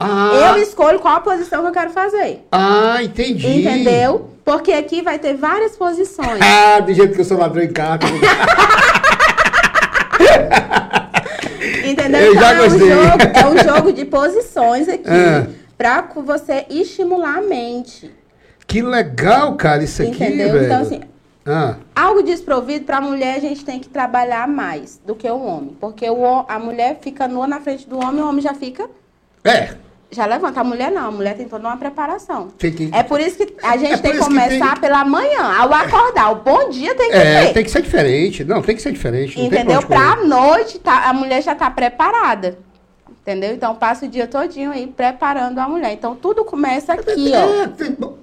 Ah, 0.00 0.30
Eu 0.34 0.62
escolho 0.62 0.98
qual 1.00 1.16
a 1.16 1.20
posição 1.20 1.62
que 1.62 1.68
eu 1.68 1.72
quero 1.72 1.90
fazer. 1.90 2.44
ah, 2.52 3.02
entendi. 3.02 3.60
Entendeu? 3.62 4.30
Porque 4.44 4.72
aqui 4.72 5.02
vai 5.02 5.18
ter 5.18 5.34
várias 5.34 5.76
posições. 5.76 6.40
Ah, 6.40 6.80
do 6.80 6.92
jeito 6.94 7.14
que 7.14 7.20
eu 7.20 7.24
sou 7.24 7.36
ladrão 7.38 7.62
em 7.62 7.72
carta. 7.72 8.06
Entendeu? 11.84 12.20
Eu 12.20 12.32
então 12.34 12.42
já 12.42 12.52
é 12.52 12.60
um, 12.60 12.64
gostei. 12.70 12.88
jogo, 12.90 13.22
é 13.34 13.46
um 13.46 13.58
jogo 13.74 13.92
de 13.92 14.04
posições 14.04 14.88
aqui. 14.88 15.08
É. 15.10 15.46
Pra 15.76 16.02
você 16.24 16.64
estimular 16.70 17.38
a 17.38 17.42
mente. 17.42 18.10
que 18.66 18.82
legal, 18.82 19.54
cara, 19.56 19.82
isso 19.84 20.02
aqui, 20.02 20.10
entendeu? 20.12 20.62
Então, 20.64 20.82
assim, 20.82 21.00
Ah, 21.48 21.76
algo 21.96 22.22
desprovido 22.22 22.84
pra 22.84 23.00
mulher 23.00 23.36
a 23.36 23.40
gente 23.40 23.64
tem 23.64 23.78
que 23.78 23.88
trabalhar 23.88 24.46
mais 24.46 25.00
do 25.06 25.14
que 25.14 25.28
o 25.28 25.40
homem. 25.42 25.76
Porque 25.80 26.08
o, 26.08 26.44
a 26.48 26.58
mulher 26.58 26.98
fica 27.00 27.26
nua 27.26 27.46
na 27.46 27.60
frente 27.60 27.88
do 27.88 27.98
homem, 27.98 28.22
o 28.22 28.28
homem 28.28 28.42
já 28.42 28.52
fica. 28.54 28.88
é, 29.44 29.74
Já 30.10 30.26
levanta. 30.26 30.60
A 30.60 30.64
mulher 30.64 30.90
não, 30.90 31.08
a 31.08 31.10
mulher 31.10 31.36
tem 31.36 31.46
toda 31.48 31.66
uma 31.68 31.76
preparação. 31.76 32.48
tem 32.58 32.72
que... 32.72 32.90
É 32.92 33.02
por 33.02 33.20
isso 33.20 33.36
que 33.36 33.54
a 33.62 33.76
gente 33.76 33.92
É 33.94 33.96
tem 33.98 34.12
que 34.12 34.18
começar 34.18 34.72
tem- 34.72 34.80
pela 34.80 35.04
manhã. 35.04 35.42
Ao 35.58 35.72
acordar, 35.72 36.32
o 36.32 36.36
bom 36.36 36.68
dia 36.70 36.94
tem 36.94 37.10
que 37.10 37.16
É, 37.16 37.46
ter. 37.46 37.52
tem 37.54 37.64
que 37.64 37.70
ser 37.70 37.82
diferente. 37.82 38.44
Não, 38.44 38.62
tem 38.62 38.74
que 38.76 38.82
ser 38.82 38.92
diferente. 38.92 39.40
Entendeu? 39.40 39.66
Tem 39.66 39.76
onde 39.76 39.86
Pra 39.86 40.16
noite, 40.24 40.78
tá, 40.78 41.08
a 41.08 41.12
mulher 41.12 41.42
já 41.42 41.54
tá 41.54 41.70
preparada. 41.70 42.58
Entendeu? 43.22 43.52
Então 43.54 43.74
passa 43.74 44.06
o 44.06 44.08
dia 44.08 44.26
todinho 44.26 44.70
aí 44.70 44.86
preparando 44.86 45.58
a 45.58 45.68
mulher. 45.68 45.92
Então 45.92 46.14
tudo 46.16 46.42
começa 46.46 46.94
aqui, 46.94 47.30
ó. 47.34 47.62
É, 47.64 47.68
tem- 47.68 47.86
sabe, 47.94 48.14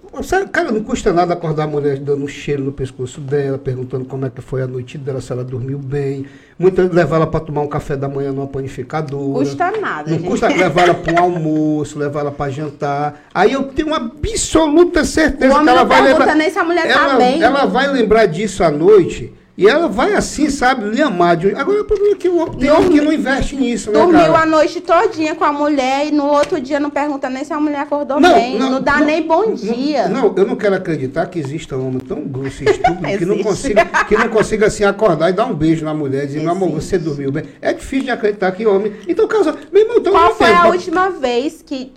cara, 0.52 0.72
não 0.72 0.84
custa 0.84 1.12
nada 1.12 1.34
acordar 1.34 1.64
a 1.64 1.68
mulher 1.68 1.98
dando 1.98 2.24
um 2.24 2.28
cheiro 2.28 2.64
no 2.64 2.72
pescoço 2.72 3.20
dela, 3.22 3.58
perguntando 3.58 4.06
como 4.06 4.26
é 4.26 4.30
que 4.30 4.42
foi 4.42 4.62
a 4.62 4.68
noite 4.68 4.98
dela, 4.98 5.20
se 5.22 5.32
ela 5.32 5.44
dormiu 5.44 5.78
bem. 5.78 6.26
Muitas 6.58 6.90
levar 6.92 7.18
ela 7.18 7.28
para 7.28 7.40
tomar 7.42 7.62
um 7.62 7.68
café 7.68 7.98
da 7.98 8.08
manhã 8.08 8.32
numa 8.32 8.48
panificadora. 8.48 9.40
Custa 9.40 9.72
nada, 9.80 10.10
Não 10.10 10.18
gente. 10.18 10.28
custa 10.30 10.48
levar 10.48 10.84
ela 10.84 10.94
para 10.94 11.14
um 11.14 11.20
almoço, 11.20 12.00
levar 12.00 12.22
ela 12.22 12.32
para 12.32 12.52
jantar. 12.52 13.26
Aí 13.34 13.52
eu 13.52 13.64
tenho 13.64 13.90
uma 13.90 13.98
absoluta 13.98 15.04
certeza 15.04 15.62
que 15.62 15.70
ela 15.70 15.84
vai 15.84 16.02
lembrar. 16.02 16.36
nem 16.36 16.50
se 16.50 16.58
a 16.60 16.64
mulher 16.64 16.88
tá 16.88 17.04
ela, 17.04 17.16
bem. 17.18 17.42
ela 17.42 17.66
vai 17.66 17.88
lembrar 17.92 18.26
disso 18.26 18.64
à 18.64 18.72
noite 18.72 19.34
E 19.58 19.70
ela 19.70 19.88
vai 19.88 20.14
assim, 20.14 20.50
sabe, 20.50 20.84
lhe 20.90 21.02
amar. 21.02 21.38
de- 21.38 21.56
Agora 21.56 21.82
o 21.82 21.86
problema 21.86 22.12
é 22.14 22.16
que 22.18 22.28
o 22.28 22.38
homem 22.40 22.58
tem 22.58 22.70
homem 22.72 22.90
que 22.90 23.00
não 23.00 23.14
investe 23.14 23.56
nisso, 23.56 23.90
né, 23.90 23.98
Dormiu 24.00 24.20
cara? 24.34 24.40
a 24.40 24.46
noite 24.46 24.82
todinha 24.82 25.34
com 25.34 25.46
a 25.46 25.54
mulher 25.54 26.08
e 26.08 26.12
no 26.12 26.26
outro 26.26 26.60
dia 26.60 26.78
não 26.78 26.90
pergunta 26.90 27.30
nem 27.30 27.42
se 27.46 27.54
a 27.54 27.60
mulher 27.60 27.80
acordou 27.80 28.20
Não, 28.20 28.34
bem. 28.34 28.60
não, 28.60 28.70
Não, 28.72 28.82
dá 28.82 28.98
não, 29.00 29.06
nem 29.06 29.22
bom 29.26 29.54
dia. 29.54 30.10
Não, 30.10 30.34
eu 30.36 30.46
não 30.46 30.58
quero 30.58 30.76
acreditar 30.76 31.28
que 31.28 31.40
exista 31.40 31.78
um 31.78 31.88
homem 31.88 32.00
tão 32.00 32.20
grosso 32.28 32.64
e 32.64 32.68
estúpido 32.70 33.18
que 33.18 33.26
não 33.26 33.42
consiga, 33.42 33.86
que 33.86 34.18
não 34.18 34.28
consiga 34.28 34.66
assim 34.68 34.84
acordar 34.84 35.30
e 35.30 35.34
dar 35.34 35.46
um 35.46 35.54
beijo 35.54 35.86
na 35.86 35.94
mulher 35.94 36.26
e 36.26 36.28
dizer, 36.28 36.42
meu 36.42 36.52
amor, 36.52 36.72
você 36.72 36.98
dormiu 36.98 37.32
bem. 37.32 37.46
É 37.62 37.72
difícil 37.72 38.06
de 38.06 38.12
acreditar 38.12 38.52
que 38.52 38.66
homem. 38.68 38.94
Então, 39.08 39.26
casa, 39.26 39.56
meu 39.72 39.84
irmão, 39.84 39.98
então 40.00 40.12
Qual 40.12 40.36
foi 40.36 40.52
a 40.52 40.68
última 40.68 41.10
vez 41.12 41.62
que, 41.66 41.94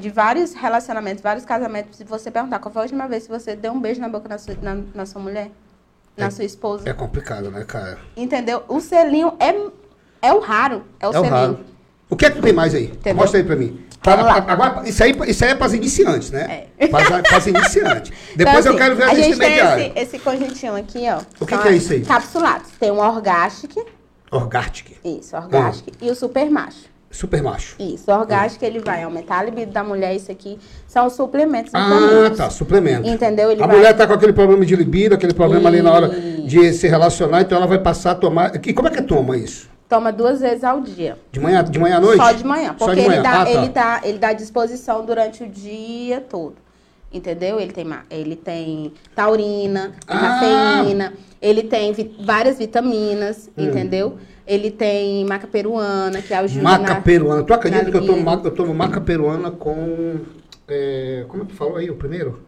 de 0.00 0.08
vários 0.08 0.54
relacionamentos, 0.54 1.22
vários 1.22 1.44
casamentos, 1.44 1.98
se 1.98 2.04
você 2.04 2.30
perguntar 2.30 2.58
qual 2.60 2.72
foi 2.72 2.80
a 2.80 2.84
última 2.84 3.06
vez 3.06 3.24
que 3.26 3.30
você 3.30 3.54
deu 3.54 3.72
um 3.72 3.80
beijo 3.80 4.00
na 4.00 4.08
boca 4.08 4.26
na 4.26 4.38
sua, 4.38 4.54
na, 4.62 4.78
na 4.94 5.04
sua 5.04 5.20
mulher? 5.20 5.50
Na 6.16 6.30
sua 6.30 6.44
esposa? 6.44 6.88
É 6.88 6.92
complicado, 6.92 7.50
né, 7.50 7.64
cara? 7.64 7.98
Entendeu? 8.16 8.62
O 8.68 8.80
selinho 8.80 9.34
é, 9.40 9.54
é 10.22 10.32
o 10.32 10.38
raro. 10.40 10.84
É 11.00 11.08
o 11.08 11.12
É 11.12 11.18
o 11.18 11.22
selinho. 11.22 11.30
raro. 11.30 11.60
O 12.08 12.16
que 12.16 12.26
é 12.26 12.30
que 12.30 12.40
tem 12.40 12.52
mais 12.52 12.74
aí? 12.74 12.84
Entendeu? 12.84 13.14
Mostra 13.16 13.40
aí 13.40 13.44
pra 13.44 13.56
mim. 13.56 13.80
Para- 14.00 14.52
agora, 14.52 14.88
isso 14.88 15.02
aí, 15.02 15.16
isso 15.26 15.44
aí 15.44 15.52
é 15.52 15.54
para 15.54 15.74
iniciantes, 15.74 16.30
né? 16.30 16.66
É. 16.78 16.86
Para 16.88 17.00
iniciantes. 17.48 18.12
Então, 18.34 18.36
Depois 18.36 18.66
eu 18.66 18.72
assim, 18.72 18.80
quero 18.82 18.96
ver 18.96 19.02
a 19.04 19.14
gente 19.14 19.38
tem 19.38 19.56
esse, 19.56 19.92
esse 19.98 20.18
conjuntinho 20.18 20.76
aqui, 20.76 21.04
ó. 21.08 21.22
O 21.40 21.46
que 21.46 21.56
que 21.56 21.68
é 21.68 21.72
isso 21.72 21.92
aí? 21.94 22.02
Capsulados. 22.04 22.70
Tem 22.78 22.90
o 22.90 22.96
Orgastic, 22.98 23.74
Orgastic. 24.30 24.98
isso, 25.02 25.34
Orgastic, 25.34 25.94
e 26.02 26.10
o 26.10 26.14
Super 26.14 26.50
Macho. 26.50 26.84
Super 27.14 27.40
macho. 27.44 27.76
Isso, 27.78 28.10
o 28.10 28.14
Orgastic, 28.14 28.60
ele 28.64 28.80
vai 28.80 29.04
aumentar 29.04 29.38
a 29.38 29.44
libido 29.44 29.70
da 29.70 29.84
mulher. 29.84 30.16
Isso 30.16 30.32
aqui 30.32 30.58
são 30.88 31.06
os 31.06 31.12
suplementos 31.12 31.72
Ah, 31.72 31.88
tá. 32.36 32.50
Suplemento. 32.50 33.08
Entendeu? 33.08 33.52
Ele 33.52 33.62
a 33.62 33.66
vai- 33.68 33.76
mulher 33.76 33.96
tá 33.96 34.04
com 34.04 34.14
aquele 34.14 34.32
problema 34.32 34.66
de 34.66 34.74
libido, 34.74 35.14
aquele 35.14 35.32
problema 35.32 35.68
ali 35.68 35.80
na 35.80 35.92
hora 35.92 36.08
de 36.08 36.72
se 36.72 36.88
relacionar, 36.88 37.42
então 37.42 37.56
ela 37.56 37.68
vai 37.68 37.78
passar 37.78 38.10
a 38.10 38.14
tomar. 38.16 38.52
E 38.66 38.72
como 38.72 38.88
é 38.88 38.90
que 38.90 39.00
toma 39.02 39.36
isso? 39.36 39.68
Toma 39.88 40.10
duas 40.10 40.40
vezes 40.40 40.64
ao 40.64 40.80
dia. 40.80 41.16
De 41.30 41.38
manhã, 41.38 41.62
de 41.62 41.78
manhã 41.78 41.98
à 41.98 42.00
noite? 42.00 42.16
Só 42.16 42.32
de 42.32 42.44
manhã. 42.44 42.74
Porque 42.76 42.96
de 43.02 43.06
manhã. 43.06 43.14
Ele, 43.14 43.22
dá, 43.22 43.30
Ah, 43.42 43.44
tá. 43.44 43.50
ele, 43.52 43.68
dá, 43.68 44.00
ele 44.02 44.18
dá 44.18 44.32
disposição 44.32 45.04
durante 45.06 45.44
o 45.44 45.48
dia 45.48 46.20
todo. 46.20 46.56
Entendeu? 47.12 47.60
Ele 47.60 47.72
tem, 47.72 47.86
ele 48.10 48.34
tem 48.34 48.92
taurina, 49.14 49.92
Ah! 50.08 50.18
cafeína, 50.18 51.12
ele 51.40 51.62
tem 51.62 51.92
vi- 51.92 52.12
várias 52.24 52.58
vitaminas, 52.58 53.48
Hum. 53.56 53.66
entendeu? 53.68 54.18
Ele 54.46 54.70
tem 54.70 55.24
maca 55.24 55.46
peruana, 55.46 56.20
que 56.20 56.34
ajuda 56.34 56.62
Maca 56.62 56.94
na... 56.94 57.00
peruana. 57.00 57.42
Tu 57.42 57.54
acredita 57.54 57.90
que 57.90 57.96
eu 57.96 58.06
tomo, 58.06 58.22
maca, 58.22 58.46
eu 58.48 58.50
tomo 58.54 58.74
maca 58.74 59.00
peruana 59.00 59.50
com. 59.50 60.16
é, 60.68 61.24
como 61.28 61.42
é 61.42 61.46
que 61.46 61.52
tu 61.52 61.56
falou 61.56 61.76
aí 61.76 61.88
o 61.90 61.96
primeiro? 61.96 62.42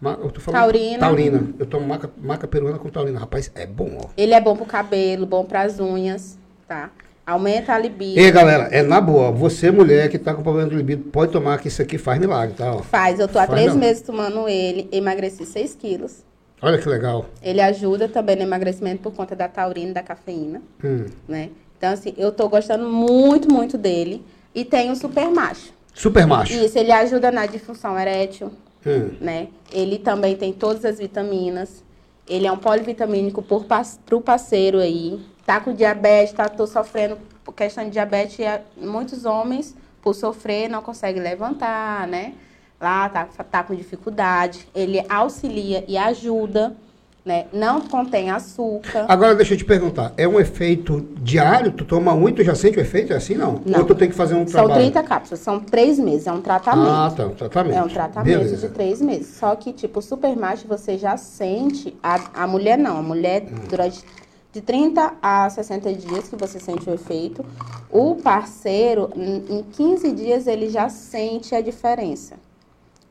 Ma- 0.00 0.16
eu 0.22 0.30
tô 0.30 0.40
falando- 0.40 0.60
Taurina. 0.62 0.98
Taurina. 0.98 1.42
Eu 1.58 1.66
tomo 1.66 1.86
maca, 1.86 2.08
maca 2.22 2.46
peruana 2.46 2.78
com 2.78 2.88
taurina. 2.88 3.18
Rapaz, 3.18 3.50
é 3.54 3.66
bom, 3.66 3.98
ó. 4.02 4.08
Ele 4.16 4.32
é 4.32 4.40
bom 4.40 4.56
pro 4.56 4.64
cabelo, 4.64 5.26
bom 5.26 5.44
pras 5.44 5.80
unhas, 5.80 6.38
tá? 6.68 6.90
Aumenta 7.26 7.74
a 7.74 7.78
libido. 7.78 8.18
E 8.18 8.24
aí, 8.24 8.30
galera, 8.32 8.68
é 8.72 8.82
na 8.82 9.00
boa. 9.00 9.30
Você, 9.30 9.70
mulher 9.70 10.08
que 10.08 10.18
tá 10.18 10.32
com 10.32 10.42
problema 10.42 10.68
de 10.70 10.76
libido, 10.76 11.04
pode 11.10 11.30
tomar 11.32 11.58
que 11.58 11.68
isso 11.68 11.82
aqui 11.82 11.98
faz 11.98 12.18
milagre, 12.18 12.54
tá? 12.56 12.74
Ó. 12.74 12.78
Faz, 12.78 13.20
eu 13.20 13.28
tô 13.28 13.38
há 13.38 13.46
Faz 13.46 13.50
três 13.58 13.72
não. 13.72 13.78
meses 13.80 14.02
tomando 14.02 14.48
ele, 14.48 14.88
emagreci 14.90 15.44
6 15.44 15.74
quilos. 15.74 16.24
Olha 16.62 16.78
que 16.78 16.88
legal. 16.88 17.26
Ele 17.42 17.60
ajuda 17.60 18.08
também 18.08 18.36
no 18.36 18.42
emagrecimento 18.42 19.02
por 19.02 19.12
conta 19.12 19.34
da 19.34 19.48
taurina 19.48 19.90
e 19.90 19.94
da 19.94 20.02
cafeína, 20.02 20.60
Hum. 20.84 21.06
né? 21.26 21.50
Então, 21.78 21.92
assim, 21.92 22.12
eu 22.18 22.30
tô 22.30 22.48
gostando 22.48 22.86
muito, 22.86 23.50
muito 23.50 23.78
dele. 23.78 24.22
E 24.54 24.64
tem 24.64 24.90
o 24.90 24.96
super 24.96 25.30
macho. 25.30 25.72
Super 25.94 26.26
macho. 26.26 26.52
Isso, 26.52 26.78
ele 26.78 26.92
ajuda 26.92 27.30
na 27.30 27.46
disfunção 27.46 27.98
erétil, 27.98 28.50
Hum. 28.86 29.10
né? 29.20 29.48
Ele 29.72 29.98
também 29.98 30.36
tem 30.36 30.52
todas 30.52 30.84
as 30.84 30.98
vitaminas. 30.98 31.82
Ele 32.28 32.46
é 32.46 32.52
um 32.52 32.58
polivitamínico 32.58 33.42
por, 33.42 33.64
pro 34.04 34.20
parceiro 34.20 34.78
aí. 34.78 35.18
Tá 35.46 35.60
com 35.60 35.72
diabetes, 35.72 36.34
tá, 36.34 36.48
tô 36.48 36.66
sofrendo 36.66 37.16
por 37.42 37.54
questão 37.54 37.84
de 37.84 37.90
diabetes. 37.90 38.38
e 38.38 38.84
Muitos 38.86 39.24
homens, 39.24 39.74
por 40.02 40.14
sofrer, 40.14 40.68
não 40.68 40.82
conseguem 40.82 41.22
levantar, 41.22 42.06
né? 42.06 42.34
Lá 42.80 43.08
tá, 43.10 43.28
tá 43.50 43.62
com 43.62 43.74
dificuldade. 43.74 44.66
Ele 44.74 45.04
auxilia 45.08 45.84
e 45.86 45.98
ajuda, 45.98 46.74
né? 47.22 47.44
Não 47.52 47.82
contém 47.82 48.30
açúcar. 48.30 49.04
Agora 49.06 49.34
deixa 49.34 49.52
eu 49.52 49.58
te 49.58 49.64
perguntar, 49.66 50.14
é 50.16 50.26
um 50.26 50.40
efeito 50.40 51.06
diário? 51.20 51.72
Tu 51.72 51.84
toma 51.84 52.14
um 52.14 52.26
e 52.28 52.32
tu 52.32 52.42
já 52.42 52.54
sente 52.54 52.78
o 52.78 52.80
efeito? 52.80 53.12
É 53.12 53.16
assim 53.16 53.34
não? 53.34 53.60
Não. 53.66 53.80
Ou 53.80 53.84
tu 53.84 53.94
tem 53.94 54.08
que 54.08 54.14
fazer 54.14 54.34
um 54.34 54.46
São 54.46 54.64
trabalho? 54.64 54.80
30 54.80 55.02
cápsulas, 55.02 55.40
são 55.40 55.60
três 55.60 55.98
meses, 55.98 56.26
é 56.26 56.32
um 56.32 56.40
tratamento. 56.40 56.88
Ah, 56.90 57.12
tá, 57.14 57.26
um 57.26 57.34
tratamento. 57.34 57.76
É 57.76 57.82
um 57.82 57.88
tratamento 57.88 58.38
Beleza. 58.38 58.68
de 58.68 58.72
três 58.74 59.02
meses. 59.02 59.36
Só 59.36 59.54
que, 59.56 59.74
tipo, 59.74 59.98
o 59.98 60.02
super 60.02 60.34
macho 60.34 60.66
você 60.66 60.96
já 60.96 61.18
sente. 61.18 61.94
A, 62.02 62.44
a 62.44 62.46
mulher 62.46 62.78
não. 62.78 62.96
A 62.96 63.02
mulher, 63.02 63.42
Hum. 63.42 63.66
durante 63.68 64.02
de 64.52 64.60
30 64.62 65.12
a 65.22 65.48
60 65.50 65.92
dias 65.92 66.28
que 66.28 66.34
você 66.36 66.58
sente 66.58 66.88
o 66.88 66.94
efeito. 66.94 67.44
O 67.90 68.16
parceiro, 68.16 69.10
em 69.14 69.62
15 69.70 70.10
dias, 70.12 70.46
ele 70.46 70.70
já 70.70 70.88
sente 70.88 71.54
a 71.54 71.60
diferença. 71.60 72.36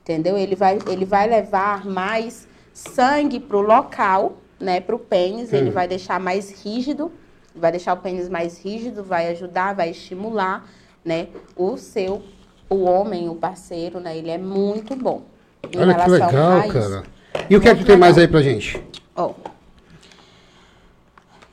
Entendeu? 0.10 0.36
Ele 0.36 0.56
vai, 0.56 0.80
ele 0.88 1.06
vai 1.06 1.30
levar 1.30 1.86
mais 1.86 2.48
sangue 2.74 3.40
pro 3.40 3.62
local, 3.62 4.38
né? 4.60 4.82
Pro 4.82 4.98
pênis. 4.98 5.54
Hum. 5.54 5.58
Ele 5.58 5.70
vai 5.70 5.88
deixar 5.88 6.20
mais 6.20 6.64
rígido. 6.64 7.12
Vai 7.56 7.70
deixar 7.72 7.94
o 7.94 7.98
pênis 7.98 8.28
mais 8.28 8.58
rígido, 8.60 9.04
vai 9.04 9.28
ajudar, 9.30 9.76
vai 9.76 9.92
estimular, 9.92 10.66
né? 11.06 11.28
O 11.56 11.78
seu, 11.78 12.24
o 12.68 12.86
homem, 12.86 13.30
o 13.30 13.36
parceiro, 13.36 14.00
né? 14.00 14.18
Ele 14.18 14.32
é 14.32 14.38
muito 14.40 14.96
bom. 14.96 15.22
em 15.72 15.80
Olha 15.80 15.94
que 15.94 16.10
legal, 16.10 16.60
isso. 16.62 16.74
cara. 16.74 17.04
E 17.48 17.56
o 17.56 17.62
que 17.62 17.70
é 17.70 17.76
que 17.76 17.86
tem 17.86 17.96
mais 17.98 18.18
aí 18.18 18.28
pra 18.28 18.42
gente? 18.42 18.82
Ó. 19.16 19.34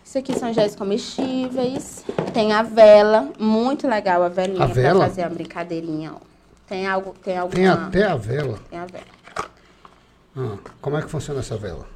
Isso 0.02 0.16
aqui 0.16 0.38
são 0.38 0.50
géis 0.50 0.74
comestíveis. 0.74 2.04
Tem 2.32 2.52
a 2.52 2.62
vela, 2.62 3.30
muito 3.38 3.86
legal 3.86 4.22
a 4.22 4.28
velinha 4.30 4.64
A 4.64 4.66
vela? 4.66 5.00
pra 5.00 5.08
fazer 5.08 5.22
uma 5.22 5.30
brincadeirinha, 5.30 6.12
ó. 6.14 6.25
Tem 6.66 6.86
algo, 6.86 7.14
tem 7.22 7.38
alguma... 7.38 7.54
Tem 7.54 7.66
até 7.68 8.04
a 8.04 8.16
vela. 8.16 8.58
Tem 8.68 8.78
a 8.78 8.86
vela. 8.86 9.04
Ah, 10.36 10.56
como 10.80 10.96
é 10.98 11.02
que 11.02 11.08
funciona 11.08 11.40
essa 11.40 11.56
vela? 11.56 11.86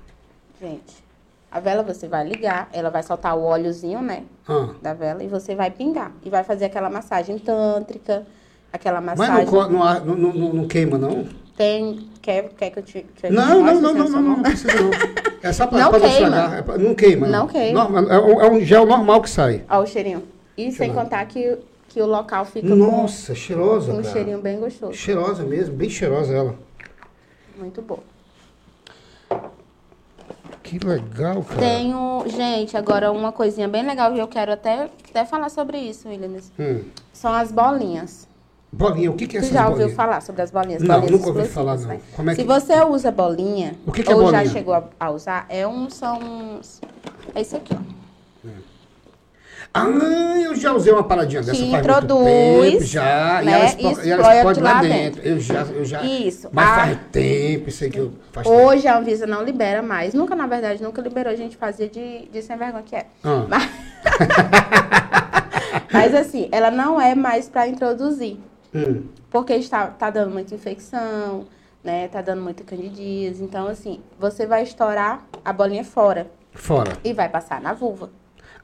Gente, 0.61 1.03
a 1.51 1.59
vela 1.61 1.83
você 1.83 2.07
vai 2.07 2.27
ligar, 2.27 2.69
ela 2.73 2.91
vai 2.91 3.03
soltar 3.03 3.37
o 3.37 3.43
óleozinho, 3.43 4.01
né, 4.01 4.25
Ah, 4.49 4.69
da 4.81 4.95
vela, 4.95 5.23
e 5.23 5.29
você 5.29 5.55
vai 5.55 5.71
pingar. 5.71 6.13
E 6.25 6.31
vai 6.31 6.45
fazer 6.45 6.67
aquela 6.67 6.89
massagem 6.91 7.39
tântrica, 7.39 8.25
aquela 8.73 9.01
mas 9.01 9.19
massagem... 9.19 9.45
não, 9.47 9.51
co- 9.51 9.69
não, 9.69 10.05
não, 10.05 10.15
não, 10.17 10.33
não- 10.33 10.53
não 10.55 10.69
queima, 10.69 10.97
não? 10.99 11.27
Tem... 11.57 12.09
Quer, 12.23 12.51
quer 12.51 12.71
que 12.71 12.79
eu 12.79 12.83
te... 12.83 13.07
Que 13.17 13.27
eu 13.27 13.33
Não, 13.33 13.63
não, 13.63 13.65
não, 13.65 13.73
sem 13.75 13.81
não, 13.83 13.95
não, 13.95 14.07
sua 14.07 14.17
não, 14.17 14.23
mão? 14.23 14.37
não 14.37 14.43
precisa 14.43 14.73
não. 14.81 14.91
É 15.43 15.53
só 15.55 15.67
pra, 15.67 15.79
Não 15.79 15.89
pra 15.91 15.99
não 15.99 16.09
queima. 16.11 16.27
estragar. 16.29 16.59
É 16.59 16.63
pra- 16.63 16.77
não 16.79 16.95
queima. 16.95 17.27
Não 17.27 17.47
queima. 17.47 17.83
Normal- 17.85 18.11
é, 18.13 18.19
um, 18.21 18.41
é 18.43 18.51
um 18.51 18.61
gel 18.61 18.85
normal 18.85 19.23
que 19.23 19.31
sai. 19.31 19.65
Ó 19.71 19.81
o 19.81 19.87
cheirinho. 19.87 20.23
E 20.55 20.71
sem 20.71 20.89
eu 20.89 20.95
ver. 20.95 21.01
contar 21.03 21.25
que, 21.25 21.59
que 21.91 22.01
o 22.01 22.07
local 22.07 22.45
fica 22.45 22.73
Nossa, 22.75 23.35
cheirosa, 23.35 23.91
com 23.93 23.99
um 23.99 24.03
cara. 24.03 24.15
cheirinho 24.15 24.41
bem 24.41 24.61
gostoso. 24.61 24.95
Cheirosa 24.95 25.43
mesmo, 25.43 25.75
bem 25.75 25.91
cheirosa 25.91 26.33
ela. 26.33 26.55
Muito 27.59 27.83
bom. 27.83 27.99
Que 30.63 30.79
legal, 30.79 31.43
cara. 31.43 31.59
Tenho, 31.61 32.25
gente, 32.29 32.77
agora 32.77 33.11
uma 33.11 33.33
coisinha 33.33 33.67
bem 33.67 33.85
legal 33.85 34.15
e 34.15 34.21
eu 34.21 34.29
quero 34.29 34.53
até, 34.53 34.89
até 35.09 35.25
falar 35.25 35.49
sobre 35.49 35.79
isso, 35.79 36.09
Williams. 36.09 36.53
Hum. 36.59 36.83
São 37.13 37.33
as 37.33 37.51
bolinhas. 37.51 38.29
Bolinha, 38.73 39.11
o 39.11 39.17
que, 39.17 39.27
que 39.27 39.37
é 39.37 39.41
essa 39.41 39.53
já 39.53 39.65
bolinha? 39.65 39.83
ouviu 39.83 39.97
falar 39.97 40.21
sobre 40.23 40.43
as 40.43 40.51
bolinhas? 40.53 40.81
Não, 40.81 41.01
bolinhas 41.01 41.21
nunca 41.21 41.39
ouvi 41.39 41.49
falar, 41.49 41.77
não. 41.77 41.89
né? 41.89 42.01
Como 42.15 42.31
é 42.31 42.35
Se 42.37 42.43
que- 42.43 42.47
você 42.47 42.81
usa 42.85 43.11
bolinha, 43.11 43.75
O 43.85 43.91
que 43.91 44.05
que 44.05 44.13
é 44.13 44.15
ou 44.15 44.23
bolinha? 44.23 44.45
já 44.45 44.53
chegou 44.53 44.75
a, 44.75 44.85
a 45.01 45.11
usar, 45.11 45.45
é 45.49 45.67
um, 45.67 45.91
são 45.91 46.21
uns... 46.21 46.81
É 47.35 47.41
isso 47.41 47.57
aqui, 47.57 47.75
ó. 47.75 48.00
Ah, 49.73 49.87
eu 50.43 50.55
já 50.57 50.73
usei 50.73 50.93
uma 50.93 51.05
paradinha 51.05 51.43
dessa 51.43 51.53
Que 51.57 51.71
faz 51.71 51.85
introduz, 51.87 52.21
muito 52.29 52.73
tempo, 52.73 52.85
já, 52.85 53.41
e 53.41 53.47
né, 53.47 53.53
ela 53.53 53.65
e 53.65 53.67
explode, 53.69 54.09
e 54.09 54.11
ela 54.11 54.37
explode 54.37 54.61
lá 54.61 54.73
lá 54.73 54.81
dentro. 54.83 55.23
Eu 55.23 55.39
já, 55.39 55.63
eu 55.63 55.85
já. 55.85 56.03
Isso. 56.03 56.49
Mas 56.53 56.69
Ah. 56.69 56.75
faz 56.77 56.99
tempo, 57.13 57.69
isso 57.69 57.85
aí 57.85 57.91
que 57.91 57.99
eu 57.99 58.13
faz 58.33 58.47
tempo. 58.47 58.61
Hoje 58.61 58.89
a 58.89 58.99
Anvisa 58.99 59.27
não 59.29 59.45
libera 59.45 59.81
mais. 59.81 60.13
Nunca, 60.13 60.35
na 60.35 60.47
verdade, 60.49 60.83
nunca 60.83 61.01
liberou. 61.01 61.33
A 61.33 61.37
gente 61.37 61.57
fazia 61.57 61.89
de, 61.89 62.27
de 62.27 62.43
sem 62.43 62.57
vergonha 62.57 62.83
que 62.83 62.97
é. 62.97 63.07
Ah. 63.23 63.47
Mas... 63.49 63.71
Mas 65.93 66.15
assim, 66.15 66.49
ela 66.51 66.71
não 66.71 67.01
é 67.01 67.15
mais 67.15 67.49
para 67.49 67.69
introduzir. 67.69 68.39
Hum. 68.75 69.03
Porque 69.31 69.53
está 69.55 69.87
tá 69.87 70.11
dando 70.11 70.33
muita 70.33 70.55
infecção, 70.55 71.47
né? 71.83 72.09
Tá 72.09 72.21
dando 72.21 72.43
muita 72.43 72.65
candidíase. 72.65 73.43
Então, 73.43 73.69
assim, 73.69 74.01
você 74.19 74.47
vai 74.47 74.63
estourar 74.65 75.25
a 75.45 75.53
bolinha 75.53 75.85
fora 75.85 76.29
Fora. 76.53 76.93
e 77.05 77.13
vai 77.13 77.29
passar 77.29 77.61
na 77.61 77.73
vulva. 77.73 78.11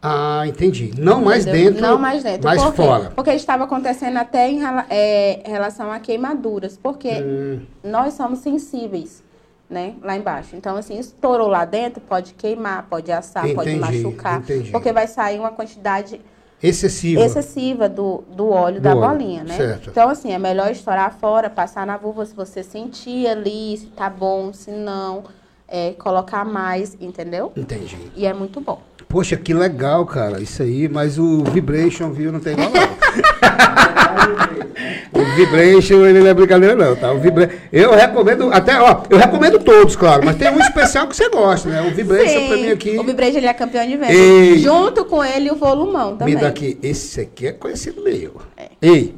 Ah, 0.02 0.44
entendi. 0.46 0.92
Não 0.98 1.22
mais 1.22 1.46
entendeu? 1.46 1.70
dentro. 1.72 1.80
Não 1.82 1.98
mais 1.98 2.22
dentro. 2.22 2.44
Mais 2.44 2.62
Por 2.62 2.70
quê? 2.72 2.76
fora. 2.82 3.12
Porque 3.14 3.30
estava 3.32 3.64
acontecendo 3.64 4.16
até 4.18 4.48
em 4.48 4.60
é, 4.90 5.42
relação 5.44 5.90
a 5.90 5.98
queimaduras. 5.98 6.78
Porque 6.80 7.10
Hum, 7.10 7.60
nós 7.82 8.14
somos 8.14 8.40
sensíveis, 8.40 9.24
né? 9.68 9.94
Lá 10.02 10.16
embaixo. 10.16 10.54
Então, 10.54 10.76
assim, 10.76 10.98
estourou 10.98 11.48
lá 11.48 11.64
dentro, 11.64 12.00
pode 12.00 12.34
queimar, 12.34 12.86
pode 12.88 13.10
assar, 13.10 13.42
pode 13.54 13.70
Entendi, 13.70 14.02
machucar. 14.02 14.40
entendi. 14.40 14.70
Porque 14.70 14.92
vai 14.92 15.06
sair 15.06 15.38
uma 15.38 15.50
quantidade 15.50 16.20
excessiva. 16.62 17.20
excessiva 17.22 17.88
do, 17.88 18.22
do 18.30 18.48
óleo 18.50 18.76
Do 18.76 18.82
da 18.82 18.94
óleo, 18.94 19.08
bolinha, 19.08 19.44
né? 19.44 19.56
certo. 19.56 19.90
Então, 19.90 20.08
assim, 20.08 20.32
é 20.32 20.38
melhor 20.38 20.70
estourar 20.70 21.12
fora, 21.18 21.48
passar 21.50 21.86
na 21.86 21.96
vulva 21.96 22.24
se 22.26 22.34
você 22.34 22.62
sentir 22.62 23.26
ali, 23.26 23.76
se 23.78 23.86
tá 23.86 24.08
bom, 24.10 24.52
se 24.52 24.70
não, 24.70 25.24
é, 25.66 25.92
colocar 25.94 26.44
mais, 26.44 26.96
entendeu? 27.00 27.50
Entendi. 27.56 27.98
E 28.14 28.24
é 28.26 28.32
muito 28.32 28.60
bom. 28.60 28.80
Poxa, 29.08 29.36
que 29.36 29.54
legal, 29.54 30.04
cara, 30.04 30.40
isso 30.40 30.62
aí, 30.62 30.88
mas 30.88 31.18
o 31.18 31.44
Vibration, 31.44 32.10
viu, 32.10 32.32
não 32.32 32.40
tem 32.40 32.54
igual 32.54 32.70
não. 32.70 32.82
o 35.12 35.24
Vibration, 35.36 36.04
ele 36.04 36.20
não 36.20 36.26
é 36.26 36.34
brincadeira 36.34 36.74
não, 36.74 36.96
tá? 36.96 37.12
O 37.12 37.20
Vibra... 37.20 37.48
Eu 37.72 37.94
recomendo, 37.94 38.50
até, 38.52 38.80
ó, 38.80 39.02
eu 39.08 39.16
recomendo 39.16 39.60
todos, 39.60 39.94
claro, 39.94 40.24
mas 40.24 40.36
tem 40.36 40.50
um 40.50 40.58
especial 40.58 41.06
que 41.06 41.16
você 41.16 41.28
gosta, 41.28 41.68
né? 41.68 41.82
O 41.82 41.94
Vibration 41.94 42.40
Sim, 42.40 42.48
pra 42.48 42.56
mim 42.56 42.70
aqui... 42.70 42.98
O 42.98 43.04
Vibration 43.04 43.38
ele 43.38 43.46
é 43.46 43.54
campeão 43.54 43.86
de 43.86 43.96
venda. 43.96 44.12
Ei. 44.12 44.58
Junto 44.58 45.04
com 45.04 45.24
ele 45.24 45.50
o 45.50 45.56
volumão 45.56 46.16
também. 46.16 46.34
Me 46.34 46.40
dá 46.40 46.48
aqui, 46.48 46.76
esse 46.82 47.20
aqui 47.20 47.46
é 47.46 47.52
conhecido 47.52 48.02
meu. 48.02 48.40
É. 48.56 48.70
Ei, 48.82 49.14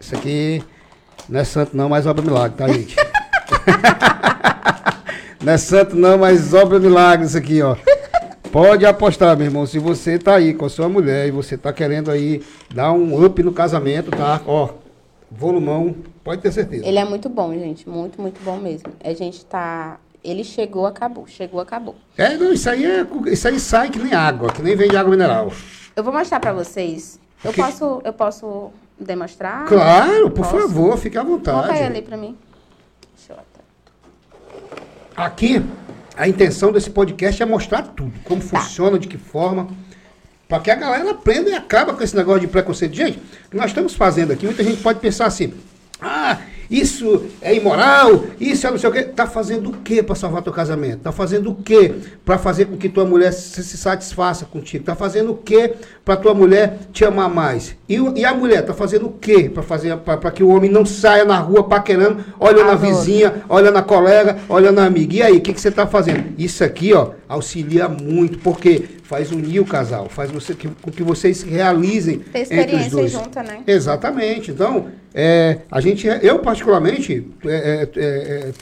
isso 0.00 0.16
aqui 0.16 0.62
não 1.28 1.40
é 1.40 1.44
santo 1.44 1.76
não, 1.76 1.88
mas 1.88 2.06
obra 2.06 2.24
milagre, 2.24 2.56
tá, 2.56 2.68
gente? 2.68 2.96
não 5.42 5.52
é 5.52 5.58
santo 5.58 5.96
não, 5.96 6.18
mas 6.18 6.52
obra 6.52 6.78
milagre 6.78 7.26
isso 7.26 7.38
aqui, 7.38 7.62
ó. 7.62 7.76
Pode 8.56 8.86
apostar, 8.86 9.36
meu 9.36 9.44
irmão, 9.48 9.66
se 9.66 9.78
você 9.78 10.18
tá 10.18 10.36
aí 10.36 10.54
com 10.54 10.64
a 10.64 10.70
sua 10.70 10.88
mulher 10.88 11.28
e 11.28 11.30
você 11.30 11.58
tá 11.58 11.74
querendo 11.74 12.10
aí 12.10 12.42
dar 12.74 12.90
um 12.90 13.22
up 13.22 13.42
no 13.42 13.52
casamento, 13.52 14.10
tá? 14.10 14.40
Ó, 14.46 14.70
volumão, 15.30 15.94
pode 16.24 16.40
ter 16.40 16.50
certeza. 16.50 16.86
Ele 16.86 16.98
é 16.98 17.04
muito 17.04 17.28
bom, 17.28 17.52
gente. 17.52 17.86
Muito, 17.86 18.18
muito 18.18 18.42
bom 18.42 18.56
mesmo. 18.56 18.90
A 19.04 19.12
gente 19.12 19.44
tá. 19.44 19.98
Ele 20.24 20.42
chegou, 20.42 20.86
acabou. 20.86 21.26
Chegou, 21.26 21.60
acabou. 21.60 21.96
É, 22.16 22.34
não, 22.38 22.50
isso 22.50 22.70
aí, 22.70 22.82
é, 22.86 23.06
isso 23.26 23.46
aí 23.46 23.60
sai 23.60 23.90
que 23.90 23.98
nem 23.98 24.14
água, 24.14 24.50
que 24.50 24.62
nem 24.62 24.74
vem 24.74 24.88
de 24.88 24.96
água 24.96 25.10
mineral. 25.10 25.52
Eu 25.94 26.02
vou 26.02 26.10
mostrar 26.14 26.40
pra 26.40 26.54
vocês. 26.54 27.20
Eu 27.44 27.52
Que- 27.52 27.60
posso, 27.60 28.00
eu 28.04 28.12
posso 28.14 28.70
demonstrar? 28.98 29.66
Claro, 29.66 30.30
por 30.30 30.46
Posso? 30.46 30.58
favor, 30.62 30.96
fique 30.96 31.18
à 31.18 31.22
Coloca 31.22 31.50
aí 31.50 31.56
vontade. 31.66 31.82
ali 31.82 32.00
pra 32.00 32.16
mim. 32.16 32.34
Deixa 33.14 33.34
eu 33.34 33.36
até. 33.36 33.60
Aqui, 35.14 35.62
a 36.16 36.26
intenção 36.26 36.72
desse 36.72 36.90
podcast 36.90 37.42
é 37.42 37.46
mostrar 37.46 37.82
tudo, 37.82 38.12
como 38.24 38.40
funciona, 38.40 38.98
de 38.98 39.06
que 39.06 39.18
forma, 39.18 39.68
para 40.48 40.60
que 40.60 40.70
a 40.70 40.74
galera 40.74 41.10
aprenda 41.10 41.50
e 41.50 41.54
acaba 41.54 41.92
com 41.92 42.02
esse 42.02 42.16
negócio 42.16 42.40
de 42.40 42.46
preconceito. 42.46 42.94
Gente, 42.94 43.18
o 43.46 43.50
que 43.50 43.56
nós 43.56 43.66
estamos 43.66 43.94
fazendo 43.94 44.32
aqui, 44.32 44.46
muita 44.46 44.64
gente 44.64 44.82
pode 44.82 44.98
pensar 44.98 45.26
assim, 45.26 45.52
ah, 46.00 46.38
isso 46.70 47.24
é 47.40 47.54
imoral, 47.54 48.24
isso 48.40 48.66
é 48.66 48.70
não 48.70 48.78
sei 48.78 48.90
o 48.90 48.92
quê. 48.92 49.02
Tá 49.02 49.26
fazendo 49.26 49.70
o 49.70 49.72
quê 49.72 50.02
para 50.02 50.14
salvar 50.14 50.42
teu 50.42 50.52
casamento? 50.52 51.00
Tá 51.00 51.12
fazendo 51.12 51.50
o 51.50 51.54
quê 51.54 51.94
para 52.24 52.38
fazer 52.38 52.66
com 52.66 52.76
que 52.76 52.88
tua 52.88 53.04
mulher 53.04 53.32
se, 53.32 53.62
se 53.62 53.76
satisfaça 53.76 54.44
contigo? 54.44 54.84
Tá 54.84 54.94
fazendo 54.94 55.32
o 55.32 55.36
quê 55.36 55.74
para 56.04 56.16
tua 56.16 56.34
mulher 56.34 56.78
te 56.92 57.04
amar 57.04 57.28
mais? 57.28 57.74
E, 57.88 57.96
e 58.16 58.24
a 58.24 58.34
mulher 58.34 58.62
tá 58.62 58.74
fazendo 58.74 59.06
o 59.06 59.12
quê 59.12 59.48
para 59.48 59.62
fazer 59.62 59.96
para 59.98 60.30
que 60.30 60.42
o 60.42 60.48
homem 60.48 60.70
não 60.70 60.84
saia 60.84 61.24
na 61.24 61.38
rua 61.38 61.64
paquerando, 61.64 62.24
olhando 62.38 62.70
a 62.70 62.72
Adoro. 62.72 62.94
vizinha, 62.94 63.44
olha 63.48 63.70
na 63.70 63.82
colega, 63.82 64.38
olha 64.48 64.72
na 64.72 64.84
amiga. 64.84 65.14
E 65.16 65.22
aí, 65.22 65.36
o 65.36 65.40
que, 65.40 65.52
que 65.52 65.60
você 65.60 65.68
está 65.68 65.86
fazendo? 65.86 66.34
Isso 66.36 66.62
aqui, 66.64 66.92
ó, 66.92 67.10
auxilia 67.28 67.88
muito, 67.88 68.38
porque 68.38 68.84
faz 69.04 69.30
unir 69.30 69.60
o 69.60 69.64
casal, 69.64 70.08
faz 70.08 70.30
você, 70.30 70.52
que, 70.54 70.68
com 70.82 70.90
que 70.90 71.02
vocês 71.02 71.42
realizem 71.42 72.18
Ter 72.18 72.40
entre 72.40 72.40
os 72.40 72.50
experiência 72.50 72.90
dois. 72.90 73.12
junta, 73.12 73.42
né? 73.42 73.60
Exatamente. 73.66 74.50
Então, 74.50 74.88
é, 75.18 75.60
a 75.70 75.80
gente, 75.80 76.06
eu 76.06 76.40
particularmente, 76.40 77.26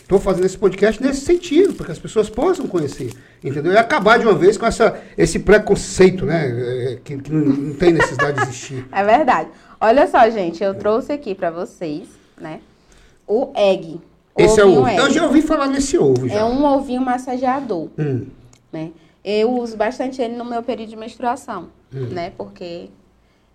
estou 0.01 0.21
fazendo 0.21 0.45
esse 0.45 0.57
podcast 0.57 1.03
nesse 1.03 1.23
sentido, 1.23 1.75
para 1.75 1.87
que 1.87 1.91
as 1.93 1.99
pessoas 1.99 2.31
possam 2.31 2.69
conhecer, 2.69 3.11
entendeu? 3.43 3.73
E 3.73 3.77
acabar 3.77 4.21
de 4.21 4.25
uma 4.25 4.37
vez 4.37 4.57
com 4.57 4.65
essa, 4.65 4.97
esse 5.19 5.41
preconceito, 5.41 6.25
né, 6.25 6.93
é, 6.93 6.99
que, 7.03 7.19
que 7.19 7.33
não, 7.33 7.45
não 7.45 7.75
tem 7.75 7.93
necessidade 7.93 8.37
de 8.37 8.43
existir. 8.45 8.87
É 8.95 9.03
verdade. 9.03 9.51
Olha 9.81 10.07
só, 10.07 10.31
gente, 10.31 10.63
eu 10.63 10.75
trouxe 10.75 11.11
aqui 11.13 11.35
pra 11.35 11.51
vocês, 11.51 12.07
né? 12.41 12.61
O 13.27 13.51
egg. 13.57 14.01
Esse 14.39 14.61
é 14.61 14.65
o 14.65 14.79
ovo. 14.79 14.89
Eu 14.89 15.07
egg. 15.07 15.15
já 15.15 15.25
ouvi 15.27 15.43
falar 15.43 15.67
nesse 15.67 15.99
ovo 15.99 16.29
já. 16.29 16.37
É 16.37 16.45
um 16.45 16.65
ovinho 16.65 17.03
massageador, 17.03 17.89
Hum, 17.99 18.27
né? 18.73 18.93
Eu 19.25 19.51
uso 19.51 19.77
bastante 19.77 20.23
ele 20.23 20.37
no 20.37 20.45
meu 20.45 20.63
período 20.63 20.91
de 20.91 20.97
menstruação, 20.97 21.71
Hum. 21.93 22.07
né? 22.13 22.31
Porque 22.39 22.91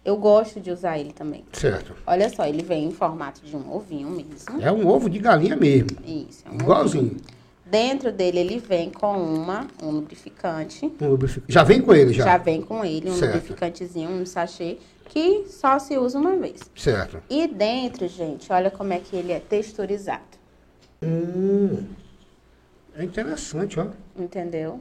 eu 0.10 0.18
gosto 0.18 0.60
de 0.60 0.72
usar 0.72 0.98
ele 0.98 1.14
também. 1.14 1.44
certo. 1.54 1.96
Olha 2.06 2.28
só, 2.30 2.44
ele 2.46 2.64
vem 2.64 2.86
em 2.86 2.92
formato 2.92 3.42
de 3.46 3.56
um 3.56 3.72
ovinho 3.74 4.10
mesmo. 4.10 4.60
É 4.60 4.72
um 4.72 4.88
ovo 4.88 5.08
de 5.10 5.20
galinha 5.20 5.56
mesmo. 5.56 5.98
Isso, 6.04 6.44
é 6.48 6.50
um 6.52 6.56
Igualzinho. 6.56 7.04
ovinho. 7.06 7.22
Dentro 7.64 8.12
dele 8.12 8.40
ele 8.40 8.58
vem 8.58 8.90
com 8.90 9.16
uma, 9.16 9.68
um 9.84 9.92
lubrificante. 9.92 10.92
Um 11.00 11.10
lubrific- 11.10 11.44
Já 11.48 11.64
vem 11.64 11.80
com 11.82 11.94
ele, 11.94 12.12
já? 12.14 12.24
Já, 12.24 12.38
vem 12.38 12.60
com 12.64 12.84
ele 12.84 13.12
um 13.12 13.14
Certo. 13.14 13.34
lubrificantezinho, 13.36 14.10
um 14.10 14.26
sachê, 14.26 14.80
que 15.06 15.46
só 15.48 15.78
se 15.78 15.96
usa 15.96 16.18
uma 16.18 16.36
vez. 16.36 16.62
Certo. 16.76 17.22
E 17.30 17.48
dentro, 17.48 18.08
gente, 18.08 18.52
olha 18.52 18.72
como 18.72 18.92
é 18.94 18.98
que 19.00 19.16
ele 19.16 19.32
é 19.32 19.40
texturizado. 19.40 20.24
Hum, 21.04 21.84
é 22.96 23.04
interessante, 23.04 23.80
ó. 23.80 23.86
Entendeu? 24.18 24.80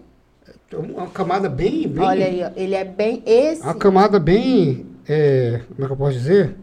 Uma 0.73 1.07
camada 1.09 1.49
bem... 1.49 1.89
bem 1.89 2.05
Olha 2.05 2.27
aí, 2.27 2.43
ó, 2.45 2.51
ele 2.57 2.75
é 2.75 2.85
bem 2.85 3.23
esse. 3.27 3.63
Uma 3.63 3.75
camada 3.75 4.19
bem... 4.19 4.87
é, 5.09 5.61
como 5.69 5.85
é 5.85 5.87
que 5.87 5.93
eu 5.93 5.97
posso 5.97 6.13
dizer? 6.13 6.57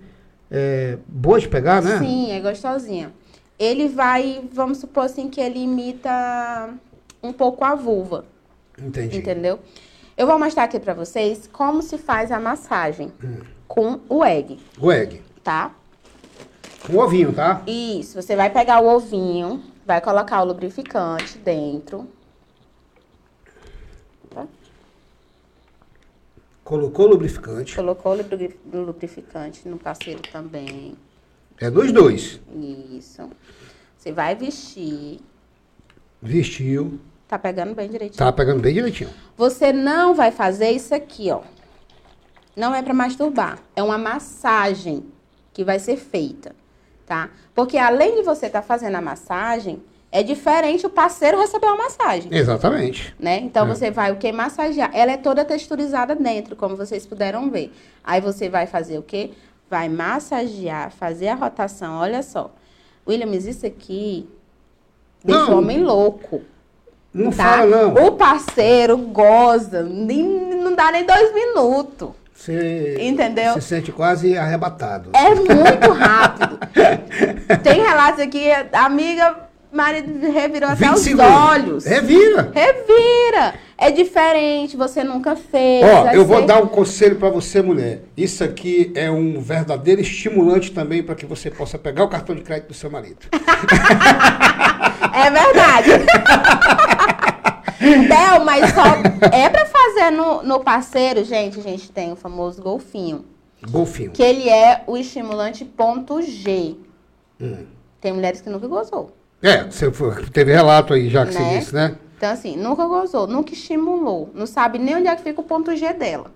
É, 0.52 0.98
boa 1.08 1.40
de 1.40 1.48
pegar, 1.50 1.82
né? 1.82 1.98
Sim, 2.00 2.32
é 2.32 2.40
gostosinho. 2.40 3.12
Ele 3.58 3.88
vai, 3.88 4.44
vamos 4.54 4.78
supor 4.80 5.06
assim, 5.06 5.28
que 5.30 5.40
ele 5.42 5.60
imita 5.60 6.70
um 7.24 7.34
pouco 7.34 7.64
a 7.66 7.74
vulva, 7.74 8.26
Entendi. 8.78 9.18
entendeu? 9.18 9.60
Eu 10.18 10.28
vou 10.28 10.38
mostrar 10.38 10.64
aqui 10.66 10.80
pra 10.80 10.94
vocês 10.94 11.50
como 11.52 11.82
se 11.82 11.98
faz 11.98 12.32
a 12.32 12.40
massagem 12.40 13.12
Hum. 13.24 13.40
com 13.68 14.00
o 14.08 14.24
egg, 14.24 14.60
O 14.80 14.92
egg. 14.92 15.22
tá? 15.44 15.74
Com 16.86 16.98
ovinho, 16.98 17.34
tá? 17.34 17.62
Isso, 17.66 18.22
você 18.22 18.36
vai 18.36 18.50
pegar 18.50 18.80
o 18.80 18.88
ovinho, 18.88 19.62
vai 19.86 20.00
colocar 20.00 20.42
o 20.42 20.46
lubrificante 20.46 21.38
dentro. 21.40 22.08
Colocou 26.66 27.06
o 27.06 27.10
lubrificante. 27.10 27.76
Colocou 27.76 28.18
lubrificante 28.74 29.70
no 29.70 29.78
parceiro 29.78 30.20
também. 30.32 30.96
É 31.62 31.70
dos 31.70 31.92
dois. 31.92 32.42
Isso. 32.92 33.30
Você 33.96 34.12
vai 34.12 34.36
vestir. 34.36 35.20
Vestiu. 36.20 37.00
Tá 37.28 37.38
pegando 37.38 37.76
bem 37.76 37.88
direitinho. 37.88 38.18
Tá 38.18 38.34
pegando 38.34 38.62
bem 38.62 38.74
direitinho. 38.74 39.12
Você 39.38 39.72
não 39.72 40.16
vai 40.16 40.32
fazer 40.32 40.72
isso 40.72 40.96
aqui, 40.96 41.30
ó. 41.30 41.44
Não 42.56 42.74
é 42.74 42.82
pra 42.82 42.96
masturbar. 42.96 43.60
É 43.76 43.84
uma 43.84 44.00
massagem 44.00 45.06
que 45.54 45.64
vai 45.64 45.78
ser 45.78 45.98
feita, 45.98 46.56
tá? 47.06 47.30
Porque 47.54 47.78
além 47.78 48.16
de 48.16 48.24
você 48.24 48.48
estar 48.48 48.64
fazendo 48.64 48.96
a 48.96 49.02
massagem, 49.02 49.84
é 50.18 50.24
diferente 50.24 50.86
o 50.86 50.90
parceiro 50.90 51.38
receber 51.40 51.68
uma 51.68 51.78
massagem. 51.84 52.30
Exatamente. 52.32 53.14
né? 53.20 53.40
Então 53.40 53.66
É. 53.66 53.68
você 53.70 53.92
vai 53.92 54.12
o 54.12 54.16
que 54.16 54.32
massagear. 54.32 54.90
Ela 54.94 55.12
é 55.12 55.18
toda 55.18 55.44
texturizada 55.44 56.16
dentro, 56.16 56.56
como 56.56 56.76
vocês 56.76 57.06
puderam 57.06 57.50
ver. 57.50 57.74
Aí 58.04 58.22
você 58.22 58.48
vai 58.48 58.66
fazer 58.66 58.98
o 58.98 59.02
quê? 59.04 59.32
Vai 59.70 59.90
massagear, 59.90 60.92
fazer 60.92 61.28
a 61.30 61.36
rotação. 61.36 61.98
Olha 62.00 62.24
só. 62.24 62.52
Williams, 63.08 63.46
isso 63.46 63.66
aqui 63.66 64.28
deixa 65.24 65.52
o 65.52 65.58
homem 65.58 65.84
louco. 65.84 66.42
Não 67.14 67.32
Tá? 67.32 67.44
fala, 67.44 67.66
não. 67.66 67.94
O 68.08 68.12
parceiro 68.14 68.98
goza, 68.98 69.84
nem, 69.84 70.24
não 70.24 70.76
dá 70.76 70.92
nem 70.92 71.06
dois 71.06 71.34
minutos. 71.34 72.10
Você 72.34 72.98
Entendeu? 73.00 73.54
se 73.54 73.62
sente 73.62 73.92
quase 73.92 74.38
arrebatado. 74.38 75.10
É 75.14 75.34
muito 75.34 75.92
rápido. 75.92 76.60
Tem 77.64 77.82
relatos 77.82 78.20
aqui, 78.20 78.50
amiga, 78.74 79.45
marido 79.76 80.32
revirou 80.32 80.70
até 80.70 80.88
20 80.90 80.96
os 80.96 81.20
olhos. 81.20 81.86
Revira. 81.86 82.52
Revira! 82.54 83.56
É 83.78 83.92
diferente, 83.92 84.78
você 84.78 85.04
nunca 85.04 85.36
fez. 85.36 85.84
Ó, 85.84 86.08
eu 86.12 86.26
vou 86.26 86.40
ser- 86.40 86.46
dar 86.46 86.64
um 86.64 86.68
conselho 86.68 87.18
pra 87.18 87.30
você, 87.30 87.62
mulher. 87.62 88.04
Isso 88.16 88.44
aqui 88.44 88.92
é 88.96 89.12
um 89.12 89.40
verdadeiro 89.42 90.00
estimulante 90.02 90.72
também 90.72 91.04
para 91.04 91.14
que 91.16 91.26
você 91.26 91.52
possa 91.52 91.78
pegar 91.78 92.04
o 92.06 92.08
cartão 92.08 92.34
de 92.36 92.42
crédito 92.42 92.70
do 92.70 92.74
seu 92.74 92.90
marido. 92.90 93.20
É 95.14 95.30
verdade. 95.32 95.90
Del, 97.80 98.44
mas 98.46 98.74
só 98.74 98.84
é 99.32 99.50
pra 99.50 99.66
fazer 99.66 100.12
no, 100.12 100.44
no 100.44 100.60
parceiro, 100.60 101.24
gente, 101.24 101.60
a 101.60 101.64
gente 101.64 101.90
tem 101.92 102.12
o 102.12 102.16
famoso 102.16 102.62
golfinho, 102.62 103.24
Golfinho. 103.70 104.12
que 104.12 104.22
ele 104.24 104.50
é 104.50 104.84
o 104.88 104.98
estimulante 104.98 105.64
ponto 105.64 106.22
G. 106.22 106.76
Hum. 107.40 107.66
Tem 108.02 108.12
mulheres 108.14 108.42
que 108.42 108.50
nunca 108.50 108.68
gozou, 108.68 109.12
É, 109.48 109.64
você 109.64 109.92
teve 110.34 110.52
relato 110.52 110.94
aí 110.94 111.08
já 111.10 111.26
que 111.26 111.34
você 111.34 111.40
Né? 111.40 111.58
disse, 111.60 111.76
né? 111.76 111.96
Então, 112.18 112.32
assim, 112.32 112.58
nunca 112.58 112.86
gozou, 112.88 113.28
nunca 113.28 113.54
estimulou, 113.54 114.32
não 114.34 114.46
sabe 114.48 114.80
nem 114.80 114.96
onde 114.96 115.08
é 115.08 115.16
que 115.16 115.22
fica 115.22 115.42
o 115.42 115.44
ponto 115.44 115.76
G 115.76 115.94
dela. 115.94 116.32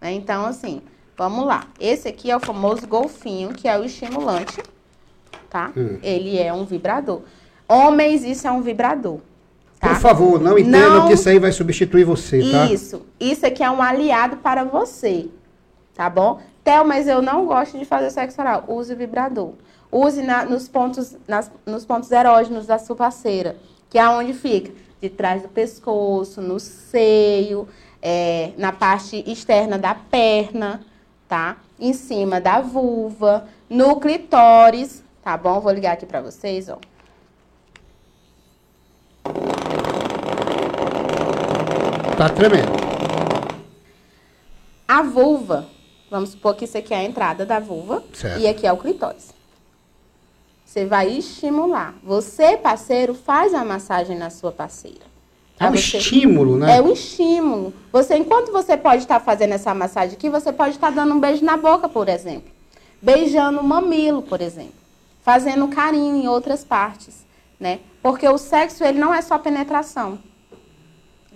Né? 0.00 0.12
Então, 0.12 0.44
assim, 0.46 0.82
vamos 1.16 1.44
lá. 1.46 1.66
Esse 1.80 2.06
aqui 2.08 2.30
é 2.30 2.36
o 2.36 2.40
famoso 2.40 2.86
golfinho, 2.86 3.48
que 3.50 3.66
é 3.66 3.76
o 3.76 3.84
estimulante, 3.84 4.62
tá? 5.50 5.72
Hum. 5.76 5.98
Ele 6.02 6.38
é 6.38 6.52
um 6.52 6.64
vibrador. 6.64 7.22
Homens, 7.68 8.22
isso 8.22 8.46
é 8.46 8.52
um 8.52 8.60
vibrador, 8.62 9.18
tá? 9.80 9.88
Por 9.88 9.96
favor, 9.96 10.40
não 10.40 10.56
entendam 10.58 10.98
Não- 11.00 11.08
que 11.08 11.14
isso 11.14 11.28
aí 11.28 11.38
vai 11.40 11.50
substituir 11.50 12.04
você, 12.04 12.38
tá? 12.50 12.66
Isso. 12.66 13.02
Isso 13.18 13.44
aqui 13.46 13.64
é 13.64 13.70
um 13.70 13.82
aliado 13.82 14.36
para 14.36 14.62
você. 14.62 15.28
Tá 15.94 16.08
bom? 16.08 16.40
Theo, 16.62 16.84
mas 16.84 17.08
eu 17.08 17.20
não 17.20 17.46
gosto 17.46 17.78
de 17.78 17.84
fazer 17.84 18.10
sexo 18.10 18.40
oral. 18.40 18.64
Use 18.68 18.92
o 18.92 18.96
vibrador. 18.96 19.52
Use 19.92 20.22
na- 20.22 20.44
nos, 20.46 20.66
pontos, 20.68 21.14
nas- 21.28 21.50
nos 21.66 21.84
pontos 21.84 22.10
erógenos 22.10 22.66
da 22.66 22.78
sua 22.78 22.96
parceira. 22.96 23.56
que 23.90 23.98
é 23.98 24.08
onde 24.08 24.32
fica? 24.32 24.72
De 25.02 25.10
trás 25.10 25.42
do 25.42 25.48
pescoço, 25.50 26.40
no 26.40 26.58
seio, 26.58 27.68
é, 28.00 28.52
na 28.56 28.72
parte 28.72 29.22
externa 29.30 29.78
da 29.78 29.94
perna, 29.94 30.80
tá? 31.28 31.58
Em 31.78 31.92
cima 31.92 32.40
da 32.40 32.62
vulva, 32.62 33.46
no 33.68 34.00
clitóris, 34.00 35.04
tá 35.22 35.36
bom? 35.36 35.60
Vou 35.60 35.70
ligar 35.72 35.92
aqui 35.92 36.06
pra 36.06 36.22
vocês, 36.22 36.70
ó. 36.70 36.78
Tá 42.16 42.28
tremendo. 42.28 42.72
A 44.86 45.02
vulva, 45.02 45.66
vamos 46.10 46.30
supor 46.30 46.54
que 46.54 46.64
isso 46.64 46.76
aqui 46.78 46.92
é 46.94 46.98
a 46.98 47.04
entrada 47.04 47.44
da 47.44 47.58
vulva 47.58 48.02
Certo. 48.12 48.40
e 48.40 48.46
aqui 48.46 48.66
é 48.66 48.72
o 48.72 48.76
clitóris. 48.76 49.31
Você 50.72 50.86
vai 50.86 51.10
estimular. 51.10 51.94
Você, 52.02 52.56
parceiro, 52.56 53.12
faz 53.12 53.52
a 53.52 53.62
massagem 53.62 54.16
na 54.16 54.30
sua 54.30 54.50
parceira. 54.50 55.04
É 55.60 55.66
um 55.66 55.72
você- 55.72 55.98
estímulo, 55.98 56.56
né? 56.56 56.78
É 56.78 56.80
um 56.80 56.90
estímulo. 56.90 57.74
Você, 57.92 58.16
enquanto 58.16 58.50
você 58.50 58.74
pode 58.74 59.02
estar 59.02 59.20
fazendo 59.20 59.52
essa 59.52 59.74
massagem 59.74 60.14
aqui, 60.16 60.30
você 60.30 60.50
pode 60.50 60.76
estar 60.76 60.88
dando 60.90 61.12
um 61.12 61.20
beijo 61.20 61.44
na 61.44 61.58
boca, 61.58 61.90
por 61.90 62.08
exemplo. 62.08 62.50
Beijando 63.02 63.60
o 63.60 63.62
mamilo, 63.62 64.22
por 64.22 64.40
exemplo. 64.40 64.72
Fazendo 65.22 65.68
carinho 65.68 66.16
em 66.16 66.26
outras 66.26 66.64
partes, 66.64 67.16
né? 67.60 67.80
Porque 68.02 68.26
o 68.26 68.38
sexo, 68.38 68.82
ele 68.82 68.98
não 68.98 69.12
é 69.12 69.20
só 69.20 69.36
penetração. 69.38 70.18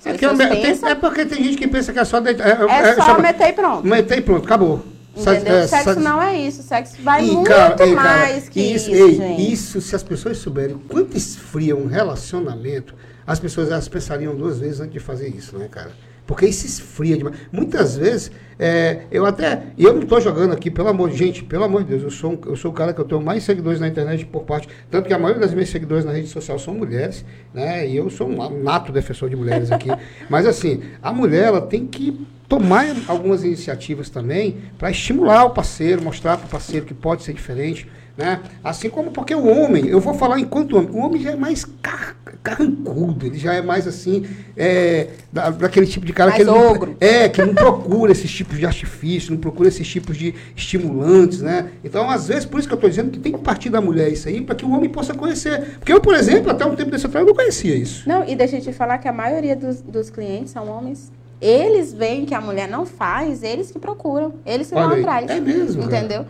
É, 0.02 0.12
tem- 0.14 0.62
pensam- 0.62 0.88
é 0.88 0.94
porque 0.94 1.26
tem 1.26 1.44
gente 1.44 1.58
que 1.58 1.68
pensa 1.68 1.92
que 1.92 1.98
é 1.98 2.04
só 2.06 2.20
deitar. 2.20 2.48
é 2.48 2.94
só 2.94 3.02
chama- 3.02 3.18
meter 3.18 3.48
e 3.50 3.52
pronto. 3.52 3.86
Meter 3.86 4.16
e 4.16 4.22
pronto, 4.22 4.46
acabou. 4.46 4.82
Entendeu? 5.16 5.54
É, 5.56 5.66
sexo 5.66 6.00
não 6.00 6.20
é 6.22 6.36
isso. 6.40 6.62
Sexo 6.62 7.00
vai 7.02 7.24
Ih, 7.24 7.30
muito 7.32 7.48
cara, 7.48 7.76
ei, 7.84 7.94
cara, 7.94 8.18
mais 8.18 8.48
que 8.48 8.60
isso, 8.60 8.90
ei, 8.90 9.14
gente. 9.14 9.52
isso, 9.52 9.80
se 9.80 9.96
as 9.96 10.02
pessoas 10.02 10.38
souberem 10.38 10.76
quanto 10.88 11.16
esfria 11.16 11.74
um 11.74 11.86
relacionamento, 11.86 12.94
as 13.26 13.40
pessoas 13.40 13.70
elas 13.70 13.88
pensariam 13.88 14.34
duas 14.36 14.58
vezes 14.58 14.80
antes 14.80 14.92
de 14.92 15.00
fazer 15.00 15.28
isso, 15.28 15.56
né, 15.58 15.68
cara? 15.70 15.90
Porque 16.26 16.44
isso 16.44 16.66
esfria 16.66 17.16
demais. 17.16 17.36
Muitas 17.52 17.96
vezes, 17.96 18.32
é, 18.58 19.02
eu 19.12 19.24
até. 19.24 19.62
E 19.78 19.84
eu 19.84 19.94
não 19.94 20.02
estou 20.02 20.20
jogando 20.20 20.52
aqui, 20.52 20.72
pelo 20.72 20.88
amor 20.88 21.08
de 21.08 21.16
gente, 21.16 21.44
pelo 21.44 21.62
amor 21.62 21.84
de 21.84 21.90
Deus, 21.90 22.02
eu 22.02 22.10
sou, 22.10 22.32
um- 22.32 22.38
eu 22.50 22.56
sou 22.56 22.72
o 22.72 22.74
cara 22.74 22.92
que 22.92 23.00
eu 23.00 23.04
tenho 23.04 23.22
mais 23.22 23.44
seguidores 23.44 23.78
na 23.78 23.86
internet 23.86 24.26
por 24.26 24.42
parte. 24.42 24.68
Tanto 24.90 25.06
que 25.06 25.14
a 25.14 25.18
maioria 25.20 25.40
das 25.40 25.54
minhas 25.54 25.68
seguidores 25.68 26.04
na 26.04 26.10
rede 26.10 26.26
social 26.26 26.58
são 26.58 26.74
mulheres, 26.74 27.24
né? 27.54 27.86
E 27.88 27.96
eu 27.96 28.10
sou 28.10 28.28
um 28.28 28.60
nato 28.60 28.90
defensor 28.90 29.30
de 29.30 29.36
mulheres 29.36 29.70
aqui. 29.70 29.88
Mas 30.28 30.46
assim, 30.46 30.82
a 31.00 31.12
mulher 31.12 31.44
ela 31.44 31.60
tem 31.60 31.86
que 31.86 32.26
tomar 32.48 32.86
algumas 33.08 33.44
iniciativas 33.44 34.08
também 34.08 34.56
para 34.78 34.90
estimular 34.90 35.44
o 35.44 35.50
parceiro, 35.50 36.02
mostrar 36.02 36.36
para 36.36 36.46
o 36.46 36.50
parceiro 36.50 36.86
que 36.86 36.94
pode 36.94 37.22
ser 37.22 37.32
diferente. 37.32 37.88
Né? 38.16 38.40
Assim 38.64 38.88
como 38.88 39.10
porque 39.10 39.34
o 39.34 39.46
homem, 39.46 39.88
eu 39.88 40.00
vou 40.00 40.14
falar 40.14 40.40
enquanto 40.40 40.76
homem, 40.76 40.90
o 40.90 40.98
homem 40.98 41.20
já 41.20 41.32
é 41.32 41.36
mais 41.36 41.66
car 41.82 42.16
carrancudo, 42.42 43.26
ele 43.26 43.38
já 43.38 43.54
é 43.54 43.60
mais 43.60 43.88
assim, 43.88 44.24
é, 44.56 45.08
da, 45.32 45.50
daquele 45.50 45.84
tipo 45.86 46.06
de 46.06 46.12
cara 46.12 46.30
Mais 46.30 46.42
que 46.42 46.48
ele 46.48 46.56
não, 46.56 46.70
ogro. 46.70 46.96
é, 47.00 47.28
que 47.28 47.42
não 47.44 47.52
procura 47.52 48.12
esses 48.12 48.30
tipos 48.30 48.56
de 48.56 48.64
artifício, 48.64 49.32
não 49.32 49.40
procura 49.40 49.68
esses 49.68 49.86
tipos 49.86 50.16
de 50.16 50.32
estimulantes, 50.54 51.42
né? 51.42 51.72
Então, 51.82 52.08
às 52.08 52.28
vezes, 52.28 52.44
por 52.44 52.60
isso 52.60 52.68
que 52.68 52.74
eu 52.74 52.76
estou 52.76 52.88
dizendo 52.88 53.10
que 53.10 53.18
tem 53.18 53.32
que 53.32 53.38
partir 53.38 53.68
da 53.68 53.80
mulher 53.80 54.12
isso 54.12 54.28
aí, 54.28 54.40
para 54.40 54.54
que 54.54 54.64
o 54.64 54.70
homem 54.70 54.88
possa 54.88 55.12
conhecer. 55.12 55.76
Porque 55.78 55.92
eu, 55.92 56.00
por 56.00 56.14
exemplo, 56.14 56.50
até 56.50 56.64
um 56.64 56.76
tempo 56.76 56.90
desse 56.90 57.06
atrás, 57.06 57.26
eu 57.26 57.28
não 57.28 57.36
conhecia 57.36 57.74
isso. 57.74 58.08
Não, 58.08 58.24
e 58.26 58.36
deixa 58.36 58.56
eu 58.56 58.60
te 58.60 58.72
falar 58.72 58.98
que 58.98 59.08
a 59.08 59.12
maioria 59.12 59.56
dos, 59.56 59.82
dos 59.82 60.08
clientes 60.08 60.52
são 60.52 60.68
homens. 60.68 61.10
Eles 61.40 61.92
veem 61.92 62.24
que 62.24 62.34
a 62.34 62.40
mulher 62.40 62.68
não 62.68 62.86
faz, 62.86 63.42
eles 63.42 63.70
que 63.70 63.78
procuram, 63.78 64.34
eles 64.44 64.68
que 64.70 64.74
Olha 64.74 64.86
vão 64.86 64.94
aí, 64.96 65.00
atrás. 65.00 65.30
é 65.30 65.40
mesmo, 65.40 65.82
cara. 65.88 65.98
Entendeu? 65.98 66.26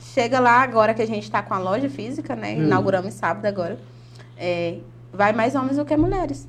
Chega 0.00 0.40
lá 0.40 0.62
agora 0.62 0.94
que 0.94 1.02
a 1.02 1.06
gente 1.06 1.24
está 1.24 1.42
com 1.42 1.54
a 1.54 1.58
loja 1.58 1.88
física, 1.88 2.34
né? 2.34 2.54
Hum. 2.54 2.64
Inauguramos 2.64 3.14
sábado 3.14 3.46
agora. 3.46 3.78
é, 4.36 4.78
vai 5.12 5.32
mais 5.32 5.54
homens 5.54 5.76
do 5.76 5.84
que 5.84 5.96
mulheres. 5.96 6.48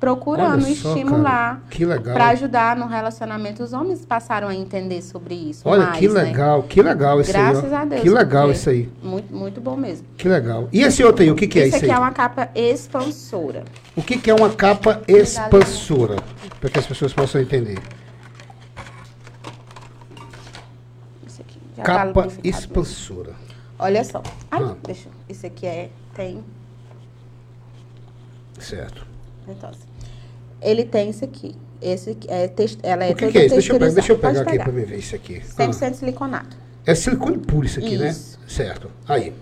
Procurando 0.00 0.62
só, 0.74 0.88
estimular. 0.94 1.62
Para 2.14 2.28
ajudar 2.30 2.74
no 2.74 2.86
relacionamento. 2.86 3.62
Os 3.62 3.74
homens 3.74 4.04
passaram 4.06 4.48
a 4.48 4.54
entender 4.54 5.02
sobre 5.02 5.34
isso. 5.34 5.60
Olha, 5.68 5.88
mais, 5.88 5.98
que 5.98 6.08
né? 6.08 6.22
legal, 6.22 6.62
que 6.62 6.82
legal 6.82 7.20
isso 7.20 7.30
Graças 7.30 7.64
aí. 7.66 7.72
ó. 7.72 7.76
a 7.76 7.84
Deus. 7.84 8.00
Que 8.02 8.08
legal 8.10 8.50
isso 8.50 8.70
aí. 8.70 8.88
Muito, 9.02 9.34
muito 9.34 9.60
bom 9.60 9.76
mesmo. 9.76 10.06
Que 10.16 10.26
legal. 10.26 10.68
E 10.72 10.80
esse 10.82 11.04
outro 11.04 11.22
aí, 11.22 11.30
o 11.30 11.36
que, 11.36 11.46
que 11.46 11.58
é 11.60 11.66
isso 11.66 11.76
isso 11.76 11.84
aqui 11.84 11.92
aí? 11.92 11.96
é 11.98 12.00
uma 12.00 12.12
capa 12.12 12.48
expansora. 12.54 13.64
O 13.94 14.02
que, 14.02 14.16
que 14.16 14.30
é 14.30 14.34
uma 14.34 14.48
capa 14.48 15.02
expansora? 15.06 16.16
Para 16.58 16.70
que 16.70 16.78
as 16.78 16.86
pessoas 16.86 17.12
possam 17.12 17.38
entender. 17.42 17.78
Isso 21.26 21.42
aqui 21.42 21.58
já 21.76 21.82
tá 21.82 22.06
Capa 22.06 22.28
expansora. 22.42 23.34
Olha 23.78 24.02
só. 24.04 24.22
Ai, 24.50 24.62
Ah. 24.62 24.74
deixa. 24.82 25.08
Isso 25.28 25.46
aqui 25.46 25.66
é. 25.66 25.90
Tem. 26.14 26.42
Certo. 28.58 29.06
Então, 29.48 29.70
assim, 29.70 29.88
ele 30.60 30.84
tem 30.84 31.10
isso 31.10 31.24
aqui. 31.24 31.56
Esse 31.80 32.16
é 32.28 32.46
tex- 32.48 32.78
ela 32.82 33.04
é 33.04 33.12
o 33.12 33.16
que, 33.16 33.30
que 33.32 33.38
é 33.38 33.46
isso? 33.46 33.54
Deixa 33.54 33.72
eu, 33.72 33.78
pegar, 33.78 33.94
deixa 33.94 34.12
eu 34.12 34.18
pegar 34.18 34.40
aqui 34.42 34.58
para 34.58 34.72
me 34.72 34.84
ver 34.84 34.98
isso 34.98 35.14
aqui. 35.14 35.42
Ah, 35.58 35.66
100% 35.66 35.94
siliconado. 35.94 36.56
é 36.84 36.94
silicone 36.94 37.38
puro 37.38 37.64
isso 37.66 37.78
aqui, 37.78 37.94
Isso. 37.94 38.38
né? 38.38 38.46
Certo. 38.46 38.90
Aí. 39.08 39.32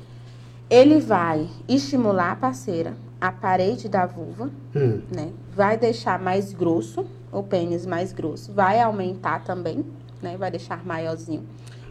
Ele 0.71 1.01
vai 1.01 1.49
estimular 1.67 2.33
a 2.33 2.37
parceira, 2.37 2.95
a 3.21 3.33
parede 3.33 3.89
da 3.89 4.07
vulva, 4.07 4.51
Hum. 4.77 5.01
né? 5.15 5.31
Vai 5.55 5.77
deixar 5.79 6.19
mais 6.21 6.53
grosso, 6.53 7.07
o 7.33 7.43
pênis 7.43 7.85
mais 7.87 8.13
grosso. 8.13 8.53
Vai 8.53 8.81
aumentar 8.81 9.43
também, 9.45 9.85
né? 10.23 10.37
Vai 10.37 10.51
deixar 10.51 10.85
maiorzinho. 10.85 11.45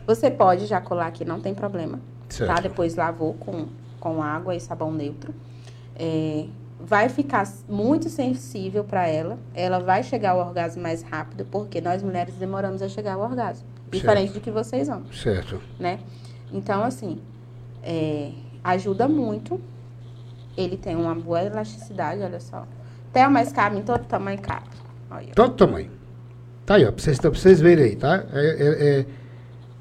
Você 0.05 0.29
pode 0.31 0.65
já 0.67 0.79
colar 0.79 1.07
aqui, 1.07 1.25
não 1.25 1.41
tem 1.41 1.53
problema. 1.53 1.99
Certo. 2.29 2.55
Tá? 2.55 2.61
Depois 2.61 2.95
lavou 2.95 3.33
com, 3.33 3.65
com 3.99 4.21
água 4.21 4.55
e 4.55 4.59
sabão 4.61 4.91
neutro. 4.93 5.33
É, 5.95 6.45
vai 6.79 7.09
ficar 7.09 7.47
muito 7.67 8.09
sensível 8.09 8.83
para 8.83 9.07
ela. 9.07 9.37
Ela 9.53 9.79
vai 9.79 10.03
chegar 10.03 10.31
ao 10.31 10.39
orgasmo 10.39 10.81
mais 10.81 11.01
rápido, 11.03 11.45
porque 11.49 11.81
nós 11.81 12.03
mulheres 12.03 12.35
demoramos 12.35 12.81
a 12.81 12.89
chegar 12.89 13.13
ao 13.13 13.21
orgasmo. 13.21 13.67
Diferente 13.91 14.33
do 14.33 14.41
que 14.41 14.51
vocês 14.51 14.87
vão, 14.87 15.03
Certo. 15.13 15.61
né? 15.79 15.99
Então, 16.51 16.83
assim, 16.83 17.19
é, 17.83 18.31
ajuda 18.63 19.07
muito. 19.07 19.59
Ele 20.57 20.75
tem 20.75 20.95
uma 20.95 21.15
boa 21.15 21.41
elasticidade, 21.43 22.21
olha 22.21 22.39
só. 22.39 22.65
Até 23.09 23.27
mais 23.27 23.51
cabe 23.51 23.77
em 23.77 23.81
todo 23.83 24.05
tamanho 24.05 24.39
cabe. 24.41 24.67
Olha. 25.09 25.27
Todo 25.33 25.53
tamanho. 25.55 25.89
Tá 26.65 26.75
aí, 26.75 26.85
ó. 26.85 26.91
Pra 26.91 27.01
vocês, 27.01 27.17
pra 27.19 27.29
vocês 27.29 27.61
verem 27.61 27.85
aí, 27.85 27.95
tá? 27.95 28.25
É, 28.33 28.39
é- 28.39 28.99
é- 28.99 29.05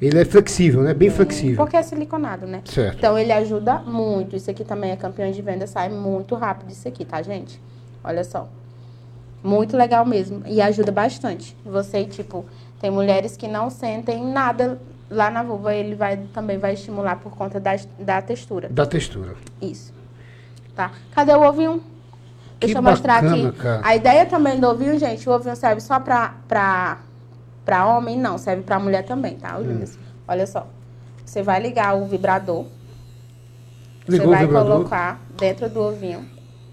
ele 0.01 0.21
é 0.21 0.25
flexível, 0.25 0.83
né? 0.83 0.93
Bem 0.93 1.09
flexível. 1.11 1.57
Porque 1.57 1.77
é 1.77 1.83
siliconado, 1.83 2.47
né? 2.47 2.63
Certo. 2.65 2.99
Então 2.99 3.19
ele 3.19 3.33
ajuda 3.33 3.79
muito. 3.79 4.37
Isso 4.37 4.51
aqui 4.51 4.65
também 4.65 4.91
é 4.91 4.97
campeão 4.97 5.31
de 5.31 5.41
venda, 5.41 5.67
sai 5.67 5.89
muito 5.89 6.35
rápido 6.35 6.71
isso 6.71 6.87
aqui, 6.87 7.05
tá, 7.05 7.23
gente? 7.23 7.61
Olha 8.05 8.23
só. 8.23 8.49
Muito 9.43 9.77
legal 9.77 10.05
mesmo. 10.05 10.43
E 10.47 10.61
ajuda 10.61 10.93
bastante. 10.93 11.57
Você, 11.65 12.05
tipo, 12.05 12.45
tem 12.81 12.91
mulheres 12.91 13.37
que 13.37 13.49
não 13.49 13.71
sentem 13.71 14.23
nada 14.25 14.79
lá 15.11 15.31
na 15.31 15.43
vulva, 15.43 15.75
ele 15.75 15.95
vai 15.95 16.17
também 16.35 16.59
vai 16.59 16.75
estimular 16.75 17.17
por 17.17 17.33
conta 17.33 17.61
da, 17.61 17.77
da 17.99 18.21
textura. 18.21 18.69
Da 18.69 18.85
textura. 18.85 19.35
Isso. 19.63 19.95
Tá? 20.75 20.91
Cadê 21.13 21.33
o 21.33 21.43
ovinho? 21.43 21.83
Que 22.59 22.67
Deixa 22.67 22.79
eu 22.79 22.83
mostrar 22.83 23.23
bacana, 23.23 23.49
aqui. 23.49 23.59
cara. 23.59 23.81
A 23.85 23.95
ideia 23.97 24.27
também 24.27 24.59
do 24.59 24.67
ovinho, 24.67 24.99
gente, 24.99 25.29
o 25.29 25.33
ovinho 25.33 25.55
serve 25.55 25.81
só 25.81 26.01
pra, 26.01 26.35
pra, 26.49 26.99
pra 27.67 27.87
homem? 27.87 28.17
Não, 28.17 28.39
serve 28.39 28.63
pra 28.63 28.79
mulher 28.79 29.05
também, 29.05 29.37
tá? 29.37 29.59
Hum. 29.59 29.63
Lindas? 29.63 29.99
Olha 30.27 30.47
só. 30.47 30.67
Você 31.25 31.43
vai 31.43 31.61
ligar 31.61 31.95
o 31.97 32.07
vibrador. 32.07 32.65
Ligou 34.09 34.29
você 34.29 34.33
vai 34.33 34.47
vibrador. 34.47 34.77
colocar 34.77 35.21
dentro 35.37 35.69
do 35.69 35.81
ovinho. 35.83 36.25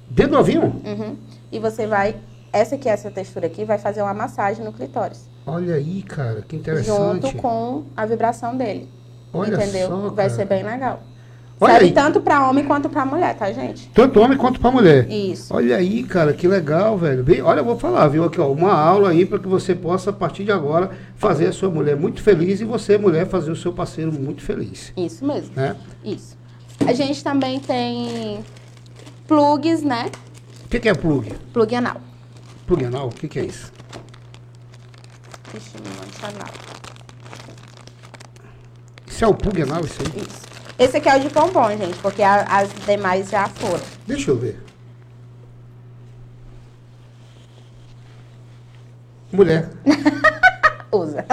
Dentro 0.10 0.34
do 0.34 0.40
ovinho? 0.40 0.82
Uhum. 0.86 1.18
E 1.52 1.60
você 1.60 1.88
vai. 1.88 2.16
Essa 2.54 2.76
aqui, 2.76 2.88
essa 2.88 3.10
textura 3.10 3.48
aqui, 3.48 3.66
vai 3.66 3.80
fazer 3.80 4.04
uma 4.04 4.14
massagem 4.14 4.64
no 4.64 4.72
clitóris. 4.72 5.28
Olha 5.46 5.76
aí, 5.76 6.04
cara, 6.04 6.44
que 6.44 6.56
interessante. 6.56 7.28
Junto 7.28 7.38
com 7.38 7.84
a 7.98 8.06
vibração 8.06 8.56
dele. 8.56 8.88
Olha 9.34 9.56
entendeu? 9.56 9.90
só, 9.90 10.10
vai 10.10 10.30
ser 10.30 10.46
bem 10.46 10.64
legal. 10.64 11.02
Olha 11.64 11.76
Serve 11.76 11.86
aí. 11.86 11.92
tanto 11.94 12.20
pra 12.20 12.50
homem 12.50 12.66
quanto 12.66 12.90
pra 12.90 13.06
mulher, 13.06 13.38
tá, 13.38 13.50
gente? 13.54 13.88
Tanto 13.94 14.20
homem 14.20 14.38
quanto 14.38 14.60
pra 14.60 14.70
mulher. 14.70 15.10
Isso. 15.10 15.56
Olha 15.56 15.78
aí, 15.78 16.04
cara, 16.04 16.34
que 16.34 16.46
legal, 16.46 16.98
velho. 16.98 17.24
Bem, 17.24 17.42
olha, 17.42 17.62
eu 17.62 17.64
vou 17.64 17.80
falar, 17.80 18.06
viu? 18.10 18.26
Aqui, 18.26 18.42
ó, 18.42 18.52
uma 18.52 18.74
aula 18.74 19.12
aí 19.12 19.26
para 19.26 19.40
que 19.40 19.48
você 19.48 19.74
possa, 19.74 20.10
a 20.10 20.14
partir 20.14 20.44
de 20.44 20.52
agora, 20.52 20.92
fazer 21.16 21.48
a 21.48 21.54
sua 21.54 21.70
mulher 21.70 21.96
muito 21.96 22.22
feliz 22.22 22.60
e 22.60 22.66
você, 22.66 22.98
mulher, 22.98 23.28
fazer 23.28 23.50
o 23.50 23.56
seu 23.56 23.72
parceiro 23.72 24.12
muito 24.12 24.42
feliz. 24.42 24.92
Isso 24.98 25.26
mesmo. 25.26 25.56
Né? 25.56 25.74
Isso. 26.04 26.38
A 26.86 26.92
gente 26.92 27.24
também 27.24 27.62
tem 27.62 28.44
plugs, 29.26 29.82
né? 29.84 30.12
O 30.66 30.68
que, 30.68 30.82
que 30.82 30.90
é 30.90 30.94
plug? 30.94 31.32
Plug 31.54 31.76
anal. 31.76 32.02
Plug 32.68 32.84
anal? 32.84 33.08
O 33.08 33.12
que, 33.12 33.26
que 33.30 33.40
é 33.40 33.46
isso? 33.46 33.72
Estímulo 35.56 35.96
anal. 36.24 36.54
Isso 39.08 39.24
é 39.24 39.28
o 39.30 39.34
plug 39.34 39.62
anal, 39.62 39.80
isso 39.86 40.02
aí? 40.02 40.22
Isso. 40.22 40.53
Esse 40.78 40.98
aqui 40.98 41.10
é 41.10 41.16
o 41.18 41.20
de 41.20 41.30
pompom, 41.30 41.70
gente, 41.78 41.98
porque 42.00 42.22
a- 42.24 42.46
as 42.50 42.70
demais 42.86 43.30
já 43.30 43.48
foram. 43.48 43.84
Deixa 44.08 44.32
eu 44.32 44.38
ver. 44.38 44.60
Mulher. 49.32 49.70
Usa. 50.92 51.24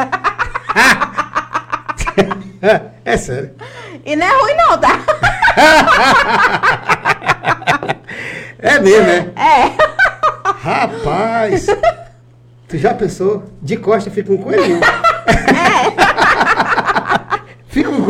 é 3.04 3.16
sério. 3.16 3.50
E 4.04 4.14
não 4.16 4.26
é 4.26 4.30
ruim 4.42 4.54
não, 4.56 4.78
tá? 4.78 4.90
É 8.62 8.78
mesmo, 8.78 9.06
né? 9.06 9.32
É. 9.36 9.72
Rapaz! 10.62 11.64
tu 12.68 12.76
já 12.76 12.92
pensou? 12.92 13.44
De 13.62 13.78
costa 13.78 14.10
fica 14.10 14.30
um 14.32 14.36
coelhinho. 14.36 14.76
um 14.76 14.80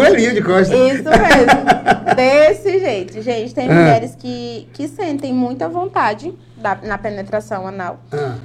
coelhinho 0.05 0.35
de 0.35 0.43
costa. 0.43 0.75
Isso 0.77 1.05
mesmo. 1.05 2.15
Desse 2.17 2.79
jeito. 2.79 3.23
Gente, 3.23 3.55
tem 3.55 3.69
Ah. 3.71 3.75
mulheres 3.75 4.15
que, 4.17 4.69
que 4.73 4.89
sentem 4.89 5.33
muita 5.33 5.69
vontade 5.69 6.35
da- 6.57 6.79
na 6.83 6.99
penetração 6.99 7.67
anal. 7.67 7.99
Ah, 8.13 8.37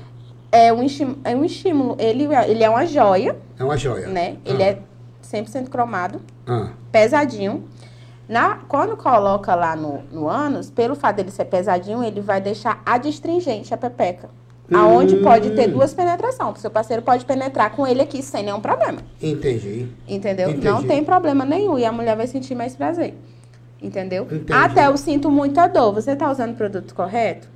É 0.51 0.72
um, 0.72 0.84
estim- 0.84 1.18
é 1.24 1.36
um 1.36 1.43
estímulo. 1.43 1.95
Ele, 1.99 2.28
ele 2.47 2.64
é 2.64 2.70
uma 2.70 2.86
joia, 2.86 3.36
é 3.60 3.64
uma 3.64 3.76
joia. 3.76 4.08
né? 4.08 4.36
Ah, 4.38 4.49
Ele 4.49 4.64
é 4.64 4.78
100% 5.22 5.70
cromado, 5.70 6.22
ah, 6.47 6.70
pesadinho. 6.91 7.66
Na, 8.30 8.60
quando 8.68 8.95
coloca 8.97 9.53
lá 9.53 9.76
no, 9.76 10.01
no 10.12 10.28
ânus, 10.30 10.70
pelo 10.72 10.95
fato 10.95 11.18
dele 11.18 11.30
ser 11.32 11.45
pesadinho, 11.45 12.03
ele 12.03 12.22
vai 12.22 12.39
deixar 12.41 12.82
adstringente 12.86 13.74
a 13.74 13.78
pepeca. 13.78 14.30
Aonde 14.74 15.16
Hum. 15.16 15.22
pode 15.24 15.51
ter 15.51 15.68
duas 15.68 15.93
penetrações. 15.93 16.57
O 16.57 16.59
seu 16.61 16.72
parceiro 16.72 17.01
pode 17.03 17.24
penetrar 17.26 17.70
com 17.76 17.86
ele 17.86 18.01
aqui 18.01 18.22
sem 18.24 18.43
nenhum 18.43 18.59
problema. 18.59 18.99
entendi. 19.22 19.88
Entendeu? 20.07 20.49
Entendi. 20.49 20.66
Não 20.68 20.82
tem 20.84 21.03
problema 21.03 21.45
nenhum. 21.45 21.78
E 21.78 21.86
a 21.86 21.91
mulher 21.91 22.16
vai 22.16 22.26
sentir 22.28 22.55
mais 22.55 22.76
prazer. 22.76 23.13
Entendeu? 23.82 24.24
Entendi. 24.24 24.51
Até 24.53 24.88
eu 24.88 24.97
sinto 24.97 25.30
muita 25.30 25.68
dor. 25.68 25.93
Você 25.93 26.16
tá 26.16 26.32
usando 26.32 26.51
o 26.51 26.55
produto 26.55 26.95
correto? 26.95 27.47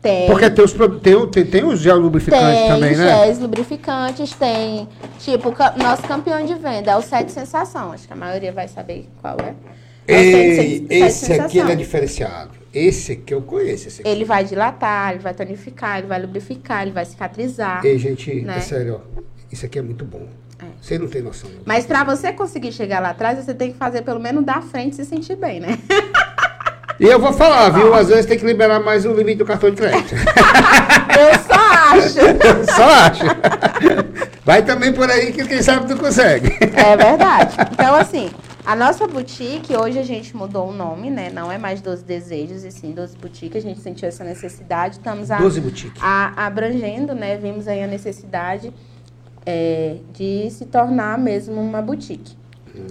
Tem. 0.00 0.26
Porque 0.26 0.50
tem 0.50 0.64
os, 0.64 0.72
tem, 1.00 1.26
tem, 1.28 1.44
tem 1.46 1.64
os 1.64 1.78
gel 1.78 1.96
lubrificantes 1.98 2.58
tem 2.58 2.68
também, 2.68 2.96
né? 2.96 3.18
géis 3.24 3.38
lubrificantes, 3.38 4.32
tem. 4.32 4.88
Tipo, 5.20 5.54
nosso 5.80 6.02
campeão 6.08 6.44
de 6.44 6.54
venda 6.54 6.90
é 6.90 6.96
o 6.96 7.02
Sete 7.02 7.30
Sensação. 7.30 7.92
Acho 7.92 8.08
que 8.08 8.12
a 8.12 8.16
maioria 8.16 8.50
vai 8.50 8.66
saber 8.66 9.08
qual 9.20 9.36
é. 9.38 9.54
É 10.08 10.12
o 10.12 10.16
Ei, 10.18 10.32
Sete- 10.32 10.86
Sete 10.88 10.94
esse 11.04 11.32
aqui 11.40 11.60
é 11.60 11.76
diferenciado. 11.76 12.50
Esse 12.72 13.12
aqui 13.12 13.34
eu 13.34 13.42
conheço. 13.42 13.88
Esse 13.88 14.00
aqui. 14.00 14.10
Ele 14.10 14.24
vai 14.24 14.44
dilatar, 14.44 15.10
ele 15.12 15.18
vai 15.20 15.34
tonificar, 15.34 15.98
ele 15.98 16.06
vai 16.06 16.20
lubrificar, 16.20 16.82
ele 16.82 16.92
vai 16.92 17.04
cicatrizar. 17.04 17.84
Ei, 17.84 17.98
gente, 17.98 18.34
né? 18.42 18.56
é 18.56 18.60
sério, 18.60 19.00
ó. 19.02 19.20
Isso 19.50 19.66
aqui 19.66 19.78
é 19.78 19.82
muito 19.82 20.04
bom. 20.04 20.26
É. 20.58 20.64
Você 20.80 20.98
não 20.98 21.08
tem 21.08 21.20
noção. 21.22 21.50
não. 21.50 21.60
Mas 21.66 21.84
pra 21.84 22.02
você 22.04 22.32
conseguir 22.32 22.72
chegar 22.72 23.00
lá 23.00 23.10
atrás, 23.10 23.44
você 23.44 23.52
tem 23.52 23.72
que 23.72 23.78
fazer 23.78 24.02
pelo 24.02 24.18
menos 24.20 24.44
da 24.44 24.62
frente 24.62 24.96
se 24.96 25.04
sentir 25.04 25.36
bem, 25.36 25.60
né? 25.60 25.78
E 27.00 27.04
eu 27.04 27.18
vou 27.18 27.32
falar, 27.32 27.68
viu? 27.70 27.92
Às 27.94 28.08
vezes 28.08 28.26
tem 28.26 28.38
que 28.38 28.46
liberar 28.46 28.78
mais 28.78 29.04
o 29.04 29.12
limite 29.12 29.38
do 29.38 29.44
cartão 29.44 29.70
de 29.70 29.76
crédito. 29.76 30.14
Eu 31.18 31.38
só 31.40 31.60
acho. 31.90 32.74
Só 32.74 32.84
acho. 32.84 33.24
Vai 34.44 34.62
também 34.62 34.92
por 34.92 35.10
aí 35.10 35.32
que 35.32 35.44
quem 35.44 35.62
sabe 35.62 35.86
tu 35.88 35.96
consegue. 35.96 36.56
É 36.60 36.96
verdade. 36.96 37.56
Então, 37.72 37.94
assim, 37.96 38.30
a 38.64 38.76
nossa 38.76 39.06
boutique, 39.08 39.74
hoje 39.76 39.98
a 39.98 40.02
gente 40.04 40.36
mudou 40.36 40.68
o 40.68 40.72
nome, 40.72 41.10
né? 41.10 41.30
Não 41.30 41.50
é 41.50 41.58
mais 41.58 41.80
12 41.80 42.04
Desejos, 42.04 42.62
e 42.62 42.70
sim 42.70 42.92
12 42.92 43.16
Boutique. 43.16 43.58
A 43.58 43.60
gente 43.60 43.80
sentiu 43.80 44.06
essa 44.08 44.22
necessidade. 44.22 44.96
Estamos 44.96 45.30
a, 45.32 45.38
12 45.38 45.60
boutique. 45.60 45.98
a- 46.00 46.46
abrangendo, 46.46 47.12
né? 47.14 47.36
Vimos 47.36 47.66
aí 47.66 47.82
a 47.82 47.86
necessidade 47.88 48.72
é, 49.44 49.96
de 50.12 50.48
se 50.50 50.66
tornar 50.66 51.18
mesmo 51.18 51.60
uma 51.60 51.82
boutique, 51.82 52.36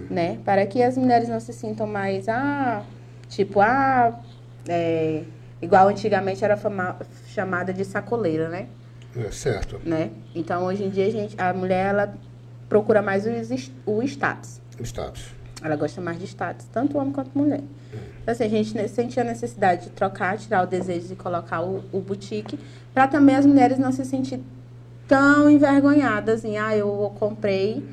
né? 0.09 0.39
Para 0.43 0.65
que 0.65 0.84
as 0.84 0.97
mulheres 0.97 1.30
não 1.30 1.39
se 1.39 1.53
sintam 1.53 1.88
mais, 1.88 2.28
ah, 2.28 2.84
tipo, 3.30 3.61
ah, 3.61 4.19
é, 4.67 5.24
igual 5.61 5.88
antigamente 5.88 6.43
era 6.43 6.57
fama- 6.57 6.97
chamada 7.28 7.72
de 7.74 7.86
sacoleira, 7.86 8.49
né? 8.49 8.67
É, 9.15 9.32
certo. 9.32 9.80
né? 9.86 10.09
Então, 10.36 10.65
hoje 10.65 10.84
em 10.84 10.89
dia, 10.89 11.07
a, 11.07 11.09
gente, 11.09 11.36
a 11.41 11.53
mulher, 11.53 11.88
ela 11.88 12.13
procura 12.67 13.01
mais 13.01 13.26
o, 13.26 13.30
o 13.86 14.03
status. 14.03 14.59
O 14.78 14.84
status. 14.84 15.34
Ela 15.64 15.76
gosta 15.76 16.01
mais 16.01 16.18
de 16.20 16.26
status, 16.26 16.66
tanto 16.72 16.97
homem 16.97 17.14
quanto 17.14 17.38
mulher. 17.38 17.62
Então, 18.22 18.32
assim, 18.32 18.43
a 18.43 18.49
gente 18.49 18.88
sentia 18.89 19.24
a 19.24 19.26
necessidade 19.26 19.86
de 19.86 19.89
trocar, 19.91 20.38
tirar 20.38 20.64
o 20.64 20.68
desejo 20.68 21.07
de 21.07 21.16
colocar 21.16 21.62
o, 21.62 21.84
o 21.91 21.99
boutique, 21.99 22.59
para 22.93 23.07
também 23.07 23.36
as 23.36 23.45
mulheres 23.45 23.78
não 23.78 23.91
se 23.91 24.05
sentir 24.05 24.39
tão 25.07 25.49
envergonhadas 25.49 26.45
em, 26.45 26.57
ah, 26.57 26.76
eu 26.76 27.12
comprei 27.20 27.84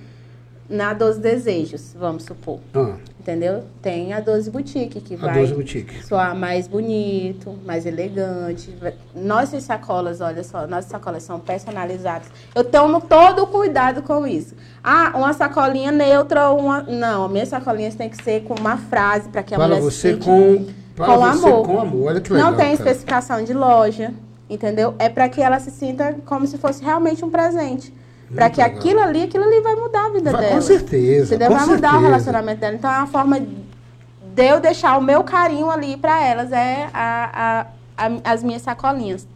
na 0.69 0.93
12 0.93 1.21
Desejos, 1.21 1.95
vamos 1.99 2.25
supor. 2.25 2.61
Ah, 2.75 2.97
Entendeu? 3.29 3.65
Tem 3.83 4.15
a 4.15 4.21
12 4.21 4.51
Boutique, 4.51 5.03
que 5.03 5.13
a 5.13 5.19
vai 5.19 5.35
12 5.35 5.53
boutique. 5.53 6.03
soar 6.03 6.35
mais 6.35 6.67
bonito, 6.67 7.59
mais 7.63 7.85
elegante. 7.85 8.75
Nossas 9.15 9.65
sacolas, 9.65 10.23
olha 10.23 10.43
só, 10.43 10.67
nossas 10.67 10.91
sacolas 10.91 11.25
são 11.25 11.39
personalizadas. 11.39 12.27
Eu 12.55 12.65
tomo 12.65 13.03
todo 13.03 13.43
o 13.43 13.47
cuidado 13.47 14.01
com 14.01 14.27
isso. 14.27 14.55
Ah, 14.83 15.13
uma 15.15 15.35
sacolinha 15.35 15.93
neutra 15.93 16.49
ou 16.49 16.59
uma. 16.59 16.81
Não, 16.85 17.29
minhas 17.29 17.51
sacolinhas 17.51 17.95
tem 17.95 18.09
que 18.09 18.17
ser 18.25 18.45
com 18.45 18.55
uma 18.59 18.79
frase 18.79 19.29
para 19.29 19.43
que 19.43 19.55
a 19.55 19.59
Para 19.59 19.69
mulher 19.69 19.83
você 19.83 20.15
se 20.15 20.17
com, 20.17 20.65
para 20.97 21.05
com 21.05 21.19
você 21.19 21.47
amor. 21.47 21.67
com 21.67 21.81
amor. 21.81 22.07
Olha 22.09 22.21
que 22.23 22.33
legal. 22.33 22.51
Não 22.51 22.57
tem 22.57 22.69
cara. 22.69 22.79
especificação 22.79 23.45
de 23.45 23.53
loja, 23.53 24.11
entendeu? 24.49 24.95
É 24.99 25.11
para 25.11 25.29
que 25.29 25.43
ela 25.43 25.61
se 25.61 25.71
sinta 25.71 26.17
como 26.25 26.47
se 26.47 26.57
fosse 26.57 26.83
realmente 26.83 27.23
um 27.23 27.29
presente. 27.29 27.93
Para 28.35 28.51
que 28.51 28.61
aquilo 28.61 29.01
ali, 29.01 29.23
aquilo 29.23 29.45
ali 29.45 29.61
vai 29.61 29.75
mudar 29.75 30.07
a 30.07 30.11
vida 30.11 30.31
Vai, 30.33 30.41
dela. 30.43 30.55
com 30.57 30.61
certeza. 30.61 31.35
Entendeu? 31.35 31.49
com 31.49 31.55
Vai 31.57 31.67
mudar 31.67 31.89
o 31.89 31.91
certeza. 31.93 32.07
relacionamento 32.09 32.61
dela. 32.61 32.75
Então 32.75 32.91
é 32.93 32.99
uma 32.99 33.07
forma 33.07 33.41
de 33.41 34.45
eu 34.47 34.61
deixar 34.61 34.99
o 34.99 35.03
meu 35.03 35.25
carinho 35.25 35.71
ali 35.71 35.97
pra 35.97 36.23
elas, 36.25 36.53
é 36.53 36.89
a, 36.93 37.67
a- 37.97 38.07
a- 38.07 38.33
as 38.33 38.43
minhas 38.45 38.63
sacolinhas. 38.63 39.27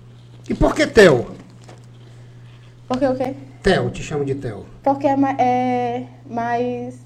E 0.48 0.54
por 0.54 0.74
que 0.74 0.86
Theo? 0.86 1.26
Porque 2.86 3.06
o 3.06 3.14
quê? 3.14 3.34
Theo, 3.62 3.90
te 3.90 4.02
chamo 4.02 4.24
de 4.24 4.34
Theo. 4.34 4.66
Porque 4.82 5.06
é, 5.06 5.16
é 5.38 6.04
mais, 6.28 6.96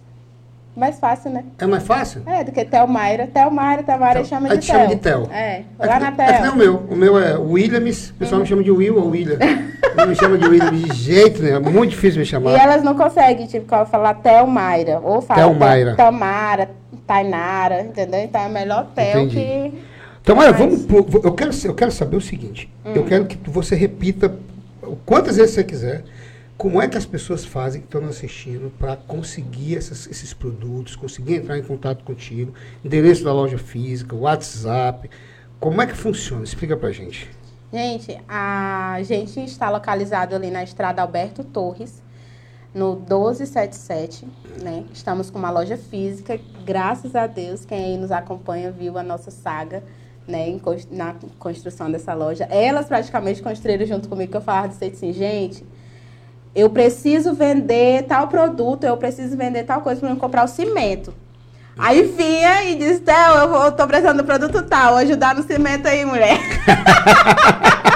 mais 0.74 0.98
fácil, 0.98 1.30
né? 1.30 1.44
É 1.58 1.66
mais 1.66 1.84
fácil? 1.84 2.22
É, 2.26 2.42
do 2.42 2.50
que 2.50 2.64
Thelmaira. 2.64 3.26
Thelmaira, 3.28 3.82
Thelmaira 3.82 4.20
Theo. 4.20 4.24
chama 4.28 4.48
Aí 4.48 4.56
de 4.58 4.62
te 4.64 4.66
chama 4.72 4.86
Theo. 4.86 4.88
de 4.88 4.96
Theo. 4.96 5.28
É, 5.30 5.64
É 5.78 5.86
lá 5.86 5.94
que- 6.00 6.10
na 6.16 6.24
é 6.24 6.32
que 6.32 6.42
nem 6.42 6.50
o 6.50 6.56
meu. 6.56 6.76
O 6.90 6.96
meu 6.96 7.18
é 7.18 7.36
Williams. 7.36 8.10
O 8.10 8.14
pessoal 8.14 8.40
me 8.40 8.46
chama 8.46 8.62
de 8.64 8.70
Will 8.70 8.96
ou 8.96 9.10
William. 9.10 9.38
Não 9.96 10.06
me 10.06 10.14
chama 10.14 10.36
de 10.38 10.46
William 10.46 10.70
de 10.70 10.94
jeito 10.94 11.42
nenhum. 11.42 11.56
É 11.56 11.60
muito 11.60 11.90
difícil 11.90 12.18
me 12.18 12.24
E 12.24 12.26
chamar. 12.26 12.52
elas 12.58 12.82
não 12.82 12.94
conseguem, 12.94 13.46
tipo, 13.46 13.66
falar 13.86 14.14
Thelmaira. 14.14 15.00
Ou 15.02 15.20
fala 15.22 15.40
Thelmaira. 15.40 15.94
Tel- 15.94 16.06
Tamara, 16.06 16.70
Tainara, 17.06 17.82
entendeu? 17.82 18.20
Então 18.20 18.40
é 18.40 18.48
melhor 18.48 18.88
Entendi. 18.92 19.36
que... 19.36 19.72
Então, 20.20 20.36
olha, 20.38 20.50
Mas- 20.50 20.58
vamos. 20.58 20.82
pro- 20.84 21.20
Eu 21.22 21.32
quero, 21.32 21.50
eu 21.64 21.74
quero 21.74 21.92
saber 21.92 22.16
o 22.16 22.20
seguinte. 22.20 22.68
Eu 22.84 23.02
Hum. 23.02 23.06
quero 23.06 23.26
que 23.26 23.38
você 23.48 23.74
repita 23.76 24.34
quantas 25.04 25.36
vezes 25.36 25.54
você 25.54 25.62
quiser. 25.64 26.04
Como 26.58 26.80
é 26.80 26.88
que 26.88 26.96
as 26.96 27.04
pessoas 27.04 27.44
fazem 27.44 27.82
que 27.82 27.86
estão 27.86 28.02
assistindo 28.08 28.72
para 28.78 28.96
conseguir 28.96 29.76
essas- 29.76 30.06
esses 30.10 30.32
produtos, 30.32 30.96
conseguir 30.96 31.34
entrar 31.36 31.58
em 31.58 31.62
contato 31.62 32.02
contigo? 32.02 32.54
Endereço 32.84 33.22
da 33.22 33.32
loja 33.32 33.58
física, 33.58 34.16
WhatsApp. 34.16 35.08
Como 35.60 35.80
é 35.82 35.86
que 35.86 35.94
funciona? 35.94 36.42
Explica 36.44 36.76
pra 36.76 36.90
gente. 36.92 37.28
Gente, 37.76 38.18
a 38.26 38.96
gente 39.02 39.44
está 39.44 39.68
localizado 39.68 40.34
ali 40.34 40.50
na 40.50 40.64
estrada 40.64 41.02
Alberto 41.02 41.44
Torres, 41.44 42.02
no 42.72 42.94
1277, 42.96 44.26
né? 44.62 44.86
Estamos 44.94 45.28
com 45.28 45.38
uma 45.38 45.50
loja 45.50 45.76
física, 45.76 46.40
graças 46.64 47.14
a 47.14 47.26
Deus, 47.26 47.66
quem 47.66 47.84
aí 47.84 47.98
nos 47.98 48.10
acompanha 48.10 48.70
viu 48.70 48.96
a 48.96 49.02
nossa 49.02 49.30
saga, 49.30 49.84
né? 50.26 50.58
na 50.90 51.16
construção 51.38 51.90
dessa 51.90 52.14
loja. 52.14 52.44
Elas 52.44 52.86
praticamente 52.86 53.42
construíram 53.42 53.84
junto 53.84 54.08
comigo, 54.08 54.30
que 54.30 54.38
eu 54.38 54.40
falava 54.40 54.68
de 54.68 54.82
assim, 54.82 55.12
gente, 55.12 55.62
eu 56.54 56.70
preciso 56.70 57.34
vender 57.34 58.04
tal 58.04 58.26
produto, 58.28 58.84
eu 58.84 58.96
preciso 58.96 59.36
vender 59.36 59.64
tal 59.64 59.82
coisa 59.82 60.00
para 60.00 60.08
eu 60.08 60.16
comprar 60.16 60.44
o 60.44 60.48
cimento. 60.48 61.12
Aí 61.78 62.02
vinha 62.02 62.64
e 62.64 62.74
disse, 62.76 63.00
Theo, 63.00 63.34
eu, 63.34 63.54
eu 63.64 63.72
tô 63.72 63.86
precisando 63.86 64.18
do 64.18 64.24
produto 64.24 64.62
tal, 64.62 64.96
ajudar 64.96 65.34
no 65.34 65.42
cimento 65.42 65.86
aí, 65.86 66.04
mulher. 66.04 66.38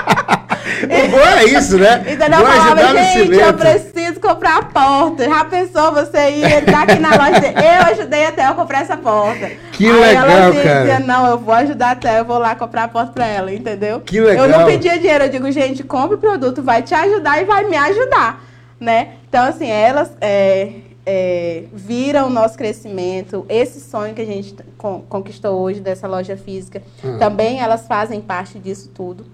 O 0.82 1.08
bom 1.08 1.18
é 1.18 1.44
isso, 1.44 1.76
né? 1.78 1.98
Vou 1.98 2.38
Eu 2.38 2.46
falava, 2.46 3.02
gente, 3.02 3.32
eu 3.34 3.54
preciso 3.54 4.20
comprar 4.20 4.58
a 4.58 4.62
porta. 4.62 5.24
Já 5.24 5.44
pensou 5.44 5.92
você 5.92 6.30
ir 6.30 6.44
entrar 6.44 6.82
aqui 6.82 6.98
na 6.98 7.10
loja 7.10 7.46
e 7.46 7.76
eu 7.76 7.92
ajudei 7.92 8.26
até 8.26 8.48
eu 8.48 8.54
comprar 8.54 8.82
essa 8.82 8.96
porta. 8.96 9.50
Que 9.72 9.86
Aí 9.86 9.92
legal, 9.92 10.28
ela 10.28 10.50
dizia, 10.50 10.62
cara. 10.62 10.98
não, 11.00 11.26
eu 11.26 11.38
vou 11.38 11.54
ajudar 11.54 11.90
até, 11.92 12.20
eu 12.20 12.24
vou 12.24 12.38
lá 12.38 12.54
comprar 12.54 12.84
a 12.84 12.88
porta 12.88 13.12
pra 13.12 13.26
ela, 13.26 13.52
entendeu? 13.52 14.00
Que 14.00 14.20
legal. 14.20 14.46
Eu 14.46 14.58
não 14.58 14.64
pedia 14.64 14.98
dinheiro, 14.98 15.24
eu 15.24 15.28
digo, 15.28 15.50
gente, 15.50 15.82
compre 15.82 16.16
o 16.16 16.18
produto, 16.18 16.62
vai 16.62 16.82
te 16.82 16.94
ajudar 16.94 17.42
e 17.42 17.44
vai 17.44 17.64
me 17.64 17.76
ajudar, 17.76 18.42
né? 18.78 19.08
Então, 19.28 19.44
assim, 19.44 19.68
elas 19.68 20.10
é, 20.20 20.70
é, 21.06 21.64
viram 21.72 22.26
o 22.26 22.30
nosso 22.30 22.56
crescimento, 22.58 23.46
esse 23.48 23.80
sonho 23.80 24.14
que 24.14 24.20
a 24.22 24.26
gente 24.26 24.54
con- 24.76 25.02
conquistou 25.08 25.58
hoje 25.60 25.80
dessa 25.80 26.06
loja 26.06 26.36
física, 26.36 26.82
Ah. 27.02 27.16
também 27.18 27.60
elas 27.60 27.86
fazem 27.86 28.20
parte 28.20 28.58
disso 28.58 28.90
tudo, 28.94 29.24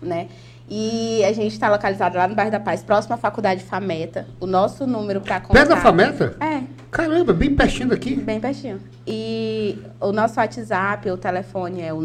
né? 0.00 0.28
E 0.68 1.22
a 1.24 1.32
gente 1.32 1.52
está 1.52 1.70
localizado 1.70 2.16
lá 2.16 2.26
no 2.26 2.34
bairro 2.34 2.50
da 2.50 2.58
Paz, 2.58 2.82
próximo 2.82 3.14
à 3.14 3.18
Faculdade 3.18 3.62
Fameta. 3.62 4.26
O 4.40 4.46
nosso 4.46 4.86
número 4.86 5.20
para 5.20 5.38
contato... 5.38 5.52
Perto 5.52 5.68
da 5.68 5.76
Fameta? 5.76 6.34
É, 6.40 6.62
Caramba, 6.90 7.34
bem 7.34 7.54
pertinho 7.54 7.90
daqui. 7.90 8.14
bem 8.14 8.40
pertinho. 8.40 8.80
E 9.06 9.78
o 10.00 10.10
nosso 10.10 10.40
WhatsApp, 10.40 11.10
o 11.10 11.18
telefone 11.18 11.82
é 11.82 11.92
o 11.92 12.00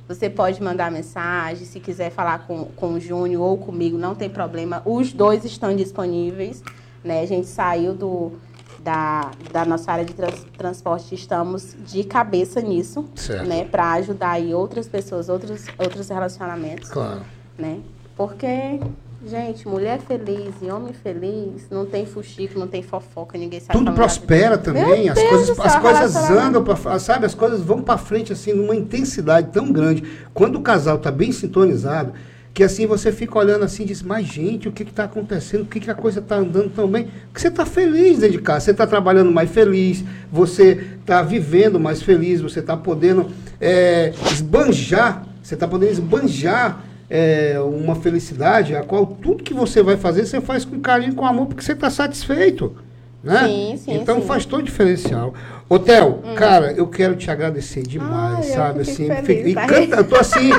Você 0.08 0.30
pode 0.30 0.62
mandar 0.62 0.92
mensagem, 0.92 1.66
se 1.66 1.80
quiser 1.80 2.10
falar 2.10 2.48
com, 2.48 2.66
com 2.66 2.94
o 2.94 3.00
Júnior 3.00 3.44
ou 3.44 3.58
comigo, 3.60 3.96
não 3.98 4.16
tem 4.16 4.28
problema. 4.30 4.82
Os 4.86 5.14
dois 5.14 5.46
estão 5.46 5.76
disponíveis 5.76 6.64
né? 7.04 7.22
A 7.22 7.26
gente 7.26 7.48
saiu 7.48 7.94
do, 7.94 8.34
da, 8.80 9.32
da 9.52 9.66
nossa 9.66 9.92
área 9.92 10.06
de 10.06 10.14
trans, 10.14 10.46
transporte, 10.58 11.16
estamos 11.16 11.76
de 11.86 12.04
cabeça 12.04 12.62
nisso, 12.62 13.06
Certo. 13.16 13.48
né? 13.48 13.66
Para 13.66 13.94
ajudar 13.94 14.32
aí 14.32 14.54
outras 14.54 14.88
pessoas, 14.88 15.30
outros, 15.30 15.66
outros 15.78 16.10
relacionamentos, 16.10 16.90
Claro. 16.90 17.22
né? 17.58 17.80
Porque, 18.18 18.80
gente, 19.26 19.68
mulher 19.68 20.00
feliz 20.00 20.56
e 20.62 20.70
homem 20.70 20.94
feliz, 20.94 21.68
não 21.70 21.86
tem 21.86 22.06
fuxico, 22.06 22.58
não 22.58 22.68
tem 22.68 22.82
fofoca, 22.82 23.38
ninguém 23.38 23.60
sabe 23.60 23.78
Tudo 23.78 23.92
prospera 23.94 24.58
também, 24.58 25.04
Meu 25.04 25.12
as 25.12 25.20
Deus 25.20 25.30
coisas, 25.30 25.60
as 25.60 25.76
coisas 25.76 26.14
relacionamento. 26.14 26.58
andam, 26.58 26.64
pra, 26.64 27.00
sabe? 27.00 27.26
As 27.26 27.34
coisas 27.34 27.62
vão 27.62 27.82
para 27.82 27.98
frente 27.98 28.32
assim 28.32 28.54
numa 28.54 28.76
intensidade 28.76 29.50
tão 29.52 29.72
grande. 29.72 30.04
Quando 30.34 30.58
o 30.58 30.62
casal 30.62 30.98
tá 30.98 31.12
bem 31.12 31.32
sintonizado, 31.32 32.14
que 32.54 32.64
assim 32.64 32.86
você 32.86 33.12
fica 33.12 33.38
olhando 33.38 33.64
assim 33.64 33.84
e 33.84 33.86
diz, 33.88 34.02
mas 34.02 34.26
gente, 34.26 34.68
o 34.68 34.72
que 34.72 34.84
está 34.84 35.04
acontecendo? 35.04 35.66
Por 35.66 35.72
que, 35.72 35.80
que 35.80 35.92
a 35.92 35.96
coisa 35.96 36.20
está 36.20 36.36
andando 36.36 36.70
tão 36.70 36.88
bem? 36.88 37.08
Porque 37.28 37.40
você 37.40 37.48
está 37.48 37.66
feliz 37.66 38.20
dentro 38.20 38.38
de 38.38 38.44
casa, 38.44 38.66
você 38.66 38.72
está 38.72 38.88
trabalhando 38.88 39.32
mais 39.32 39.50
feliz, 39.50 40.04
você 40.32 40.86
está 41.00 41.22
vivendo 41.22 41.80
mais 41.80 42.02
feliz, 42.02 42.42
você 42.42 42.60
está 42.60 42.76
podendo 42.76 43.30
é, 43.62 44.14
esbanjar, 44.32 45.26
você 45.42 45.54
está 45.54 45.68
podendo 45.68 45.92
esbanjar 45.92 46.84
é, 47.10 47.60
uma 47.60 47.96
felicidade, 47.96 48.76
a 48.76 48.84
qual 48.84 49.06
tudo 49.06 49.44
que 49.44 49.54
você 49.54 49.82
vai 49.82 49.98
fazer, 49.98 50.26
você 50.26 50.40
faz 50.40 50.64
com 50.66 50.80
carinho, 50.80 51.16
com 51.16 51.26
amor, 51.26 51.48
porque 51.48 51.64
você 51.64 51.74
está 51.74 51.90
satisfeito. 51.90 52.76
Né? 53.22 53.48
Sim, 53.48 53.78
sim, 53.78 53.94
então 53.96 54.22
sim. 54.22 54.28
faz 54.28 54.46
todo 54.46 54.62
o 54.62 54.64
diferencial. 54.64 55.34
Ô, 55.68 55.78
Theo, 55.78 56.22
cara, 56.38 56.72
eu 56.72 56.88
quero 56.88 57.18
te 57.18 57.30
agradecer 57.30 57.84
demais, 57.84 58.46
sabe? 58.46 58.80
Assim, 58.82 59.10
feliz, 59.24 59.52
e 59.52 59.54
tá? 59.56 59.68
canta- 59.68 59.98
eu 59.98 60.04
tô 60.08 60.16
assim, 60.16 60.50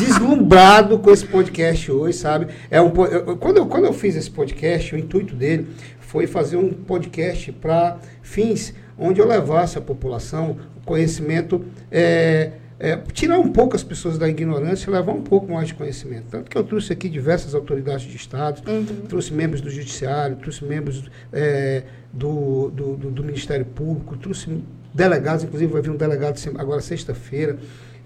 deslumbrado 0.00 0.98
com 0.98 1.10
esse 1.10 1.24
podcast 1.26 1.90
hoje, 1.92 2.18
sabe? 2.18 2.48
É 2.70 2.80
um, 2.80 2.92
eu- 3.06 3.36
quando, 3.36 3.58
eu, 3.58 3.66
quando 3.66 3.84
eu 3.84 3.92
fiz 3.92 4.16
esse 4.16 4.30
podcast, 4.30 4.94
o 4.94 4.98
intuito 4.98 5.34
dele 5.34 5.68
foi 6.00 6.26
fazer 6.26 6.56
um 6.56 6.70
podcast 6.72 7.52
para 7.52 7.98
fins 8.22 8.74
onde 8.98 9.20
eu 9.20 9.26
levasse 9.26 9.78
à 9.78 9.80
população 9.80 10.56
o 10.82 10.84
conhecimento. 10.84 11.64
é, 11.90 12.50
é, 12.80 12.96
tirar 13.12 13.38
um 13.38 13.50
pouco 13.52 13.74
as 13.74 13.82
pessoas 13.82 14.16
da 14.18 14.28
ignorância 14.28 14.88
e 14.88 14.92
levar 14.92 15.12
um 15.12 15.22
pouco 15.22 15.52
mais 15.52 15.68
de 15.68 15.74
conhecimento. 15.74 16.26
Tanto 16.30 16.50
que 16.50 16.56
eu 16.56 16.62
trouxe 16.64 16.92
aqui 16.92 17.08
diversas 17.08 17.54
autoridades 17.54 18.06
de 18.06 18.16
Estado, 18.16 18.62
trouxe 19.08 19.32
membros 19.32 19.60
do 19.60 19.68
Judiciário, 19.70 20.36
trouxe 20.36 20.64
membros 20.64 21.10
é, 21.32 21.82
do, 22.12 22.70
do, 22.70 22.96
do- 22.96 23.10
do 23.10 23.24
Ministério 23.24 23.64
Público, 23.66 24.16
trouxe 24.16 24.62
delegados, 24.94 25.44
inclusive 25.44 25.72
vai 25.72 25.82
vir 25.82 25.90
um 25.90 25.96
delegado 25.96 26.38
agora 26.56 26.80
sexta-feira, 26.80 27.58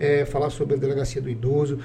é, 0.02 0.24
falar 0.24 0.50
sobre 0.50 0.74
a 0.74 0.78
delegacia 0.78 1.22
do 1.22 1.30
idoso, 1.30 1.78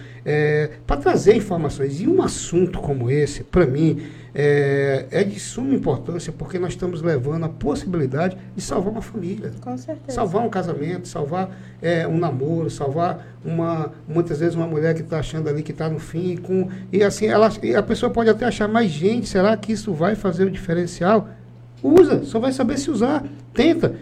para 0.86 0.98
trazer 0.98 1.36
informações. 1.36 2.02
E 2.02 2.08
um 2.08 2.22
assunto 2.22 2.80
como 2.80 3.10
esse, 3.10 3.44
para 3.44 3.66
mim, 3.66 4.02
é, 4.40 5.06
é 5.10 5.24
de 5.24 5.40
suma 5.40 5.74
importância, 5.74 6.32
porque 6.32 6.60
nós 6.60 6.74
estamos 6.74 7.02
levando 7.02 7.46
a 7.46 7.50
possibilidade 7.50 8.38
de 8.56 8.62
salvar 8.62 8.92
uma 8.92 9.02
família. 9.02 9.52
Com 9.60 9.76
certeza. 9.76 10.12
Salvar 10.12 10.46
um 10.46 10.50
casamento, 10.50 11.08
salvar 11.08 11.50
é, 11.82 12.08
um 12.08 12.20
namoro, 12.20 12.70
salvar 12.70 13.28
uma 13.44 13.92
muitas 14.08 14.40
vezes 14.40 14.54
uma 14.54 14.68
mulher 14.68 14.94
que 14.94 15.02
está 15.02 15.18
achando 15.18 15.50
ali 15.50 15.64
que 15.64 15.72
está 15.72 15.90
no 15.90 15.98
fim 15.98 16.34
e 16.34 16.38
com 16.38 16.70
e 16.92 17.04
assim 17.04 17.26
ela 17.26 17.52
e 17.64 17.76
a 17.76 17.82
pessoa 17.82 18.12
pode 18.12 18.30
até 18.30 18.46
achar, 18.46 18.68
mas 18.68 18.92
gente, 18.92 19.28
será 19.28 19.58
que 19.58 19.72
isso 19.72 19.92
vai 19.92 20.14
fazer 20.14 20.44
o 20.44 20.52
diferencial? 20.52 21.30
Usa, 21.82 22.24
só 22.24 22.40
vai 22.40 22.52
saber 22.52 22.78
se 22.78 22.92
usar. 22.92 23.24
Tenta. 23.54 23.96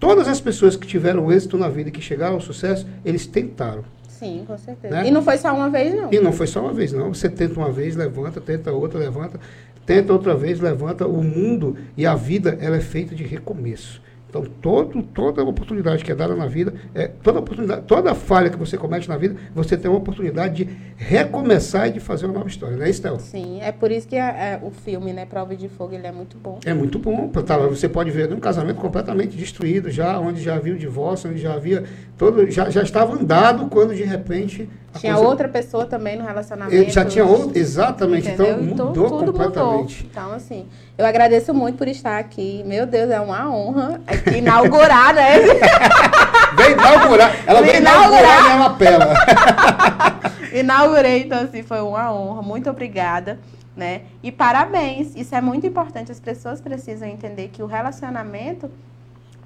Todas 0.00 0.26
as 0.26 0.40
pessoas 0.40 0.76
que 0.76 0.86
tiveram 0.86 1.30
êxito 1.30 1.58
na 1.58 1.68
vida 1.68 1.90
e 1.90 1.92
que 1.92 2.00
chegaram 2.00 2.36
ao 2.36 2.40
sucesso, 2.40 2.86
eles 3.04 3.26
tentaram. 3.26 3.84
Sim, 4.08 4.44
com 4.46 4.56
certeza. 4.56 4.94
Né? 4.94 5.08
E 5.08 5.10
não 5.10 5.22
foi 5.22 5.36
só 5.36 5.54
uma 5.54 5.68
vez, 5.68 5.94
não. 5.94 6.10
E 6.10 6.18
não 6.18 6.32
foi 6.32 6.46
só 6.46 6.60
uma 6.62 6.72
vez, 6.72 6.90
não. 6.90 7.12
Você 7.12 7.28
tenta 7.28 7.60
uma 7.60 7.70
vez, 7.70 7.94
levanta, 7.94 8.40
tenta 8.40 8.72
outra, 8.72 8.98
levanta, 8.98 9.38
tenta 9.84 10.12
outra 10.12 10.34
vez, 10.34 10.58
levanta. 10.58 11.06
O 11.06 11.22
mundo 11.22 11.76
e 11.98 12.06
a 12.06 12.14
vida, 12.14 12.56
ela 12.62 12.76
é 12.76 12.80
feita 12.80 13.14
de 13.14 13.24
recomeço. 13.24 14.00
Então, 14.30 14.44
todo, 14.62 15.02
toda 15.02 15.42
oportunidade 15.42 16.04
que 16.04 16.12
é 16.12 16.14
dada 16.14 16.36
na 16.36 16.46
vida, 16.46 16.72
é, 16.94 17.08
toda 17.08 17.40
oportunidade, 17.40 17.82
toda 17.82 18.14
falha 18.14 18.48
que 18.48 18.56
você 18.56 18.78
comete 18.78 19.08
na 19.08 19.16
vida, 19.16 19.34
você 19.52 19.76
tem 19.76 19.90
uma 19.90 19.98
oportunidade 19.98 20.64
de 20.64 20.70
recomeçar 20.96 21.88
e 21.88 21.92
de 21.92 22.00
fazer 22.00 22.26
uma 22.26 22.34
nova 22.34 22.48
história. 22.48 22.76
Não 22.76 22.84
é 22.84 22.90
isso, 22.90 23.02
Théo? 23.02 23.18
Sim, 23.18 23.58
é 23.60 23.72
por 23.72 23.90
isso 23.90 24.06
que 24.06 24.14
é, 24.14 24.20
é, 24.20 24.60
o 24.62 24.70
filme, 24.70 25.12
né, 25.12 25.26
Prova 25.26 25.56
de 25.56 25.68
Fogo, 25.68 25.94
ele 25.94 26.06
é 26.06 26.12
muito 26.12 26.38
bom. 26.38 26.60
É 26.64 26.72
muito 26.72 26.96
bom. 26.98 27.28
tá 27.28 27.58
você 27.58 27.88
pode 27.88 28.12
ver 28.12 28.32
um 28.32 28.38
casamento 28.38 28.80
completamente 28.80 29.36
destruído 29.36 29.90
já, 29.90 30.18
onde 30.20 30.40
já 30.40 30.54
havia 30.54 30.74
o 30.74 30.78
divórcio, 30.78 31.28
onde 31.28 31.40
já 31.40 31.54
havia 31.54 31.82
todo, 32.16 32.48
já, 32.48 32.70
já 32.70 32.82
estava 32.82 33.14
andado 33.14 33.68
quando 33.68 33.94
de 33.94 34.04
repente 34.04 34.68
a 34.79 34.79
Tinha 34.98 35.14
coisa- 35.14 35.28
outra 35.28 35.48
pessoa 35.48 35.86
também 35.86 36.18
no 36.18 36.24
relacionamento. 36.24 36.74
Ele 36.74 36.90
já 36.90 37.04
tinha 37.04 37.24
outro, 37.24 37.52
exatamente. 37.56 38.26
Entendeu? 38.28 38.60
Então 38.60 38.72
Então, 38.72 38.86
mudou 38.86 39.08
tudo 39.18 39.32
completamente. 39.32 40.02
Mudou. 40.04 40.10
Então, 40.10 40.32
assim, 40.34 40.66
eu 40.98 41.06
agradeço 41.06 41.54
muito 41.54 41.78
por 41.78 41.86
estar 41.86 42.18
aqui. 42.18 42.62
Meu 42.66 42.86
Deus, 42.86 43.08
é 43.10 43.20
uma 43.20 43.48
honra 43.54 44.00
aqui 44.06 44.38
inaugurar, 44.38 45.14
né? 45.14 45.38
Vem 46.56 46.72
inaugurar. 46.72 47.34
Ela 47.46 47.62
Vem 47.62 47.70
veio 47.70 47.82
inaugurar 47.82 48.20
inaugurar. 48.22 48.42
minha 48.44 48.56
lapela. 48.68 49.14
Inaugurei, 50.52 51.22
então, 51.22 51.44
assim, 51.44 51.62
foi 51.62 51.80
uma 51.80 52.12
honra. 52.12 52.42
Muito 52.42 52.68
obrigada, 52.68 53.38
né? 53.76 54.02
E 54.22 54.32
parabéns. 54.32 55.14
Isso 55.14 55.34
é 55.34 55.40
muito 55.40 55.66
importante. 55.66 56.10
As 56.10 56.18
pessoas 56.20 56.60
precisam 56.60 57.06
entender 57.08 57.48
que 57.52 57.62
o 57.62 57.66
relacionamento 57.66 58.68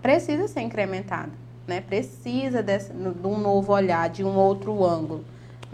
precisa 0.01 0.49
ser 0.49 0.63
incrementado, 0.63 1.33
né? 1.67 1.83
Precisa 1.83 2.63
desse, 2.63 2.91
de 2.93 3.27
um 3.27 3.39
novo 3.39 3.73
olhar, 3.73 4.09
de 4.09 4.25
um 4.25 4.35
outro 4.35 4.83
ângulo. 4.85 5.25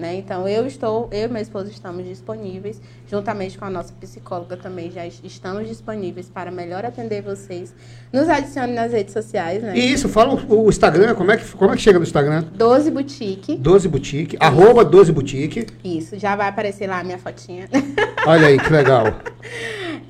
Né? 0.01 0.17
Então, 0.17 0.49
eu 0.49 0.67
estou, 0.67 1.11
eu 1.13 1.27
e 1.27 1.29
minha 1.29 1.43
esposa 1.43 1.71
estamos 1.71 2.07
disponíveis, 2.07 2.81
juntamente 3.07 3.59
com 3.59 3.67
a 3.67 3.71
nossa 3.71 3.93
psicóloga 3.93 4.57
também, 4.57 4.91
já 4.91 5.07
es- 5.07 5.21
estamos 5.23 5.69
disponíveis 5.69 6.27
para 6.31 6.51
melhor 6.51 6.87
atender 6.87 7.21
vocês. 7.21 7.75
Nos 8.11 8.27
adicione 8.27 8.73
nas 8.73 8.93
redes 8.93 9.13
sociais, 9.13 9.63
né? 9.63 9.77
E 9.77 9.93
isso, 9.93 10.09
fala 10.09 10.33
o, 10.35 10.65
o 10.65 10.69
Instagram, 10.71 11.15
como 11.15 11.31
é, 11.31 11.37
que, 11.37 11.45
como 11.55 11.71
é 11.71 11.77
que 11.77 11.83
chega 11.83 11.99
no 11.99 12.05
Instagram? 12.05 12.45
12 12.55 12.91
Boutique. 12.91 13.57
12 13.57 13.89
Boutique, 13.89 14.37
arroba 14.41 14.83
12 14.87 15.13
Boutique. 15.13 15.67
Isso, 15.85 16.19
já 16.19 16.35
vai 16.35 16.49
aparecer 16.49 16.87
lá 16.89 17.01
a 17.01 17.05
minha 17.05 17.19
fotinha. 17.19 17.69
Olha 18.27 18.47
aí, 18.47 18.59
que 18.59 18.73
legal. 18.73 19.05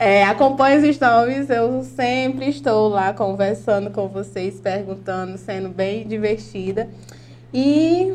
É, 0.02 0.24
acompanhe 0.24 0.78
os 0.88 0.96
stories, 0.96 1.50
eu 1.50 1.82
sempre 1.84 2.48
estou 2.48 2.88
lá 2.88 3.12
conversando 3.12 3.90
com 3.90 4.08
vocês, 4.08 4.58
perguntando, 4.58 5.36
sendo 5.36 5.68
bem 5.68 6.08
divertida. 6.08 6.88
E 7.52 8.14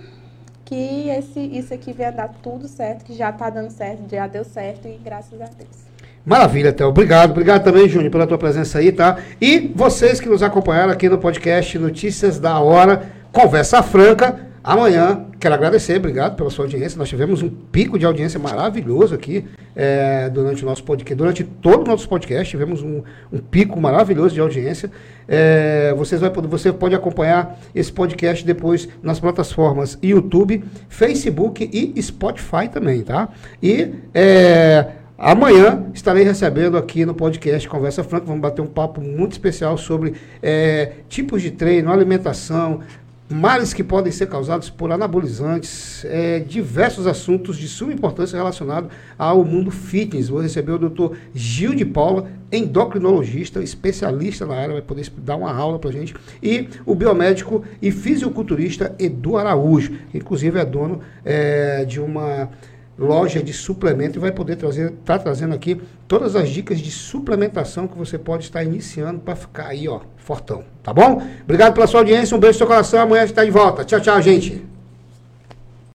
que 0.66 1.10
esse, 1.10 1.40
isso 1.40 1.74
aqui 1.74 1.94
venha 1.94 2.12
dar 2.12 2.28
tudo 2.42 2.68
certo, 2.68 3.06
que 3.06 3.14
já 3.14 3.32
tá 3.32 3.50
dando 3.50 3.70
certo, 3.70 4.10
já 4.10 4.28
deu 4.28 4.44
certo 4.44 4.88
e 4.88 4.98
graças 4.98 5.40
a 5.40 5.46
Deus. 5.46 5.86
Maravilha, 6.26 6.74
Theo. 6.74 6.88
Obrigado. 6.88 7.30
Obrigado 7.32 7.64
também, 7.64 7.88
Júnior, 7.88 8.12
pela 8.12 8.26
tua 8.26 8.38
presença 8.38 8.80
aí, 8.80 8.92
tá? 8.92 9.20
E 9.40 9.72
vocês 9.76 10.20
que 10.20 10.28
nos 10.28 10.42
acompanharam 10.42 10.92
aqui 10.92 11.08
no 11.08 11.20
podcast 11.20 11.78
Notícias 11.78 12.40
da 12.40 12.60
Hora, 12.60 13.04
Conversa 13.32 13.84
Franca. 13.84 14.55
Amanhã, 14.66 15.28
quero 15.40 15.54
agradecer, 15.54 15.98
obrigado 15.98 16.36
pela 16.36 16.50
sua 16.50 16.66
audiência. 16.66 16.98
Nós 16.98 17.08
tivemos 17.08 17.44
um 17.44 17.50
pico 17.50 18.00
de 18.00 18.06
audiência 18.08 18.40
maravilhoso 18.40 19.14
aqui 19.14 19.46
é, 19.76 20.28
durante 20.28 20.64
o 20.64 20.66
nosso 20.66 20.84
podcast, 20.84 21.14
durante 21.14 21.44
todo 21.44 21.84
o 21.84 21.88
nosso 21.88 22.10
podcast, 22.10 22.50
tivemos 22.50 22.82
um, 22.82 23.04
um 23.32 23.38
pico 23.38 23.80
maravilhoso 23.80 24.34
de 24.34 24.42
audiência. 24.42 24.90
É, 25.28 25.94
vocês 25.96 26.20
vai, 26.20 26.32
você 26.32 26.74
pode 26.74 26.96
acompanhar 26.96 27.60
esse 27.76 27.92
podcast 27.92 28.44
depois 28.44 28.90
nas 29.04 29.20
plataformas 29.20 30.00
YouTube, 30.02 30.64
Facebook 30.90 31.70
e 31.72 32.02
Spotify 32.02 32.68
também, 32.68 33.04
tá? 33.04 33.30
E 33.62 33.94
é, 34.16 34.88
Amanhã 35.18 35.86
estarei 35.94 36.26
recebendo 36.26 36.78
aqui 36.78 37.06
no 37.06 37.14
podcast 37.14 37.70
Conversa 37.70 38.04
Franca. 38.04 38.26
Vamos 38.26 38.42
bater 38.42 38.62
um 38.62 38.68
papo 38.68 39.00
muito 39.00 39.32
especial 39.32 39.78
sobre 39.78 40.14
eh, 40.44 40.92
tipos 41.08 41.42
de 41.42 41.52
treino, 41.52 41.90
alimentação, 41.90 42.82
males 43.30 43.74
que 43.74 43.84
podem 43.84 44.12
ser 44.12 44.28
causados 44.28 44.70
por 44.70 44.92
anabolizantes, 44.92 46.06
eh, 46.06 46.40
diversos 46.48 47.08
assuntos 47.08 47.58
de 47.58 47.68
suma 47.68 47.92
importância 47.92 48.38
relacionados 48.38 48.92
ao 49.18 49.44
mundo 49.44 49.72
fitness. 49.72 50.30
Vou 50.30 50.42
receber 50.42 50.74
o 50.74 50.90
Dr. 50.90 51.16
Gil 51.34 51.74
de 51.74 51.86
Paula, 51.86 52.30
endocrinologista, 52.52 53.64
especialista 53.64 54.46
na 54.46 54.56
área, 54.56 54.74
vai 54.74 54.82
poder 54.82 55.12
dar 55.18 55.36
uma 55.36 55.52
aula 55.52 55.80
para 55.80 55.92
gente, 55.92 56.14
e 56.42 56.70
o 56.86 56.94
biomédico 56.94 57.64
e 57.82 57.92
fisiculturista 57.92 58.96
Edu 59.00 59.38
Araújo, 59.38 59.94
que 60.12 60.18
inclusive 60.18 60.60
é 60.60 60.66
dono 60.66 61.02
eh, 61.24 61.84
de 61.86 62.00
uma 62.00 62.50
loja 62.98 63.44
de 63.44 63.52
suplemento 63.52 64.18
e 64.18 64.22
vai 64.22 64.32
poder 64.32 64.56
trazer, 64.56 64.92
tá 65.04 65.20
trazendo 65.20 65.54
aqui 65.54 65.82
todas 66.08 66.36
as 66.36 66.50
dicas 66.50 66.80
de 66.80 66.92
suplementação 66.92 67.88
que 67.88 67.98
você 67.98 68.18
pode 68.18 68.44
estar 68.44 68.64
iniciando 68.64 69.20
para 69.20 69.36
ficar 69.36 69.68
aí, 69.68 69.88
ó, 69.88 70.02
fortão, 70.26 70.64
tá 70.82 70.92
bom? 70.92 71.22
Obrigado 71.44 71.74
pela 71.74 71.86
sua 71.86 72.00
audiência, 72.02 72.36
um 72.36 72.40
beijo 72.40 72.56
no 72.56 72.58
seu 72.58 72.68
coração, 72.68 73.00
amanhã 73.00 73.22
a 73.22 73.26
gente 73.26 73.34
está 73.34 73.46
de 73.46 73.52
volta. 73.52 73.86
Tchau, 73.86 74.02
tchau, 74.02 74.22
gente. 74.22 74.75